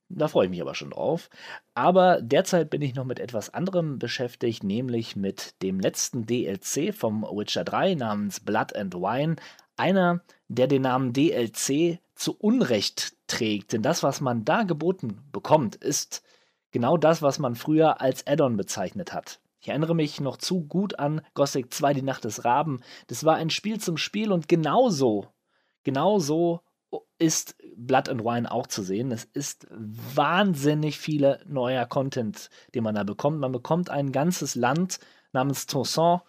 Da 0.09 0.29
freue 0.29 0.47
ich 0.47 0.51
mich 0.51 0.63
aber 0.63 0.75
schon 0.75 0.93
drauf. 0.93 1.29
Aber 1.75 2.23
derzeit 2.23 2.71
bin 2.71 2.81
ich 2.81 2.95
noch 2.95 3.05
mit 3.05 3.21
etwas 3.21 3.53
anderem 3.53 3.99
beschäftigt, 3.99 4.65
nämlich 4.65 5.17
mit 5.17 5.61
dem 5.61 5.81
letzten 5.81 6.25
DLC 6.25 6.95
vom 6.95 7.25
Witcher 7.25 7.65
3 7.65 7.95
namens 7.97 8.41
Blood 8.41 8.75
and 8.75 8.95
Wine. 8.95 9.37
Einer, 9.77 10.23
der 10.49 10.67
den 10.67 10.81
Namen 10.81 11.13
DLC 11.13 11.99
zu 12.15 12.39
Unrecht 12.39 13.19
trägt. 13.27 13.75
Denn 13.75 13.83
das, 13.83 14.03
was 14.03 14.23
man 14.23 14.47
da 14.47 14.63
geboten 14.63 15.19
bekommt, 15.31 15.77
ist 15.77 16.23
genau 16.71 16.97
das, 16.97 17.21
was 17.21 17.39
man 17.39 17.55
früher 17.55 18.01
als 18.01 18.27
Add-on 18.27 18.57
bezeichnet 18.57 19.13
hat. 19.13 19.41
Ich 19.65 19.71
erinnere 19.71 19.95
mich 19.95 20.21
noch 20.21 20.37
zu 20.37 20.61
gut 20.67 20.99
an 20.99 21.23
Gothic 21.33 21.73
2, 21.73 21.95
die 21.95 22.03
Nacht 22.03 22.25
des 22.25 22.45
Raben. 22.45 22.83
Das 23.07 23.25
war 23.25 23.37
ein 23.37 23.49
Spiel 23.49 23.81
zum 23.81 23.97
Spiel 23.97 24.31
und 24.31 24.47
genauso, 24.47 25.29
genauso 25.85 26.61
ist 27.17 27.57
Blood 27.75 28.11
and 28.11 28.23
Wine 28.23 28.53
auch 28.53 28.67
zu 28.67 28.83
sehen. 28.83 29.11
Es 29.11 29.25
ist 29.25 29.67
wahnsinnig 29.71 30.99
viele 30.99 31.41
neuer 31.47 31.87
Content, 31.87 32.51
den 32.75 32.85
man 32.85 32.95
da 32.95 33.05
bekommt. 33.05 33.41
Man 33.41 33.53
bekommt 33.53 33.89
ein 33.89 34.13
ganzes 34.13 34.55
Land 34.55 34.99
namens 35.33 35.65
Toussaint 35.65 36.21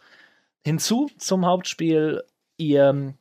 hinzu 0.64 1.10
zum 1.18 1.46
Hauptspiel. 1.46 2.24
Ihr 2.56 3.16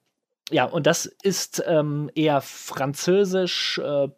ja, 0.51 0.67
und 0.67 0.87
das 0.87 1.07
ist 1.07 1.61
ähm, 1.67 2.09
eher 2.15 2.41
französisch. 2.41 3.79
Äh, 3.79 4.11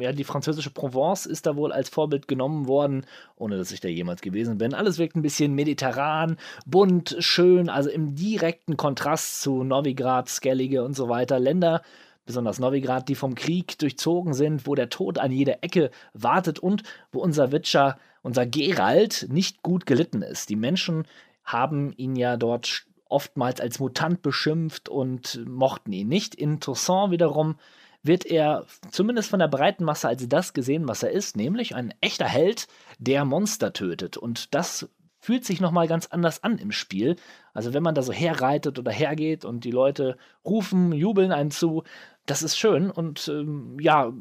ja, 0.00 0.12
die 0.12 0.24
französische 0.24 0.70
Provence 0.70 1.26
ist 1.26 1.46
da 1.46 1.56
wohl 1.56 1.72
als 1.72 1.88
Vorbild 1.88 2.26
genommen 2.26 2.66
worden, 2.66 3.06
ohne 3.36 3.56
dass 3.56 3.72
ich 3.72 3.80
da 3.80 3.88
jemals 3.88 4.20
gewesen 4.20 4.58
bin. 4.58 4.74
Alles 4.74 4.98
wirkt 4.98 5.16
ein 5.16 5.22
bisschen 5.22 5.54
mediterran, 5.54 6.36
bunt, 6.66 7.16
schön, 7.20 7.68
also 7.68 7.90
im 7.90 8.14
direkten 8.14 8.76
Kontrast 8.76 9.42
zu 9.42 9.62
Novigrad, 9.62 10.28
Skellige 10.28 10.82
und 10.84 10.94
so 10.94 11.08
weiter. 11.08 11.38
Länder, 11.38 11.82
besonders 12.26 12.58
Novigrad, 12.58 13.08
die 13.08 13.14
vom 13.14 13.34
Krieg 13.34 13.78
durchzogen 13.78 14.34
sind, 14.34 14.66
wo 14.66 14.74
der 14.74 14.88
Tod 14.88 15.18
an 15.18 15.30
jeder 15.30 15.62
Ecke 15.62 15.90
wartet 16.14 16.58
und 16.58 16.82
wo 17.12 17.20
unser 17.20 17.52
Witcher, 17.52 17.98
unser 18.22 18.46
Gerald, 18.46 19.26
nicht 19.30 19.62
gut 19.62 19.86
gelitten 19.86 20.22
ist. 20.22 20.48
Die 20.48 20.56
Menschen 20.56 21.04
haben 21.44 21.92
ihn 21.96 22.16
ja 22.16 22.36
dort 22.36 22.86
oftmals 23.08 23.60
als 23.60 23.80
Mutant 23.80 24.22
beschimpft 24.22 24.88
und 24.88 25.44
mochten 25.46 25.92
ihn 25.92 26.08
nicht. 26.08 26.34
In 26.34 26.60
Toussaint 26.60 27.10
wiederum 27.10 27.56
wird 28.02 28.24
er 28.24 28.66
zumindest 28.90 29.30
von 29.30 29.40
der 29.40 29.48
breiten 29.48 29.84
Masse 29.84 30.08
als 30.08 30.26
das 30.28 30.52
gesehen, 30.54 30.88
was 30.88 31.02
er 31.02 31.10
ist, 31.10 31.36
nämlich 31.36 31.74
ein 31.74 31.94
echter 32.00 32.26
Held, 32.26 32.66
der 32.98 33.24
Monster 33.24 33.72
tötet. 33.72 34.16
Und 34.16 34.54
das 34.54 34.88
fühlt 35.18 35.44
sich 35.44 35.60
nochmal 35.60 35.86
ganz 35.86 36.06
anders 36.06 36.42
an 36.42 36.58
im 36.58 36.72
Spiel. 36.72 37.16
Also 37.52 37.74
wenn 37.74 37.82
man 37.82 37.94
da 37.94 38.02
so 38.02 38.12
herreitet 38.12 38.78
oder 38.78 38.90
hergeht 38.90 39.44
und 39.44 39.64
die 39.64 39.70
Leute 39.70 40.16
rufen, 40.44 40.92
jubeln 40.92 41.30
einem 41.30 41.50
zu, 41.50 41.84
das 42.24 42.42
ist 42.42 42.56
schön. 42.56 42.90
Und 42.90 43.28
ähm, 43.28 43.78
ja, 43.78 44.12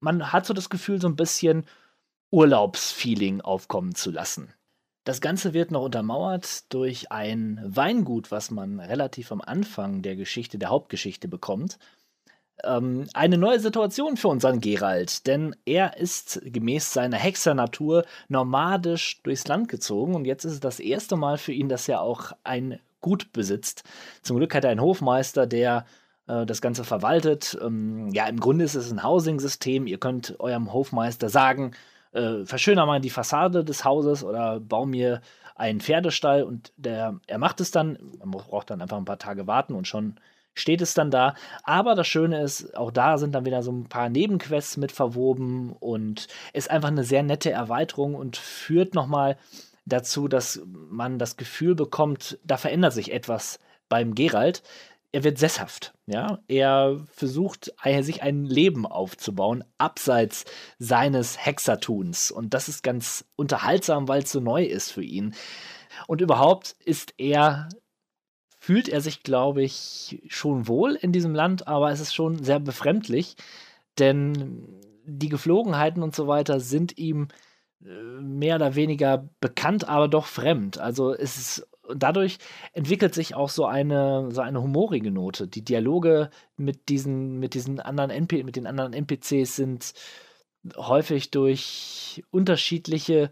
man 0.00 0.32
hat 0.32 0.46
so 0.46 0.54
das 0.54 0.70
Gefühl, 0.70 1.00
so 1.00 1.08
ein 1.08 1.16
bisschen 1.16 1.66
Urlaubsfeeling 2.30 3.42
aufkommen 3.42 3.94
zu 3.94 4.10
lassen. 4.10 4.52
Das 5.04 5.20
Ganze 5.20 5.54
wird 5.54 5.70
noch 5.70 5.84
untermauert 5.84 6.72
durch 6.72 7.12
ein 7.12 7.60
Weingut, 7.64 8.32
was 8.32 8.50
man 8.50 8.80
relativ 8.80 9.30
am 9.30 9.40
Anfang 9.40 10.02
der 10.02 10.16
Geschichte, 10.16 10.58
der 10.58 10.70
Hauptgeschichte 10.70 11.28
bekommt. 11.28 11.78
Ähm, 12.64 13.06
eine 13.12 13.38
neue 13.38 13.60
Situation 13.60 14.16
für 14.16 14.28
unseren 14.28 14.60
Gerald, 14.60 15.26
denn 15.26 15.54
er 15.66 15.98
ist 15.98 16.40
gemäß 16.44 16.92
seiner 16.92 17.18
Hexernatur 17.18 18.04
nomadisch 18.28 19.20
durchs 19.22 19.46
Land 19.46 19.68
gezogen 19.68 20.14
und 20.14 20.24
jetzt 20.24 20.44
ist 20.44 20.52
es 20.52 20.60
das 20.60 20.80
erste 20.80 21.16
Mal 21.16 21.38
für 21.38 21.52
ihn, 21.52 21.68
dass 21.68 21.88
er 21.88 22.00
auch 22.00 22.32
ein 22.44 22.80
Gut 23.02 23.32
besitzt. 23.32 23.84
Zum 24.22 24.38
Glück 24.38 24.54
hat 24.54 24.64
er 24.64 24.70
einen 24.70 24.80
Hofmeister, 24.80 25.46
der 25.46 25.84
äh, 26.26 26.46
das 26.46 26.60
Ganze 26.60 26.82
verwaltet. 26.82 27.56
Ähm, 27.62 28.08
ja, 28.12 28.26
im 28.26 28.40
Grunde 28.40 28.64
ist 28.64 28.74
es 28.74 28.90
ein 28.90 29.04
Housing-System. 29.04 29.86
Ihr 29.86 29.98
könnt 29.98 30.40
eurem 30.40 30.72
Hofmeister 30.72 31.28
sagen, 31.28 31.72
äh, 32.12 32.44
verschöner 32.44 32.86
mal 32.86 33.00
die 33.00 33.10
Fassade 33.10 33.64
des 33.64 33.84
Hauses 33.84 34.24
oder 34.24 34.60
bau 34.60 34.86
mir 34.86 35.20
einen 35.54 35.80
Pferdestall 35.80 36.42
und 36.42 36.72
der, 36.76 37.20
er 37.26 37.38
macht 37.38 37.60
es 37.60 37.70
dann. 37.70 37.98
Man 38.18 38.30
braucht 38.30 38.70
dann 38.70 38.82
einfach 38.82 38.96
ein 38.96 39.04
paar 39.04 39.18
Tage 39.18 39.46
warten 39.46 39.74
und 39.74 39.86
schon 39.86 40.16
steht 40.56 40.80
es 40.80 40.94
dann 40.94 41.12
da. 41.12 41.34
Aber 41.62 41.94
das 41.94 42.08
Schöne 42.08 42.42
ist, 42.42 42.76
auch 42.76 42.90
da 42.90 43.18
sind 43.18 43.34
dann 43.34 43.44
wieder 43.44 43.62
so 43.62 43.70
ein 43.70 43.88
paar 43.88 44.08
Nebenquests 44.08 44.76
mit 44.76 44.90
verwoben 44.90 45.72
und 45.78 46.26
ist 46.52 46.70
einfach 46.70 46.88
eine 46.88 47.04
sehr 47.04 47.22
nette 47.22 47.52
Erweiterung 47.52 48.16
und 48.16 48.36
führt 48.36 48.94
nochmal 48.94 49.36
dazu, 49.84 50.26
dass 50.26 50.60
man 50.66 51.20
das 51.20 51.36
Gefühl 51.36 51.76
bekommt, 51.76 52.38
da 52.42 52.56
verändert 52.56 52.92
sich 52.92 53.12
etwas 53.12 53.60
beim 53.88 54.16
Gerald 54.16 54.62
er 55.16 55.24
wird 55.24 55.38
sesshaft. 55.38 55.94
Ja, 56.04 56.40
er 56.46 57.00
versucht, 57.10 57.72
sich 58.02 58.22
ein 58.22 58.44
Leben 58.44 58.84
aufzubauen, 58.84 59.64
abseits 59.78 60.44
seines 60.78 61.42
Hexertuns. 61.42 62.30
Und 62.30 62.52
das 62.52 62.68
ist 62.68 62.82
ganz 62.82 63.24
unterhaltsam, 63.34 64.08
weil 64.08 64.24
es 64.24 64.30
so 64.30 64.40
neu 64.40 64.64
ist 64.64 64.92
für 64.92 65.02
ihn. 65.02 65.34
Und 66.06 66.20
überhaupt 66.20 66.76
ist 66.84 67.14
er, 67.16 67.70
fühlt 68.66 68.88
er 68.88 69.00
sich, 69.00 69.22
glaube 69.22 69.62
ich, 69.62 70.20
schon 70.26 70.66
wohl 70.66 70.96
in 70.96 71.12
diesem 71.12 71.36
Land, 71.36 71.68
aber 71.68 71.92
es 71.92 72.00
ist 72.00 72.12
schon 72.12 72.42
sehr 72.42 72.58
befremdlich, 72.58 73.36
denn 73.96 74.66
die 75.04 75.28
Geflogenheiten 75.28 76.02
und 76.02 76.16
so 76.16 76.26
weiter 76.26 76.58
sind 76.58 76.98
ihm 76.98 77.28
äh, 77.84 77.86
mehr 78.20 78.56
oder 78.56 78.74
weniger 78.74 79.28
bekannt, 79.40 79.88
aber 79.88 80.08
doch 80.08 80.26
fremd. 80.26 80.78
Also 80.78 81.14
es 81.14 81.36
ist 81.36 81.68
dadurch 81.94 82.38
entwickelt 82.72 83.14
sich 83.14 83.36
auch 83.36 83.50
so 83.50 83.66
eine, 83.66 84.30
so 84.32 84.40
eine 84.40 84.60
humorige 84.60 85.12
Note. 85.12 85.46
Die 85.46 85.64
Dialoge 85.64 86.30
mit 86.56 86.88
diesen, 86.88 87.38
mit 87.38 87.54
diesen 87.54 87.78
anderen 87.78 88.10
NP, 88.10 88.42
mit 88.42 88.56
den 88.56 88.66
anderen 88.66 88.94
NPCs 88.94 89.54
sind 89.54 89.92
häufig 90.76 91.30
durch 91.30 92.24
unterschiedliche 92.32 93.30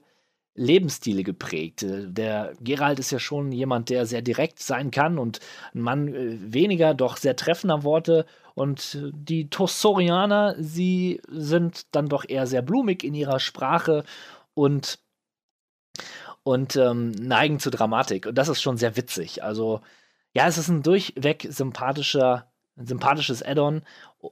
Lebensstile 0.54 1.24
geprägt. 1.24 1.84
Der 1.88 2.52
Gerald 2.60 2.98
ist 2.98 3.10
ja 3.10 3.18
schon 3.18 3.50
jemand, 3.52 3.90
der 3.90 4.06
sehr 4.06 4.22
direkt 4.22 4.60
sein 4.60 4.90
kann 4.90 5.18
und 5.18 5.40
ein 5.74 5.80
Mann 5.80 6.08
äh, 6.08 6.38
weniger, 6.40 6.94
doch 6.94 7.16
sehr 7.16 7.36
treffender 7.36 7.82
Worte. 7.82 8.26
Und 8.54 8.98
die 9.12 9.50
Tossorianer, 9.50 10.54
sie 10.58 11.20
sind 11.28 11.86
dann 11.94 12.08
doch 12.08 12.24
eher 12.28 12.46
sehr 12.46 12.62
blumig 12.62 13.02
in 13.02 13.14
ihrer 13.14 13.40
Sprache 13.40 14.04
und 14.54 15.00
und 16.44 16.76
ähm, 16.76 17.10
neigen 17.12 17.58
zur 17.58 17.72
Dramatik. 17.72 18.26
Und 18.26 18.36
das 18.36 18.48
ist 18.48 18.62
schon 18.62 18.76
sehr 18.76 18.96
witzig. 18.96 19.42
Also, 19.42 19.80
ja, 20.34 20.46
es 20.46 20.58
ist 20.58 20.68
ein 20.68 20.82
durchweg 20.82 21.46
sympathischer, 21.50 22.52
ein 22.76 22.86
sympathisches 22.86 23.42
Add-on. 23.42 23.82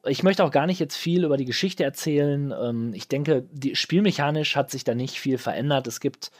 Ich 0.07 0.23
möchte 0.23 0.45
auch 0.45 0.51
gar 0.51 0.67
nicht 0.67 0.81
jetzt 0.81 0.97
viel 0.97 1.25
über 1.25 1.37
die 1.37 1.45
Geschichte 1.45 1.85
erzählen. 1.85 2.53
Ähm, 2.61 2.93
ich 2.95 3.09
denke, 3.09 3.47
die, 3.53 3.77
spielmechanisch 3.77 4.57
hat 4.57 4.71
sich 4.71 4.85
da 4.85 4.95
nicht 4.95 5.19
viel 5.19 5.39
verändert. 5.39 5.87
Es 5.87 6.01
gibt 6.01 6.31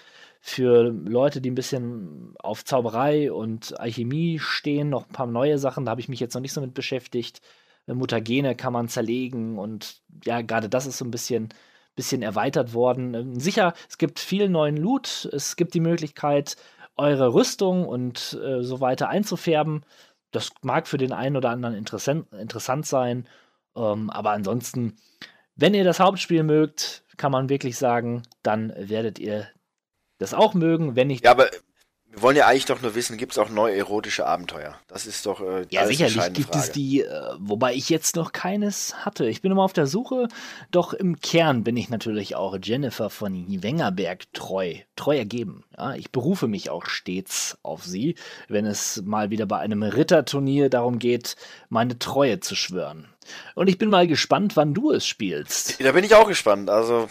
für 0.41 0.83
Leute, 0.91 1.41
die 1.41 1.51
ein 1.51 1.55
bisschen 1.55 2.35
auf 2.41 2.65
Zauberei 2.65 3.33
und 3.33 3.79
Alchemie 3.79 4.41
stehen, 4.41 4.91
noch 4.91 5.07
ein 5.07 5.13
paar 5.13 5.27
neue 5.27 5.59
Sachen. 5.59 5.85
Da 5.85 5.93
habe 5.93 6.01
ich 6.01 6.09
mich 6.09 6.21
jetzt 6.21 6.35
noch 6.35 6.41
nicht 6.41 6.53
so 6.53 6.61
mit 6.61 6.75
beschäftigt. 6.75 7.41
Mutagene 7.87 8.55
kann 8.55 8.73
man 8.73 8.89
zerlegen 8.89 9.59
und 9.59 10.03
ja, 10.25 10.41
gerade 10.41 10.69
das 10.69 10.87
ist 10.87 10.99
so 10.99 11.05
ein 11.05 11.11
bisschen 11.11 11.53
bisschen 11.95 12.23
erweitert 12.23 12.75
worden. 12.75 13.15
Ähm, 13.15 13.41
sicher, 13.41 13.75
es 13.89 13.99
gibt 13.99 14.19
viel 14.19 14.49
neuen 14.49 14.77
Loot, 14.77 15.29
es 15.33 15.57
gibt 15.57 15.75
die 15.75 15.81
Möglichkeit, 15.81 16.57
eure 16.97 17.35
Rüstung 17.35 17.87
und 17.87 18.39
äh, 18.43 18.63
so 18.63 18.81
weiter 18.81 19.09
einzufärben. 19.09 19.85
Das 20.33 20.51
mag 20.63 20.89
für 20.89 20.99
den 20.99 21.13
einen 21.13 21.37
oder 21.37 21.51
anderen 21.51 21.75
interessant, 21.75 22.87
sein, 22.87 23.29
ähm, 23.77 24.11
aber 24.11 24.31
ansonsten, 24.31 24.97
wenn 25.55 25.75
ihr 25.75 25.85
das 25.85 26.01
Hauptspiel 26.01 26.43
mögt, 26.43 27.05
kann 27.17 27.33
man 27.33 27.49
wirklich 27.49 27.77
sagen, 27.77 28.23
dann 28.43 28.73
werdet 28.77 29.19
ihr 29.19 29.49
das 30.19 30.35
auch 30.35 30.55
mögen, 30.55 30.97
wenn 30.97 31.09
nicht. 31.09 31.25
Ja, 31.25 31.33
aber 31.33 31.49
wir 32.13 32.21
wollen 32.21 32.37
ja 32.37 32.47
eigentlich 32.47 32.67
doch 32.67 32.83
nur 32.83 32.95
wissen, 32.95 33.17
gibt 33.17 33.33
es 33.33 33.39
auch 33.39 33.49
neue 33.49 33.75
erotische 33.75 34.27
Abenteuer? 34.27 34.79
Das 34.87 35.07
ist 35.07 35.25
doch 35.25 35.41
äh, 35.41 35.65
Ja, 35.71 35.87
sicherlich 35.87 36.33
gibt 36.35 36.51
Frage. 36.53 36.59
es 36.67 36.71
die, 36.71 37.01
äh, 37.01 37.21
wobei 37.39 37.73
ich 37.75 37.89
jetzt 37.89 38.17
noch 38.17 38.33
keines 38.33 38.95
hatte. 39.07 39.27
Ich 39.27 39.41
bin 39.41 39.51
immer 39.51 39.63
auf 39.63 39.73
der 39.73 39.87
Suche, 39.87 40.29
doch 40.71 40.93
im 40.93 41.21
Kern 41.21 41.65
bin 41.65 41.75
ich 41.79 41.89
natürlich 41.89 42.37
auch 42.37 42.57
Jennifer 42.63 43.09
von 43.09 43.47
Wengerberg 43.63 44.31
treu, 44.35 44.75
treu 44.95 45.17
ergeben. 45.17 45.65
Ja, 45.79 45.95
ich 45.95 46.11
berufe 46.13 46.49
mich 46.49 46.69
auch 46.69 46.85
stets 46.85 47.57
auf 47.63 47.85
sie, 47.85 48.17
wenn 48.47 48.67
es 48.67 49.01
mal 49.07 49.31
wieder 49.31 49.47
bei 49.47 49.59
einem 49.59 49.83
Ritterturnier 49.83 50.69
darum 50.69 50.99
geht, 50.99 51.37
meine 51.71 51.99
Treue 51.99 52.41
zu 52.41 52.55
schwören. 52.55 53.09
Und 53.55 53.69
ich 53.69 53.79
bin 53.79 53.89
mal 53.89 54.07
gespannt, 54.07 54.55
wann 54.57 54.75
du 54.75 54.91
es 54.91 55.07
spielst. 55.07 55.83
Da 55.83 55.93
bin 55.93 56.05
ich 56.05 56.15
auch 56.15 56.27
gespannt. 56.27 56.69
Also 56.69 57.09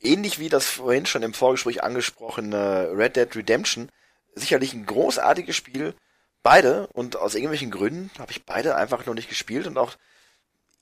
ähnlich 0.00 0.38
wie 0.38 0.48
das 0.48 0.66
vorhin 0.66 1.06
schon 1.06 1.22
im 1.22 1.34
Vorgespräch 1.34 1.82
angesprochene 1.82 2.90
Red 2.92 3.16
Dead 3.16 3.34
Redemption, 3.36 3.90
sicherlich 4.34 4.72
ein 4.72 4.86
großartiges 4.86 5.56
Spiel. 5.56 5.94
Beide 6.42 6.86
und 6.88 7.16
aus 7.16 7.34
irgendwelchen 7.34 7.70
Gründen 7.70 8.10
habe 8.18 8.30
ich 8.30 8.44
beide 8.44 8.76
einfach 8.76 9.04
noch 9.06 9.14
nicht 9.14 9.28
gespielt 9.28 9.66
und 9.66 9.76
auch 9.76 9.96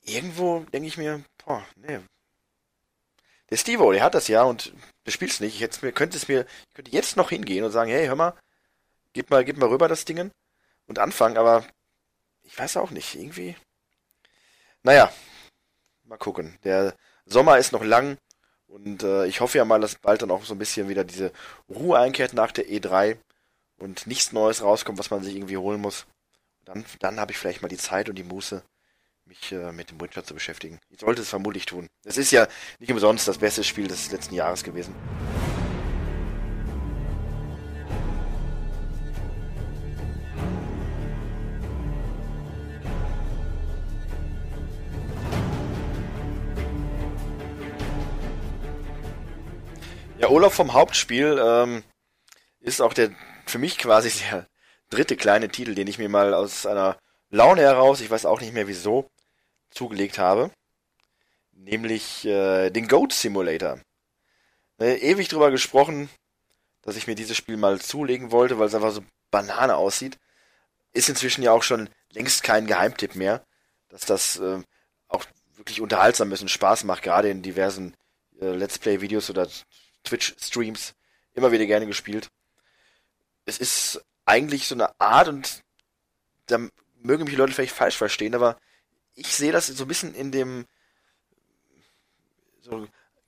irgendwo 0.03 0.59
denke 0.71 0.87
ich 0.87 0.97
mir, 0.97 1.23
boah, 1.43 1.65
nee. 1.75 1.99
Der 3.49 3.57
Steve, 3.57 3.91
der 3.93 4.03
hat 4.03 4.13
das 4.13 4.27
ja 4.27 4.43
und 4.43 4.73
du 5.03 5.11
spielst 5.11 5.41
nicht. 5.41 5.55
Ich 5.55 5.61
hätte 5.61 5.85
mir, 5.85 5.91
könnte 5.91 6.17
es 6.17 6.27
mir, 6.27 6.45
ich 6.69 6.75
könnte 6.75 6.91
jetzt 6.91 7.17
noch 7.17 7.29
hingehen 7.29 7.63
und 7.63 7.71
sagen, 7.71 7.89
hey, 7.89 8.05
hör 8.05 8.15
mal, 8.15 8.33
gib 9.13 9.29
mal, 9.29 9.43
gib 9.43 9.57
mal 9.57 9.69
rüber 9.69 9.87
das 9.87 10.05
Dingen 10.05 10.31
und 10.85 10.99
anfangen, 10.99 11.37
aber 11.37 11.65
ich 12.43 12.57
weiß 12.57 12.77
auch 12.77 12.91
nicht, 12.91 13.15
irgendwie. 13.15 13.55
Naja, 14.83 15.11
mal 16.03 16.17
gucken. 16.17 16.57
Der 16.63 16.95
Sommer 17.25 17.57
ist 17.57 17.71
noch 17.71 17.83
lang. 17.83 18.17
Und 18.67 19.03
äh, 19.03 19.25
ich 19.25 19.41
hoffe 19.41 19.57
ja 19.57 19.65
mal, 19.65 19.79
dass 19.79 19.95
bald 19.95 20.21
dann 20.21 20.31
auch 20.31 20.43
so 20.43 20.53
ein 20.53 20.59
bisschen 20.59 20.89
wieder 20.89 21.03
diese 21.03 21.31
Ruhe 21.69 21.97
einkehrt 21.97 22.33
nach 22.33 22.51
der 22.51 22.67
E3 22.67 23.17
und 23.77 24.07
nichts 24.07 24.31
Neues 24.33 24.61
rauskommt, 24.61 24.99
was 24.99 25.09
man 25.09 25.23
sich 25.23 25.35
irgendwie 25.35 25.57
holen 25.57 25.81
muss. 25.81 26.05
Dann, 26.65 26.85
dann 26.99 27.19
habe 27.19 27.31
ich 27.31 27.37
vielleicht 27.37 27.61
mal 27.61 27.69
die 27.69 27.77
Zeit 27.77 28.09
und 28.09 28.15
die 28.15 28.23
Muße, 28.23 28.61
mich 29.25 29.51
äh, 29.51 29.71
mit 29.71 29.91
dem 29.91 30.01
Witcher 30.01 30.23
zu 30.23 30.33
beschäftigen. 30.33 30.79
Ich 30.89 30.99
sollte 30.99 31.21
es 31.21 31.29
vermutlich 31.29 31.65
tun. 31.65 31.87
Es 32.03 32.17
ist 32.17 32.31
ja 32.31 32.47
nicht 32.79 32.91
umsonst 32.91 33.27
das 33.27 33.37
beste 33.37 33.63
Spiel 33.63 33.87
des 33.87 34.11
letzten 34.11 34.35
Jahres 34.35 34.63
gewesen. 34.63 34.93
Der 50.27 50.33
Urlaub 50.33 50.51
vom 50.51 50.73
Hauptspiel 50.73 51.41
ähm, 51.41 51.83
ist 52.59 52.81
auch 52.81 52.93
der 52.93 53.11
für 53.45 53.59
mich 53.59 53.77
quasi 53.77 54.09
der 54.29 54.45
dritte 54.89 55.15
kleine 55.15 55.47
Titel, 55.47 55.73
den 55.73 55.87
ich 55.87 55.99
mir 55.99 56.09
mal 56.09 56.33
aus 56.33 56.65
einer 56.65 56.97
Laune 57.29 57.61
heraus, 57.61 58.01
ich 58.01 58.11
weiß 58.11 58.25
auch 58.25 58.41
nicht 58.41 58.51
mehr 58.51 58.67
wieso, 58.67 59.09
zugelegt 59.69 60.19
habe. 60.19 60.51
Nämlich 61.53 62.25
äh, 62.25 62.69
den 62.71 62.89
Goat 62.89 63.13
Simulator. 63.13 63.79
Äh, 64.81 64.97
ewig 64.97 65.29
drüber 65.29 65.49
gesprochen, 65.49 66.09
dass 66.81 66.97
ich 66.97 67.07
mir 67.07 67.15
dieses 67.15 67.37
Spiel 67.37 67.55
mal 67.55 67.79
zulegen 67.79 68.29
wollte, 68.29 68.59
weil 68.59 68.67
es 68.67 68.75
einfach 68.75 68.91
so 68.91 69.05
Banane 69.31 69.77
aussieht. 69.77 70.17
Ist 70.91 71.07
inzwischen 71.07 71.41
ja 71.41 71.53
auch 71.53 71.63
schon 71.63 71.89
längst 72.11 72.43
kein 72.43 72.67
Geheimtipp 72.67 73.15
mehr, 73.15 73.45
dass 73.87 74.01
das 74.01 74.37
äh, 74.39 74.61
auch 75.07 75.23
wirklich 75.55 75.79
unterhaltsam 75.79 76.33
ist 76.33 76.41
und 76.41 76.51
Spaß 76.51 76.83
macht, 76.83 77.03
gerade 77.03 77.29
in 77.29 77.43
diversen 77.43 77.95
äh, 78.41 78.49
Let's 78.49 78.77
Play-Videos 78.77 79.29
oder 79.29 79.47
Twitch-Streams 80.07 80.93
immer 81.33 81.51
wieder 81.51 81.65
gerne 81.65 81.85
gespielt. 81.85 82.29
Es 83.45 83.57
ist 83.59 84.01
eigentlich 84.25 84.67
so 84.67 84.75
eine 84.75 84.99
Art 84.99 85.27
und 85.27 85.63
da 86.47 86.57
mögen 86.95 87.23
mich 87.23 87.33
die 87.33 87.37
Leute 87.37 87.53
vielleicht 87.53 87.75
falsch 87.75 87.97
verstehen, 87.97 88.35
aber 88.35 88.57
ich 89.13 89.35
sehe 89.35 89.51
das 89.51 89.67
so 89.67 89.85
ein 89.85 89.87
bisschen 89.87 90.13
in 90.13 90.31
dem 90.31 90.65
so 92.61 92.87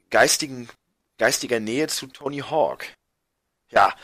geistigen, 0.10 0.70
geistiger 1.18 1.60
Nähe 1.60 1.88
zu 1.88 2.08
Tony 2.08 2.40
Hawk. 2.40 2.86
Ja, 3.70 3.96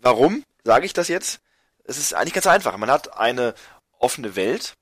warum 0.00 0.44
sage 0.64 0.86
ich 0.86 0.92
das 0.92 1.08
jetzt? 1.08 1.40
Es 1.84 1.96
ist 1.96 2.12
eigentlich 2.14 2.34
ganz 2.34 2.46
einfach. 2.46 2.76
Man 2.76 2.90
hat 2.90 3.16
eine 3.16 3.54
offene 3.98 4.36
Welt, 4.36 4.74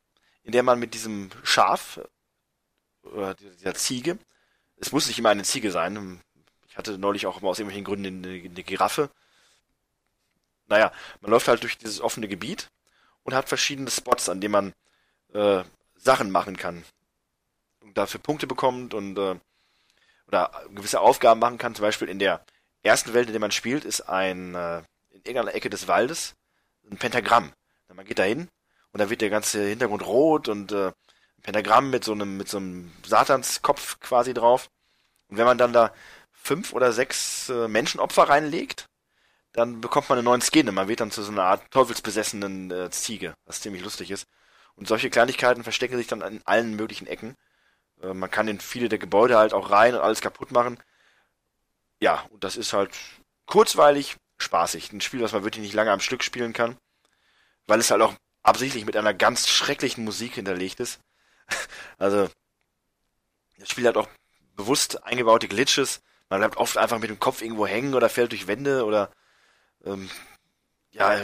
in 0.42 0.52
der 0.52 0.62
man 0.62 0.78
mit 0.78 0.94
diesem 0.94 1.30
Schaf 1.44 2.00
oder 3.02 3.34
dieser 3.34 3.74
Ziege, 3.74 4.18
es 4.78 4.92
muss 4.92 5.06
nicht 5.06 5.18
immer 5.18 5.30
eine 5.30 5.44
Ziege 5.44 5.70
sein, 5.70 6.20
ich 6.76 6.78
hatte 6.78 6.98
neulich 6.98 7.26
auch 7.26 7.42
aus 7.42 7.58
irgendwelchen 7.58 7.84
Gründen 7.84 8.22
eine, 8.22 8.34
eine 8.34 8.62
Giraffe. 8.62 9.08
Naja, 10.66 10.92
man 11.22 11.30
läuft 11.30 11.48
halt 11.48 11.62
durch 11.62 11.78
dieses 11.78 12.02
offene 12.02 12.28
Gebiet 12.28 12.68
und 13.22 13.32
hat 13.32 13.48
verschiedene 13.48 13.90
Spots, 13.90 14.28
an 14.28 14.42
denen 14.42 14.52
man 14.52 14.74
äh, 15.32 15.64
Sachen 15.94 16.30
machen 16.30 16.58
kann. 16.58 16.84
Und 17.80 17.96
dafür 17.96 18.20
Punkte 18.20 18.46
bekommt 18.46 18.92
und 18.92 19.16
äh, 19.16 19.36
oder 20.28 20.50
gewisse 20.74 21.00
Aufgaben 21.00 21.40
machen 21.40 21.56
kann. 21.56 21.74
Zum 21.74 21.82
Beispiel 21.82 22.10
in 22.10 22.18
der 22.18 22.44
ersten 22.82 23.14
Welt, 23.14 23.28
in 23.28 23.32
der 23.32 23.40
man 23.40 23.52
spielt, 23.52 23.86
ist 23.86 24.02
ein 24.02 24.54
äh, 24.54 24.80
in 25.12 25.22
irgendeiner 25.24 25.54
Ecke 25.54 25.70
des 25.70 25.88
Waldes 25.88 26.34
ein 26.90 26.98
Pentagramm. 26.98 27.54
Man 27.88 28.04
geht 28.04 28.18
da 28.18 28.24
hin 28.24 28.50
und 28.92 29.00
dann 29.00 29.08
wird 29.08 29.22
der 29.22 29.30
ganze 29.30 29.66
Hintergrund 29.66 30.04
rot 30.04 30.48
und 30.48 30.72
äh, 30.72 30.88
ein 30.88 31.42
Pentagramm 31.42 31.88
mit 31.88 32.04
so 32.04 32.12
einem 32.12 32.36
mit 32.36 32.50
so 32.50 32.58
einem 32.58 32.92
Satanskopf 33.02 33.98
quasi 33.98 34.34
drauf. 34.34 34.68
Und 35.28 35.38
wenn 35.38 35.46
man 35.46 35.56
dann 35.56 35.72
da 35.72 35.94
fünf 36.46 36.72
oder 36.72 36.92
sechs 36.92 37.48
äh, 37.48 37.68
Menschenopfer 37.68 38.28
reinlegt, 38.28 38.86
dann 39.52 39.80
bekommt 39.80 40.08
man 40.08 40.18
einen 40.18 40.26
neuen 40.26 40.42
Skin 40.42 40.68
und 40.68 40.74
man 40.74 40.88
wird 40.88 41.00
dann 41.00 41.10
zu 41.10 41.22
so 41.22 41.32
einer 41.32 41.44
Art 41.44 41.70
teufelsbesessenen 41.70 42.70
äh, 42.70 42.90
Ziege, 42.90 43.34
was 43.46 43.60
ziemlich 43.60 43.82
lustig 43.82 44.10
ist. 44.10 44.26
Und 44.76 44.86
solche 44.86 45.10
Kleinigkeiten 45.10 45.64
verstecken 45.64 45.96
sich 45.96 46.06
dann 46.06 46.20
in 46.20 46.42
allen 46.44 46.76
möglichen 46.76 47.06
Ecken. 47.06 47.34
Äh, 48.02 48.14
man 48.14 48.30
kann 48.30 48.48
in 48.48 48.60
viele 48.60 48.88
der 48.88 48.98
Gebäude 48.98 49.36
halt 49.36 49.54
auch 49.54 49.70
rein 49.70 49.94
und 49.94 50.00
alles 50.00 50.20
kaputt 50.20 50.52
machen. 50.52 50.78
Ja, 52.00 52.26
und 52.30 52.44
das 52.44 52.56
ist 52.56 52.72
halt 52.72 52.94
kurzweilig, 53.46 54.16
spaßig. 54.38 54.92
Ein 54.92 55.00
Spiel, 55.00 55.22
was 55.22 55.32
man 55.32 55.44
wirklich 55.44 55.62
nicht 55.62 55.74
lange 55.74 55.92
am 55.92 56.00
Stück 56.00 56.22
spielen 56.22 56.52
kann, 56.52 56.76
weil 57.66 57.80
es 57.80 57.90
halt 57.90 58.02
auch 58.02 58.14
absichtlich 58.42 58.84
mit 58.84 58.96
einer 58.96 59.14
ganz 59.14 59.48
schrecklichen 59.48 60.04
Musik 60.04 60.34
hinterlegt 60.34 60.80
ist. 60.80 61.00
also, 61.98 62.28
das 63.58 63.70
Spiel 63.70 63.88
hat 63.88 63.96
auch 63.96 64.08
bewusst 64.54 65.02
eingebaute 65.04 65.48
Glitches. 65.48 66.02
Man 66.28 66.40
bleibt 66.40 66.56
oft 66.56 66.76
einfach 66.76 66.98
mit 66.98 67.10
dem 67.10 67.20
Kopf 67.20 67.42
irgendwo 67.42 67.66
hängen 67.66 67.94
oder 67.94 68.08
fällt 68.08 68.32
durch 68.32 68.46
Wände 68.46 68.84
oder 68.84 69.10
ähm, 69.84 70.10
ja, 70.90 71.20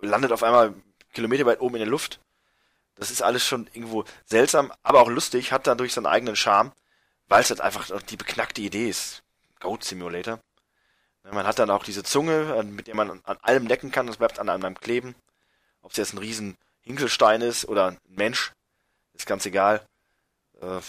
landet 0.00 0.32
auf 0.32 0.42
einmal 0.42 0.74
kilometerweit 1.12 1.60
oben 1.60 1.76
in 1.76 1.80
der 1.80 1.88
Luft. 1.88 2.20
Das 2.94 3.10
ist 3.10 3.22
alles 3.22 3.44
schon 3.44 3.68
irgendwo 3.72 4.04
seltsam, 4.24 4.72
aber 4.82 5.00
auch 5.00 5.08
lustig, 5.08 5.52
hat 5.52 5.66
dadurch 5.66 5.92
seinen 5.92 6.06
eigenen 6.06 6.36
Charme, 6.36 6.72
weil 7.28 7.42
es 7.42 7.50
halt 7.50 7.60
einfach 7.60 7.90
die 8.02 8.16
beknackte 8.16 8.62
Idee 8.62 8.88
ist. 8.88 9.22
Goat 9.60 9.84
Simulator. 9.84 10.40
Man 11.30 11.46
hat 11.46 11.58
dann 11.58 11.70
auch 11.70 11.82
diese 11.82 12.04
Zunge, 12.04 12.62
mit 12.64 12.86
der 12.86 12.94
man 12.94 13.20
an 13.24 13.38
allem 13.42 13.66
lecken 13.66 13.90
kann, 13.90 14.06
das 14.06 14.18
bleibt 14.18 14.38
an 14.38 14.48
einem 14.48 14.78
kleben. 14.78 15.16
Ob 15.82 15.90
es 15.90 15.96
jetzt 15.96 16.14
ein 16.14 16.18
riesen 16.18 16.56
Hinkelstein 16.82 17.42
ist 17.42 17.64
oder 17.64 17.88
ein 17.88 17.98
Mensch, 18.06 18.52
ist 19.12 19.26
ganz 19.26 19.44
egal. 19.44 19.84
Äh, 20.60 20.80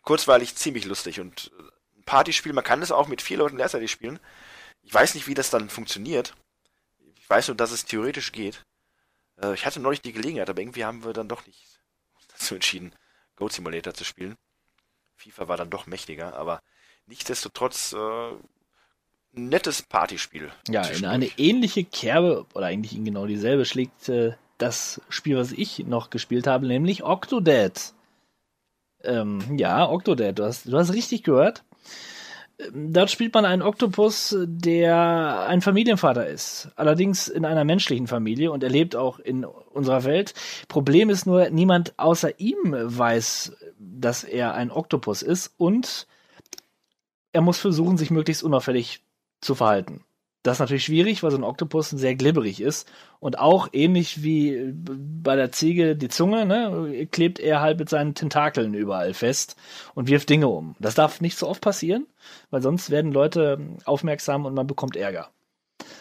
kurzweilig 0.00 0.56
ziemlich 0.56 0.86
lustig 0.86 1.20
und 1.20 1.50
äh, 1.58 1.71
Partyspiel, 2.04 2.52
man 2.52 2.64
kann 2.64 2.82
es 2.82 2.92
auch 2.92 3.08
mit 3.08 3.22
vier 3.22 3.38
Leuten 3.38 3.56
gleichzeitig 3.56 3.90
spielen. 3.90 4.18
Ich 4.82 4.92
weiß 4.92 5.14
nicht, 5.14 5.26
wie 5.26 5.34
das 5.34 5.50
dann 5.50 5.68
funktioniert. 5.68 6.34
Ich 7.16 7.28
weiß 7.28 7.48
nur, 7.48 7.56
dass 7.56 7.72
es 7.72 7.84
theoretisch 7.84 8.32
geht. 8.32 8.64
Äh, 9.40 9.54
ich 9.54 9.66
hatte 9.66 9.80
neulich 9.80 10.02
die 10.02 10.12
Gelegenheit, 10.12 10.50
aber 10.50 10.60
irgendwie 10.60 10.84
haben 10.84 11.04
wir 11.04 11.12
dann 11.12 11.28
doch 11.28 11.46
nicht 11.46 11.80
dazu 12.28 12.54
entschieden, 12.54 12.94
Goat 13.36 13.52
Simulator 13.52 13.94
zu 13.94 14.04
spielen. 14.04 14.36
FIFA 15.16 15.48
war 15.48 15.56
dann 15.56 15.70
doch 15.70 15.86
mächtiger, 15.86 16.34
aber 16.34 16.62
nichtsdestotrotz 17.06 17.92
äh, 17.92 18.32
nettes 19.32 19.82
Partyspiel. 19.82 20.50
Ja, 20.68 20.82
in 20.86 21.04
eine 21.04 21.26
ähnliche 21.38 21.84
Kerbe, 21.84 22.46
oder 22.54 22.66
eigentlich 22.66 22.94
in 22.94 23.04
genau 23.04 23.26
dieselbe, 23.26 23.64
schlägt 23.64 24.08
äh, 24.08 24.32
das 24.58 25.00
Spiel, 25.08 25.36
was 25.36 25.52
ich 25.52 25.80
noch 25.80 26.10
gespielt 26.10 26.46
habe, 26.46 26.66
nämlich 26.66 27.02
Octodad. 27.02 27.94
Ähm, 29.02 29.58
ja, 29.58 29.88
Octodad, 29.88 30.38
du 30.38 30.44
hast, 30.44 30.66
du 30.66 30.76
hast 30.76 30.92
richtig 30.92 31.24
gehört. 31.24 31.64
Ähm, 32.58 32.92
dort 32.92 33.10
spielt 33.10 33.34
man 33.34 33.44
einen 33.44 33.62
Oktopus, 33.62 34.36
der 34.40 35.46
ein 35.48 35.62
Familienvater 35.62 36.26
ist. 36.26 36.70
Allerdings 36.76 37.28
in 37.28 37.44
einer 37.44 37.64
menschlichen 37.64 38.06
Familie 38.06 38.52
und 38.52 38.62
er 38.62 38.70
lebt 38.70 38.96
auch 38.96 39.18
in 39.18 39.44
unserer 39.44 40.04
Welt. 40.04 40.34
Problem 40.68 41.10
ist 41.10 41.26
nur, 41.26 41.50
niemand 41.50 41.98
außer 41.98 42.38
ihm 42.38 42.58
weiß, 42.72 43.56
dass 43.78 44.24
er 44.24 44.54
ein 44.54 44.70
Oktopus 44.70 45.22
ist 45.22 45.54
und 45.56 46.06
er 47.32 47.40
muss 47.40 47.58
versuchen, 47.58 47.96
sich 47.96 48.10
möglichst 48.10 48.42
unauffällig 48.42 49.02
zu 49.40 49.54
verhalten. 49.54 50.04
Das 50.42 50.56
ist 50.56 50.60
natürlich 50.60 50.84
schwierig, 50.84 51.22
weil 51.22 51.30
so 51.30 51.36
ein 51.36 51.44
Oktopus 51.44 51.90
sehr 51.90 52.16
glibberig 52.16 52.60
ist 52.60 52.90
und 53.20 53.38
auch 53.38 53.68
ähnlich 53.72 54.24
wie 54.24 54.72
bei 54.74 55.36
der 55.36 55.52
Ziege 55.52 55.94
die 55.94 56.08
Zunge, 56.08 56.46
ne, 56.46 57.06
klebt 57.12 57.38
er 57.38 57.60
halt 57.60 57.78
mit 57.78 57.88
seinen 57.88 58.14
Tentakeln 58.14 58.74
überall 58.74 59.14
fest 59.14 59.56
und 59.94 60.08
wirft 60.08 60.28
Dinge 60.28 60.48
um. 60.48 60.74
Das 60.80 60.96
darf 60.96 61.20
nicht 61.20 61.38
so 61.38 61.48
oft 61.48 61.60
passieren, 61.60 62.06
weil 62.50 62.60
sonst 62.60 62.90
werden 62.90 63.12
Leute 63.12 63.60
aufmerksam 63.84 64.44
und 64.44 64.54
man 64.54 64.66
bekommt 64.66 64.96
Ärger. 64.96 65.30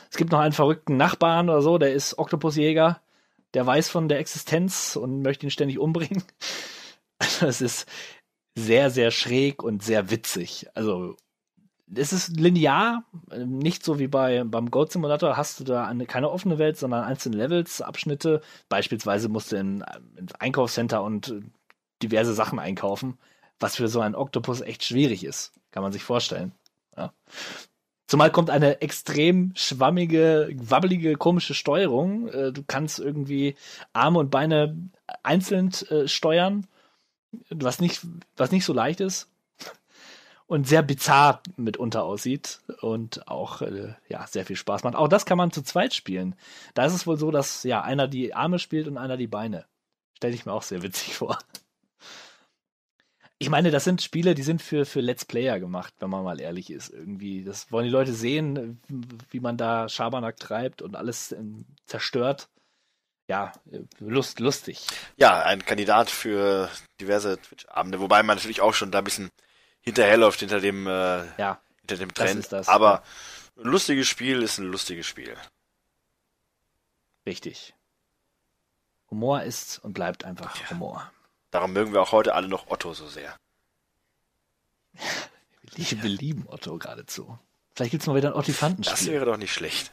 Es 0.09 0.17
gibt 0.17 0.31
noch 0.31 0.39
einen 0.39 0.53
verrückten 0.53 0.97
Nachbarn 0.97 1.49
oder 1.49 1.61
so, 1.61 1.77
der 1.77 1.93
ist 1.93 2.17
Oktopusjäger, 2.17 2.99
der 3.53 3.65
weiß 3.65 3.89
von 3.89 4.09
der 4.09 4.19
Existenz 4.19 4.95
und 4.95 5.21
möchte 5.21 5.45
ihn 5.45 5.51
ständig 5.51 5.79
umbringen. 5.79 6.23
Das 7.39 7.61
ist 7.61 7.87
sehr, 8.55 8.89
sehr 8.89 9.11
schräg 9.11 9.61
und 9.61 9.83
sehr 9.83 10.09
witzig. 10.09 10.65
Also 10.73 11.15
es 11.95 12.13
ist 12.13 12.39
linear, 12.39 13.03
nicht 13.35 13.83
so 13.83 13.99
wie 13.99 14.07
bei, 14.07 14.43
beim 14.43 14.71
Goat 14.71 14.91
Simulator 14.91 15.37
hast 15.37 15.59
du 15.59 15.63
da 15.63 15.85
eine, 15.85 16.05
keine 16.05 16.29
offene 16.29 16.57
Welt, 16.57 16.77
sondern 16.77 17.03
einzelne 17.03 17.37
Levels, 17.37 17.81
Abschnitte. 17.81 18.41
Beispielsweise 18.69 19.29
musst 19.29 19.51
du 19.51 19.57
in, 19.57 19.83
ins 20.15 20.33
Einkaufscenter 20.35 21.03
und 21.03 21.33
diverse 22.01 22.33
Sachen 22.33 22.59
einkaufen, 22.59 23.17
was 23.59 23.75
für 23.75 23.87
so 23.87 23.99
ein 23.99 24.15
Oktopus 24.15 24.61
echt 24.61 24.83
schwierig 24.83 25.23
ist. 25.23 25.53
Kann 25.71 25.83
man 25.83 25.91
sich 25.91 26.03
vorstellen. 26.03 26.53
Ja. 26.97 27.13
Zumal 28.07 28.31
kommt 28.31 28.49
eine 28.49 28.81
extrem 28.81 29.53
schwammige, 29.55 30.49
wabbelige, 30.55 31.15
komische 31.15 31.53
Steuerung. 31.53 32.27
Äh, 32.29 32.51
du 32.51 32.63
kannst 32.65 32.99
irgendwie 32.99 33.55
Arme 33.93 34.19
und 34.19 34.31
Beine 34.31 34.77
einzeln 35.23 35.71
äh, 35.89 36.07
steuern, 36.07 36.67
was 37.49 37.79
nicht, 37.79 38.05
was 38.35 38.51
nicht 38.51 38.65
so 38.65 38.73
leicht 38.73 38.99
ist 38.99 39.30
und 40.51 40.67
sehr 40.67 40.83
bizarr 40.83 41.41
mitunter 41.55 42.03
aussieht 42.03 42.59
und 42.81 43.25
auch 43.29 43.61
äh, 43.61 43.93
ja 44.09 44.27
sehr 44.27 44.45
viel 44.45 44.57
Spaß 44.57 44.83
macht. 44.83 44.95
Auch 44.95 45.07
das 45.07 45.25
kann 45.25 45.37
man 45.37 45.51
zu 45.51 45.61
zweit 45.61 45.93
spielen. 45.93 46.35
Da 46.73 46.83
ist 46.85 46.91
es 46.91 47.07
wohl 47.07 47.15
so, 47.15 47.31
dass 47.31 47.63
ja 47.63 47.83
einer 47.83 48.09
die 48.09 48.33
Arme 48.33 48.59
spielt 48.59 48.89
und 48.89 48.97
einer 48.97 49.15
die 49.15 49.27
Beine. 49.27 49.63
Stelle 50.17 50.33
ich 50.33 50.45
mir 50.45 50.51
auch 50.51 50.63
sehr 50.63 50.81
witzig 50.81 51.15
vor. 51.15 51.39
Ich 53.37 53.49
meine, 53.49 53.71
das 53.71 53.85
sind 53.85 54.01
Spiele, 54.01 54.35
die 54.35 54.43
sind 54.43 54.61
für, 54.61 54.85
für 54.85 54.99
Let's 54.99 55.23
Player 55.23 55.57
gemacht, 55.57 55.93
wenn 55.99 56.09
man 56.09 56.25
mal 56.25 56.41
ehrlich 56.41 56.69
ist. 56.69 56.89
Irgendwie, 56.89 57.45
das 57.45 57.71
wollen 57.71 57.85
die 57.85 57.89
Leute 57.89 58.11
sehen, 58.11 58.81
wie 59.29 59.39
man 59.39 59.55
da 59.55 59.87
Schabernack 59.87 60.35
treibt 60.35 60.81
und 60.81 60.97
alles 60.97 61.31
ähm, 61.31 61.63
zerstört. 61.85 62.49
Ja, 63.29 63.53
lust, 63.99 64.41
lustig. 64.41 64.85
Ja, 65.15 65.43
ein 65.43 65.63
Kandidat 65.63 66.09
für 66.09 66.69
diverse 66.99 67.39
Twitch-Abende, 67.39 68.01
wobei 68.01 68.21
man 68.21 68.35
natürlich 68.35 68.59
auch 68.59 68.73
schon 68.73 68.91
da 68.91 68.97
ein 68.97 69.05
bisschen 69.05 69.29
hinterherläuft 69.81 70.39
hinter 70.39 70.59
dem, 70.59 70.87
äh, 70.87 71.25
ja, 71.37 71.61
hinter 71.81 71.97
dem 71.97 72.13
Trend. 72.13 72.51
Das, 72.51 72.67
Aber 72.67 73.03
ein 73.57 73.65
lustiges 73.65 74.07
Spiel 74.07 74.41
ist 74.41 74.57
ein 74.57 74.65
lustiges 74.65 75.05
Spiel. 75.05 75.35
Richtig. 77.25 77.73
Humor 79.09 79.43
ist 79.43 79.79
und 79.83 79.93
bleibt 79.93 80.23
einfach 80.23 80.59
ja. 80.59 80.69
Humor. 80.69 81.11
Darum 81.51 81.73
mögen 81.73 81.93
wir 81.93 82.01
auch 82.01 82.13
heute 82.13 82.33
alle 82.33 82.47
noch 82.47 82.67
Otto 82.67 82.93
so 82.93 83.07
sehr. 83.07 83.35
wir 85.75 86.09
lieben 86.09 86.45
Otto 86.47 86.77
geradezu. 86.77 87.37
Vielleicht 87.75 87.91
gibt 87.91 88.03
es 88.03 88.07
mal 88.07 88.15
wieder 88.15 88.29
ein 88.29 88.35
Ottifantenspiel. 88.35 88.97
Das 88.97 89.07
wäre 89.07 89.25
doch 89.25 89.37
nicht 89.37 89.53
schlecht. 89.53 89.91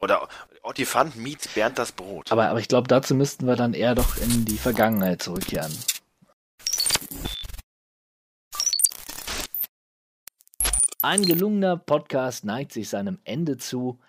Oder 0.00 0.28
Ottifant 0.62 1.16
meets 1.16 1.48
Bernd 1.48 1.78
das 1.78 1.92
Brot. 1.92 2.30
Aber, 2.30 2.48
aber 2.48 2.60
ich 2.60 2.68
glaube, 2.68 2.88
dazu 2.88 3.14
müssten 3.14 3.46
wir 3.46 3.56
dann 3.56 3.74
eher 3.74 3.94
doch 3.94 4.16
in 4.16 4.44
die 4.44 4.58
Vergangenheit 4.58 5.22
zurückkehren. 5.22 5.76
Ein 11.00 11.24
gelungener 11.24 11.76
Podcast 11.76 12.44
neigt 12.44 12.72
sich 12.72 12.88
seinem 12.88 13.20
Ende 13.22 13.56
zu, 13.56 14.00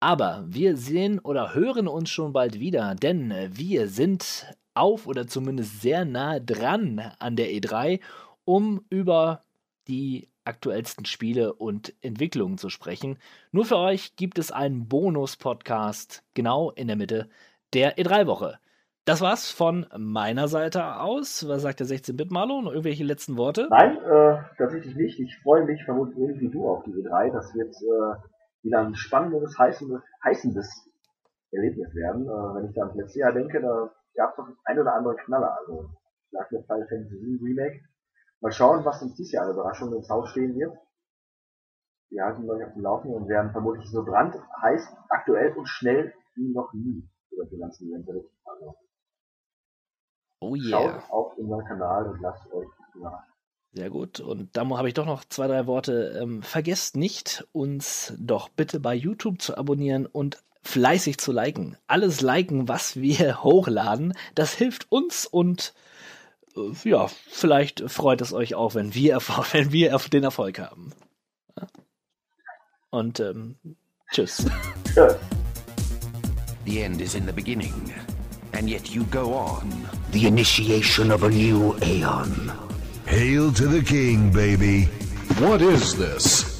aber 0.00 0.44
wir 0.46 0.76
sehen 0.76 1.18
oder 1.18 1.54
hören 1.54 1.88
uns 1.88 2.10
schon 2.10 2.34
bald 2.34 2.60
wieder, 2.60 2.94
denn 2.94 3.32
wir 3.52 3.88
sind 3.88 4.54
auf 4.74 5.06
oder 5.06 5.26
zumindest 5.26 5.80
sehr 5.80 6.04
nah 6.04 6.38
dran 6.38 6.98
an 7.18 7.36
der 7.36 7.48
E3, 7.52 8.00
um 8.44 8.84
über 8.90 9.44
die 9.88 10.28
aktuellsten 10.44 11.06
Spiele 11.06 11.54
und 11.54 11.94
Entwicklungen 12.02 12.58
zu 12.58 12.68
sprechen. 12.68 13.18
Nur 13.50 13.64
für 13.64 13.78
euch 13.78 14.14
gibt 14.16 14.38
es 14.38 14.52
einen 14.52 14.88
Bonus-Podcast 14.88 16.22
genau 16.34 16.70
in 16.70 16.88
der 16.88 16.96
Mitte 16.96 17.30
der 17.72 17.96
E3-Woche. 17.96 18.58
Das 19.06 19.20
war's 19.20 19.52
von 19.52 19.86
meiner 19.96 20.48
Seite 20.48 20.96
aus. 20.96 21.46
Was 21.46 21.62
sagt 21.62 21.78
der 21.78 21.86
16-Bit-Malo? 21.86 22.60
Noch 22.60 22.72
irgendwelche 22.72 23.04
letzten 23.04 23.36
Worte? 23.36 23.68
Nein, 23.70 23.98
äh, 23.98 24.42
tatsächlich 24.58 24.96
nicht. 24.96 25.20
Ich 25.20 25.38
freue 25.44 25.64
mich 25.64 25.84
vermutlich 25.84 26.18
irgendwie 26.18 26.50
du 26.50 26.68
auf 26.68 26.82
die 26.82 26.90
E3. 26.90 27.32
Das 27.32 27.54
wird 27.54 27.72
äh, 27.76 28.64
wieder 28.64 28.80
ein 28.80 28.96
spannendes, 28.96 29.56
heißendes, 29.56 30.02
heißendes 30.24 30.90
Erlebnis 31.52 31.94
werden. 31.94 32.24
Äh, 32.26 32.56
wenn 32.56 32.68
ich 32.68 32.74
da 32.74 32.80
ans 32.80 32.96
letzte 32.96 33.20
Jahr 33.20 33.32
denke, 33.32 33.60
da 33.60 33.92
gab 34.16 34.30
es 34.30 34.36
doch 34.38 34.48
ein 34.64 34.78
oder 34.80 34.94
andere 34.94 35.14
Knaller. 35.14 35.56
Also, 35.56 35.88
ich 36.24 36.30
sag 36.32 36.50
mir 36.50 36.64
Final 36.64 36.88
Fantasy 36.88 37.38
Remake. 37.40 37.80
Mal 38.40 38.50
schauen, 38.50 38.84
was 38.84 39.02
uns 39.02 39.14
dieses 39.14 39.34
Jahr 39.34 39.44
eine 39.44 39.52
Überraschung 39.52 39.94
ins 39.94 40.10
Haus 40.10 40.30
stehen 40.30 40.56
wird. 40.56 40.76
Wir 42.10 42.24
halten 42.24 42.50
euch 42.50 42.64
auf 42.64 42.72
dem 42.72 42.82
Laufenden 42.82 43.22
und 43.22 43.28
werden 43.28 43.52
vermutlich 43.52 43.88
so 43.88 44.04
brandheiß, 44.04 44.96
aktuell 45.10 45.52
und 45.52 45.68
schnell 45.68 46.12
wie 46.34 46.52
noch 46.52 46.72
nie 46.72 47.08
über 47.30 47.44
die 47.44 47.56
ganzen 47.56 47.88
Events 47.88 48.06
berichten. 48.06 48.36
Also, 48.46 48.74
Oh 50.46 50.56
Schaut 50.56 50.84
yeah. 50.86 51.02
auf 51.10 51.36
unseren 51.36 51.64
Kanal 51.66 52.06
und 52.08 52.20
lasst 52.20 52.46
euch 52.52 52.66
überraschen. 52.94 53.32
Sehr 53.72 53.90
gut. 53.90 54.20
Und 54.20 54.56
da 54.56 54.66
habe 54.68 54.88
ich 54.88 54.94
doch 54.94 55.04
noch 55.06 55.24
zwei, 55.24 55.46
drei 55.48 55.66
Worte. 55.66 56.18
Ähm, 56.22 56.42
vergesst 56.42 56.96
nicht, 56.96 57.46
uns 57.52 58.14
doch 58.18 58.48
bitte 58.48 58.80
bei 58.80 58.94
YouTube 58.94 59.42
zu 59.42 59.56
abonnieren 59.58 60.06
und 60.06 60.38
fleißig 60.62 61.18
zu 61.18 61.30
liken. 61.32 61.76
Alles 61.86 62.20
liken, 62.22 62.68
was 62.68 62.96
wir 62.96 63.42
hochladen. 63.44 64.14
Das 64.34 64.54
hilft 64.54 64.90
uns 64.90 65.26
und 65.26 65.74
äh, 66.56 66.88
ja, 66.88 67.06
vielleicht 67.28 67.82
freut 67.90 68.20
es 68.22 68.32
euch 68.32 68.54
auch, 68.54 68.74
wenn 68.74 68.94
wir, 68.94 69.18
Erfol- 69.18 69.46
wenn 69.52 69.72
wir 69.72 69.94
Erf- 69.94 70.08
den 70.10 70.24
Erfolg 70.24 70.58
haben. 70.58 70.92
Und 72.90 73.20
ähm, 73.20 73.56
tschüss. 74.10 74.46
Tschüss. 74.94 75.16
The 76.64 76.80
end 76.80 77.00
is 77.00 77.14
in 77.14 77.26
the 77.26 77.32
beginning, 77.32 77.72
and 78.56 78.70
yet 78.70 78.94
you 78.94 79.04
go 79.04 79.34
on. 79.34 79.70
The 80.12 80.26
initiation 80.26 81.10
of 81.10 81.24
a 81.24 81.28
new 81.28 81.76
aeon. 81.82 82.52
Hail 83.06 83.52
to 83.52 83.66
the 83.66 83.82
king, 83.82 84.32
baby. 84.32 84.84
What 85.38 85.60
is 85.60 85.94
this? 85.94 86.55